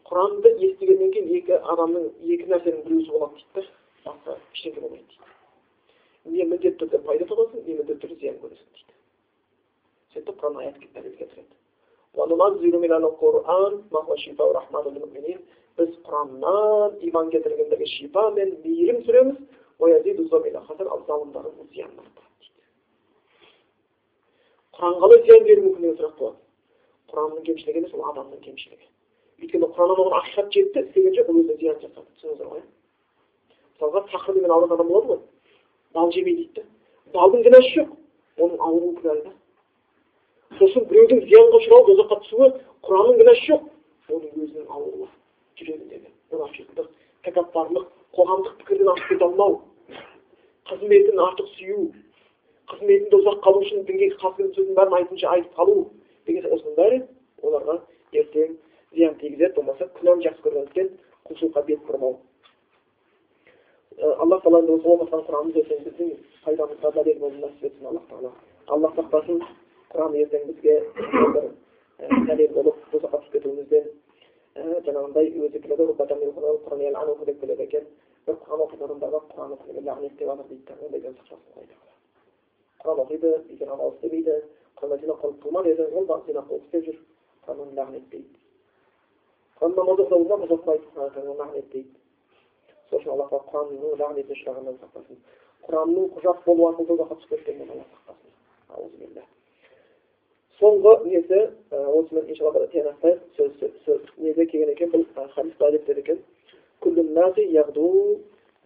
құранды 0.08 0.50
естігеннен 0.66 1.12
кейін 1.12 1.28
екі 1.38 1.58
адамның 1.72 2.08
екі 2.34 2.48
нәрсенің 2.50 2.84
біреусі 2.86 3.10
болады 3.12 3.34
дейді 3.38 3.52
да 3.54 3.62
басқа 4.04 4.36
ештеңе 4.54 4.80
болмайды 4.80 5.06
дейді. 5.08 5.24
Не 6.36 6.44
міндетті 6.44 6.78
түрде 6.82 7.02
пайда 7.06 7.28
табасың 7.30 7.66
не 7.66 7.76
міндетті 7.78 8.06
түрде 8.06 8.18
зиян 8.20 8.38
көресің 8.42 8.68
дейді. 8.76 8.94
Сөйтіп 10.14 10.40
құран 10.42 10.60
аят 10.62 10.80
дәлел 10.82 11.16
келтіреді 11.20 11.61
біз 15.78 15.88
құраннан 16.04 16.98
иман 17.08 17.30
келтіргендерге 17.32 17.86
шипа 17.86 18.30
мен 18.36 18.50
мейірім 18.64 18.98
дейді 21.72 21.88
құран 24.76 24.94
қалай 25.00 25.22
зиян 25.24 25.44
беруі 25.48 25.64
мүмкін 25.64 25.82
деген 25.82 25.96
сұрақ 25.96 26.14
болады 26.18 26.38
құранның 27.12 27.42
кемшілігі 27.48 27.78
емес 27.80 27.94
ол 27.96 28.04
адамның 28.12 28.40
кемшілігі 28.44 28.86
өйткені 29.42 29.66
құраннан 29.72 30.00
оған 30.02 30.16
ақиқат 30.20 30.52
жетті 30.56 30.84
істеген 30.84 31.16
жоқ 31.16 31.30
ол 31.32 31.40
өзіне 31.40 31.56
зиян 31.60 31.80
жасады 31.82 32.08
түсіндіңіздер 32.12 32.48
ғой 32.52 32.62
мысалға 33.72 34.04
сахар 34.12 34.36
деген 34.36 34.54
ауырған 34.56 34.76
адам 34.76 34.88
болады 34.92 35.06
ғой 35.12 35.20
бал 35.96 36.12
жемейді 36.12 36.42
дейді 36.42 36.60
да 36.60 37.18
балдың 37.18 37.44
кінәсі 37.48 37.72
жоқ 37.76 37.88
оның 38.44 38.58
ауруы 38.68 38.94
кінәлі 39.00 39.22
да 39.28 39.32
сосын 40.58 40.86
біреудің 40.90 41.20
зиянға 41.28 41.58
ұшырауы 41.60 41.86
тозаққа 41.88 42.18
түсуі 42.24 42.48
құранның 42.86 43.18
кінәсі 43.20 43.44
жоқ. 43.48 43.66
Оның 44.12 44.32
өзінің 44.44 44.64
ауруы 44.76 45.08
жүрегіндегі 45.60 46.10
мұнафиқтық 46.32 46.88
тәкаппарлық 47.26 47.86
қоғамдық 48.16 48.56
пікірден 48.62 48.90
асып 48.92 49.12
кете 49.12 49.28
алмау 49.28 49.60
қызметін 50.70 51.22
артық 51.26 51.48
сүю 51.56 51.86
қызметінде 52.72 53.20
ұзақ 53.20 53.40
қалу 53.46 53.62
үшін 53.62 53.86
дінге 53.88 54.10
қарсы 54.22 54.48
сөздің 54.56 54.76
бәрін 54.78 54.98
айтынша 54.98 55.32
айтып 55.36 55.56
қалу 55.60 55.78
деген 56.26 56.50
осының 56.56 56.76
бәрі 56.80 57.00
оларға 57.42 57.78
ертең 58.12 58.58
зиян 58.92 59.16
тигізеді. 59.20 59.54
Болмаса 59.56 59.88
күнәні 59.98 60.28
жақсы 60.28 60.44
көргендіктен 60.46 60.92
құлшылыққа 61.28 61.66
бет 61.68 61.82
бұрмау 61.88 62.18
аллах 64.00 64.42
тағала 64.42 64.62
осы 64.72 64.88
оқып 64.88 65.10
жатқан 65.10 65.26
құранымыз 65.26 65.54
біздің 65.86 66.12
пайдамызға 66.44 66.92
дәлел 66.96 67.18
болуын 67.20 67.42
нәсіп 67.44 67.66
етсін. 67.68 67.86
Аллах 67.86 68.06
тағала. 68.08 68.32
Аллах 68.66 68.94
сақтасын. 68.96 69.42
Құран 69.92 70.16
ертең 70.22 70.46
бізге 70.48 70.74
дәлел 72.28 72.52
болып 72.56 72.78
тозаққа 72.92 73.20
түсіп 73.22 73.32
кетуімізден 73.36 73.84
жаңағындай 74.86 75.30
өзі 75.44 75.60
келеді 75.64 75.86
деп 77.28 77.40
келеді 77.40 77.62
екен 77.68 77.88
бір 78.26 78.38
құран 78.44 78.64
оқитын 78.66 78.86
адамдарға 78.88 79.20
құран 79.32 79.54
оқығанға 79.56 79.84
лағнет 79.88 80.16
деп 80.18 80.28
жатыр 80.28 80.46
дейді 80.48 80.64
да 80.68 80.74
ондайдан 80.86 81.16
сақтасын 81.18 81.66
құран 82.82 83.02
оқиды 83.04 83.32
егер 83.54 83.68
амал 83.72 83.92
істемейді 83.94 84.36
құран 84.80 85.00
зина 85.02 85.14
қылып 85.22 85.42
қылма 85.44 85.62
деді 85.68 85.82
ол 85.92 86.06
қылып 86.48 86.64
істеп 86.66 86.86
жүр 86.88 86.96
құран 87.46 87.74
лағнеттейді 87.80 88.38
құран 89.60 89.76
намаз 89.76 89.98
оқыса 90.06 90.16
намаз 90.32 90.50
оқымайды 90.56 90.86
лағнеттейді 91.42 91.92
сол 92.90 92.98
үшін 93.00 93.12
алла 93.14 93.28
тағала 93.28 93.44
құранның 93.52 94.00
лағнетіне 94.00 94.34
ұшырағаннан 94.38 94.80
сақтасын 94.82 95.22
құранның 95.68 96.10
құжат 96.16 96.42
болу 96.48 96.66
арқылы 96.70 96.90
тозаққа 96.90 97.20
түсіп 97.22 97.30
кеткеннен 97.36 97.70
алла 97.70 97.86
сақтасын 97.92 99.41
соңғы 100.62 100.92
несі 101.10 101.38
осымен 101.72 102.28
иншалла 102.30 102.66
тиянақтайық 102.74 103.20
сөз 103.36 103.50
сөз 103.86 104.00
неде 104.16 104.46
келген 104.46 104.70
екен 104.76 104.92
бұл 104.92 105.04
хадис 105.34 105.56
былай 105.58 105.78
деп 105.78 105.98
екен 105.98 106.18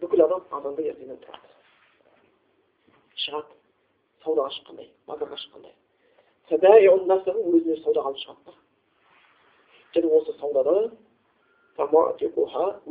бүкіл 0.01 0.21
адам 0.27 0.43
адамды 0.53 0.81
ертеңнен 0.91 1.17
тұрады 1.23 1.49
шығады 3.23 3.51
саудаға 4.23 4.51
шыққандай 4.57 4.87
базарға 5.09 5.37
шыққандай 5.41 5.73
өзіне 7.41 7.75
сауда 7.81 8.01
алып 8.05 8.19
шығады 8.21 8.53
және 9.95 10.07
осы 10.19 10.31
саудада 10.39 10.75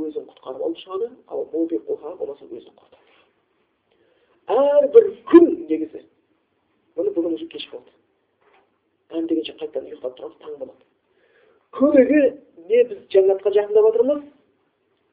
өзін 0.02 0.26
құтқарып 0.32 0.62
алып 0.66 0.78
шығады 0.82 1.10
ал 1.28 1.46
болмаса 1.52 2.44
өзін 2.50 2.74
құртады 2.80 3.04
әрбір 4.56 5.04
күн 5.30 5.46
негізі 5.70 6.02
міне 6.96 7.10
бүгін 7.14 7.38
уже 7.38 7.46
кеш 7.54 7.68
болды 7.70 7.95
ән 9.14 9.26
дегенше 9.30 9.52
қайтадан 9.60 9.90
ұйықтап 9.90 10.16
тұрамыз 10.18 10.38
таң 10.42 10.52
болады 10.60 10.84
күніге 11.76 12.22
не 12.70 12.84
біз 12.90 12.98
жәннатқа 13.14 13.52
жақындап 13.58 13.84
жатырмыз 13.90 14.22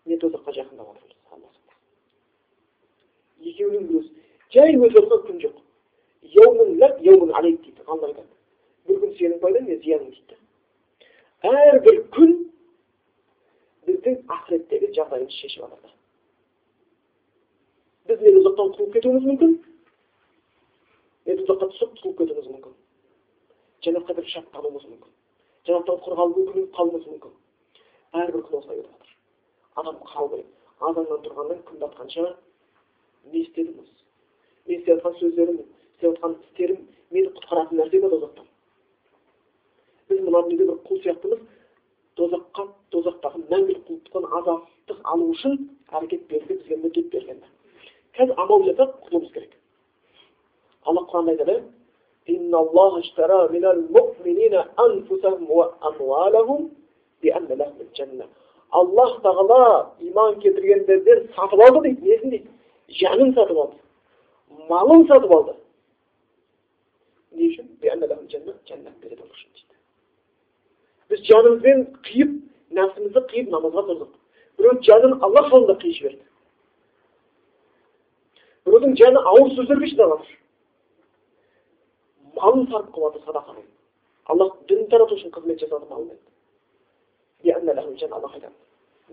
не 0.09 0.15
тозаққа 0.23 0.51
жақындап 0.59 0.87
жатырмыз 0.93 1.13
екеуінің 3.51 3.85
өзі 3.99 4.09
жай 4.55 4.77
өтіп 4.77 4.95
жатқан 4.97 5.21
күн 5.27 5.37
жоқ 5.43 5.61
дейді 7.63 7.85
ғалымдар 7.87 8.09
айтады 8.09 8.31
бір 8.87 8.99
күн 9.03 9.11
сенің 9.17 9.39
пайдаң 9.43 9.67
не 9.67 9.77
зияның 9.83 10.09
дейді 10.13 10.35
әрбір 11.49 11.99
күн 12.15 12.31
біздің 13.87 14.15
ақыреттегі 14.37 14.91
жағдайымызды 14.97 15.39
шешіп 15.41 15.61
да 15.73 15.91
біз 18.07 18.23
не 18.23 18.33
тозақтан 18.37 18.71
құтылып 18.73 18.93
кетуіміз 18.97 19.27
мүмкін 19.31 19.57
не 21.27 21.37
тозаққа 21.41 21.71
түсіп 21.73 21.97
құтылып 21.97 22.17
кетуіміз 22.23 22.49
мүмкін 22.53 22.73
жәннатқа 23.86 24.13
кіріп 24.13 24.29
шат 24.34 24.49
қалуымыз 24.55 24.86
мүмкін 24.91 25.13
жәннаттан 25.67 26.01
құр 26.05 26.15
қалуымыз 26.19 27.07
мүмкін 27.11 27.34
әрбір 28.23 28.43
күн 28.47 28.59
осылай 28.59 28.79
өтіп 28.84 29.07
жатыр 29.09 29.15
адам 29.81 29.97
керек 30.03 30.45
азаннан 30.89 31.23
тұрғаннан 31.25 31.61
күн 31.67 31.79
батқанша 31.84 32.25
не 33.31 33.39
істедім 33.39 33.79
осы 33.84 34.03
мен 34.67 34.79
істеп 34.79 34.95
жатқан 34.95 35.17
сөздерім 35.19 35.59
істеп 35.59 36.09
жатқан 36.09 36.36
істерім 36.47 36.79
мені 37.15 37.34
құтқаратын 37.38 37.81
нәрсе 37.81 38.01
ма 38.03 38.11
тозақтан 38.13 38.47
біз 40.09 40.23
мына 40.27 40.41
дүниеде 40.47 40.69
бір 40.69 40.79
құл 40.88 41.03
сияқтымыз 41.05 41.43
тозаққа 42.19 42.67
тозақтағы 42.93 43.43
мәңгілік 43.51 43.86
құлдықтан 43.89 44.27
азаттық 44.39 44.99
алу 45.13 45.29
үшін 45.34 45.57
әрекет 45.91 46.27
беруге 46.29 46.59
бізге 46.59 46.77
міндет 46.84 47.09
берген 47.15 47.41
қазір 48.17 48.36
амал 48.43 48.65
жасап 48.67 48.99
құтылуымыз 49.05 49.34
керек 49.38 49.55
алла 50.86 51.05
құранда 51.09 51.36
айтады 51.38 51.55
аллах 58.74 59.21
тағала 59.21 59.91
иман 60.01 60.39
келтіргендерден 60.41 61.28
сатып 61.36 61.59
алды 61.61 61.82
дейді 61.84 62.09
несін 62.09 62.30
дейді 62.30 62.49
жанын 62.99 63.34
сатып 63.36 63.57
алды 63.57 63.78
малын 64.69 65.05
сатып 65.07 65.32
алды 65.32 65.53
не 67.32 67.49
үшін 67.51 67.69
дейді 69.53 69.80
біз 71.09 71.26
жанымызбен 71.30 71.86
қиып 72.09 72.32
нәпсімізді 72.80 73.26
қиып 73.34 73.51
намазға 73.53 73.84
тұрдық 73.89 74.11
біреу 74.57 74.80
жанын 74.89 75.19
аллах 75.21 75.49
жолында 75.51 75.76
қиып 75.84 75.97
жіберді 75.99 76.24
біреудің 78.65 78.97
жаны 78.97 79.19
ауыр 79.34 79.53
сөздерге 79.57 79.91
шыдап 79.91 80.17
сарп 82.71 82.89
қылып 82.95 83.15
жатыр 83.15 83.25
садақамен 83.27 83.67
аллах 84.33 84.57
дін 84.67 84.87
тарату 84.91 85.15
үшін 85.15 85.31
қызмет 85.35 85.59
жасады 85.63 85.87
айтады 88.39 88.55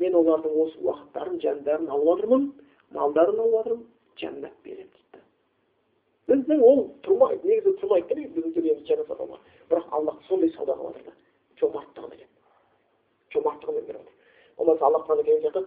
мен 0.03 0.15
олардың 0.21 0.57
осы 0.65 0.79
уақыттарын 0.87 1.41
жандарын 1.45 1.89
алып 1.91 2.21
жатырмын 2.21 2.45
малдарын 2.97 3.41
алып 3.45 3.57
жатырмын 3.57 3.87
жәннат 4.23 4.55
беремін 4.65 4.91
дейді 4.95 5.23
біздің 6.31 6.65
ол 6.71 6.79
тұрмайды 7.07 7.53
негізі 7.53 7.77
тұрмайды 7.83 8.15
да 8.15 8.29
біздің 8.37 8.55
дүниеміз 8.57 8.87
жәннат 8.89 9.11
бірақ 9.71 9.87
аллах 9.99 10.17
сондай 10.29 10.51
сауда 10.57 10.79
қылып 10.79 10.97
жатыр 10.99 11.11
да 11.11 11.17
жомарттығымен 11.61 12.31
жомарттығымен 13.35 13.85
беріп 13.87 14.01
жатыр 14.01 14.15
болмаса 14.59 14.87
аллах 14.87 15.07
тағала 15.07 15.23
деген 15.23 15.43
сияқты 15.43 15.67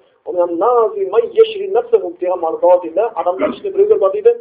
адамдар 3.24 3.50
ішінде 3.50 3.72
біреулер 3.72 4.00
бар 4.00 4.12
дейді 4.12 4.34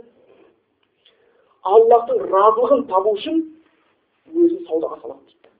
аллахтың 1.62 2.22
разылығын 2.32 2.86
табу 2.90 3.12
үшін 3.16 3.42
өзін 4.32 4.64
саудаға 4.66 4.98
салады 5.02 5.26
дейді. 5.28 5.50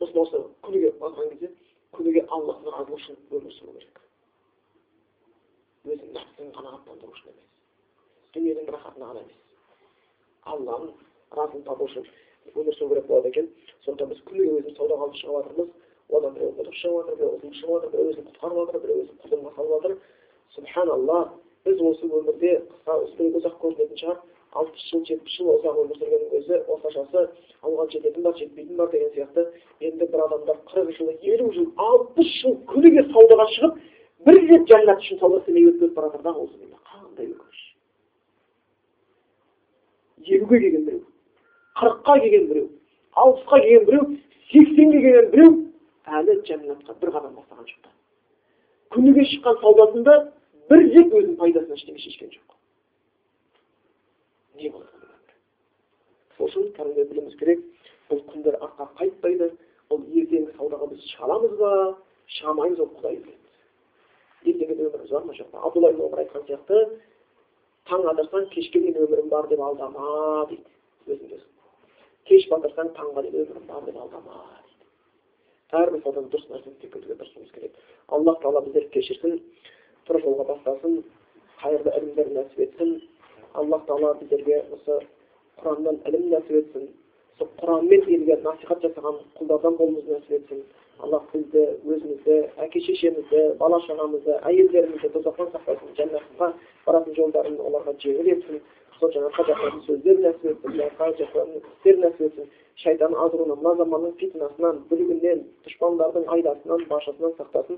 Сосын 0.00 0.18
осы 0.22 0.40
күніге 0.66 0.90
барған 1.00 1.30
кезде 1.30 1.52
күніге 1.96 2.24
аллахтың 2.28 2.74
разылығы 2.76 2.98
үшін 3.00 3.16
өмір 3.30 3.54
сүру 3.58 3.76
керек. 3.76 4.02
Өзінің 5.88 6.12
нәпсін 6.18 6.52
қанағаттандыру 6.58 7.14
үшін 7.16 7.32
емес. 7.32 7.46
Дүниенің 8.36 8.68
рахатына 8.76 9.08
ғана 9.12 9.22
емес. 9.24 9.38
Алланың 10.52 10.92
разылығын 11.38 11.64
табу 11.70 11.88
үшін 11.88 12.10
өмір 12.52 12.76
сүру 12.76 12.92
керек 12.92 13.08
болады 13.08 13.32
екен. 13.32 13.48
Сондықтан 13.86 14.12
біз 14.12 14.20
күніге 14.28 14.58
өзіміз 14.58 14.76
саудаға 14.76 15.08
алып 15.08 15.16
шығып 15.22 15.38
жатырмыз. 15.38 15.72
Одан 16.12 16.34
біреу 16.36 16.52
құдық 16.58 16.76
шығып 16.76 17.06
жатыр 17.08 17.16
біреу 17.22 17.36
ұзын 17.38 17.54
шығып 17.56 17.86
жатыр 17.86 17.92
біреу 17.92 18.12
өзін 18.12 18.26
құтқарып 18.28 18.58
жатыр 18.60 18.82
біреу 18.82 19.02
өзін 19.02 19.16
құлдымға 19.22 19.52
салып 19.56 19.72
жатыр. 19.72 19.96
Субханалла 20.52 21.18
біз 21.64 21.80
осы 21.88 22.08
өмірде 22.10 22.52
қысқа 22.68 22.96
үстірек 23.06 23.38
ұзақ 23.40 23.54
көрінетін 23.62 24.00
шығар. 24.02 24.18
Алпыс 24.52 24.82
жыл 24.90 25.04
жетпіс 25.08 25.36
жыл 25.38 25.50
ұзақ 25.54 25.78
өмір 25.82 25.98
сүргеннің 26.00 26.34
өзі 26.38 26.58
орташасы 26.74 27.22
алға 27.62 27.86
жететін 27.92 28.26
бар 28.26 28.36
жетпейтін 28.38 28.76
бар 28.76 28.90
деген 28.92 29.10
сияқты. 29.14 29.46
Енді 29.80 30.08
бір 30.12 30.24
адамдар 30.26 30.58
қырық 30.70 30.90
жыл 30.98 31.12
елу 31.32 31.52
жыл 31.52 31.68
алпыс 31.76 32.32
жыл 32.40 32.58
күніге 32.72 33.06
саудаға 33.12 33.46
шығып 33.54 33.80
бір 34.26 34.40
рет 34.50 34.68
жәннат 34.68 35.00
үшін 35.00 35.20
сауда 35.22 35.40
істемей 35.40 35.68
өтіп 35.70 35.80
кетіп 35.80 35.94
бара 35.96 36.10
жатыр 36.12 36.22
да 36.22 36.32
қандай 36.92 37.26
өкініш. 37.32 37.62
елуге 40.26 40.60
келген 40.60 40.84
біреу 40.84 41.02
қырыққа 41.80 42.20
келген 42.20 42.46
біреу 42.48 42.68
алпысқа 43.16 43.60
келген 43.60 43.86
біреу 43.86 44.04
сексенге 44.52 45.00
келген 45.00 45.30
біреу 45.32 45.52
әлі 46.06 46.38
жәннатқа 46.46 47.00
бір 47.00 47.10
қадам 47.16 47.34
бастаған 47.40 47.66
жоқ 47.66 47.90
күніге 48.92 49.24
шыққан 49.32 49.60
саудасында 49.62 50.16
бір 50.70 50.82
рет 50.94 51.14
өзінің 51.18 51.36
пайдасына 51.40 51.78
ештеңе 51.78 52.02
шешкен 52.04 52.30
жоқ. 52.30 52.56
Сол 54.70 56.46
үшін 56.46 56.72
кәдімгідей 56.76 57.08
білуіміз 57.10 57.36
керек 57.40 57.60
бұл 58.10 58.24
күндер 58.30 58.58
артқа 58.60 58.88
қайтпайды. 59.00 59.52
Ол 59.90 60.00
ертеңгі 60.08 60.56
саудаға 60.56 60.88
біз 60.92 61.04
шыға 61.12 61.28
аламыз 61.28 61.56
ба? 61.58 61.72
Шыға 62.36 62.52
алмаймыз 62.52 62.80
ол 62.80 62.92
құдай 62.98 63.16
біледі 63.22 63.42
ертеңгі 64.42 64.86
өміріміз 64.88 65.10
бар 65.10 65.24
ма 65.24 65.34
жоқ 65.36 65.50
па? 65.52 65.62
Абдулла 65.66 65.90
айтқан 66.22 66.46
сияқты 66.48 66.78
таң 67.88 68.06
атырсаң 68.12 68.48
кешке 68.54 68.80
дейін 68.80 68.98
өмірім 69.06 69.28
бар 69.30 69.48
деп 69.50 69.60
алдама 69.60 70.46
дейді. 70.50 70.64
Өзіңді 71.06 71.38
кеш 72.30 72.48
батырсаң 72.50 72.92
таңға 72.96 73.24
дейін 73.26 73.44
өмірің 73.44 73.66
бар 73.68 73.86
деп 73.86 73.98
алдама 74.02 74.40
дейді. 74.66 74.88
Әрбір 75.82 76.02
сауданың 76.04 76.30
дұрыс 76.32 76.48
нәрсені 76.50 76.80
тепкізуге 76.82 77.18
тырысуымыз 77.20 77.54
керек. 77.54 77.76
Аллах 78.08 78.40
тағала 78.42 78.64
біздерді 78.66 78.92
кешірсін 78.96 79.38
тура 80.06 80.20
жолға 80.24 80.48
бастасын 80.52 81.02
қайырлы 81.62 81.94
ілімдер 81.98 82.32
нәсіп 82.36 82.64
етсін. 82.66 82.96
Аллах 83.54 83.82
тағала 83.88 84.14
біздерге 84.20 84.58
осы 84.76 84.98
құраннан 85.62 85.98
ілім 86.08 86.28
нәсіп 86.32 86.54
етсін 86.60 86.86
сол 87.38 87.48
құранмен 87.60 88.06
елге 88.16 88.36
насихат 88.44 88.84
жасаған 88.84 89.18
құлдардан 89.38 89.76
болуымызды 89.80 90.16
нәсіп 90.16 90.32
етсін 90.38 90.62
аллах 91.06 91.24
бізді 91.32 91.64
өзімізді 91.94 92.36
әке 92.66 92.82
шешемізді 92.86 93.42
бала 93.60 93.80
шағамызды 93.86 94.38
әйелдерімізді 94.50 95.12
тозақтан 95.16 95.50
сақтасын 95.56 95.96
жәннатқа 95.98 96.52
баратын 96.86 97.18
жолдарын 97.18 97.58
оларға 97.68 97.96
жеңіл 98.04 98.32
етсін 98.36 98.62
сол 99.00 99.12
жаңағы 99.16 99.46
жақсы 99.50 99.84
сөздер 99.88 100.16
нәсіп 100.26 100.44
етсін 100.54 100.70
жақсы 100.80 101.44
істер 101.60 101.96
нәсіп 102.06 102.24
етсін 102.28 102.50
шайтан 102.84 103.12
азғыруынан 103.26 103.58
мына 103.60 103.74
заманның 103.82 104.16
фитнасынан 104.22 104.82
бүлігінен 104.90 105.44
дұшпандардың 105.66 106.24
айдасынан 106.36 106.80
баршасынан 106.92 107.32
сақтасын 107.38 107.76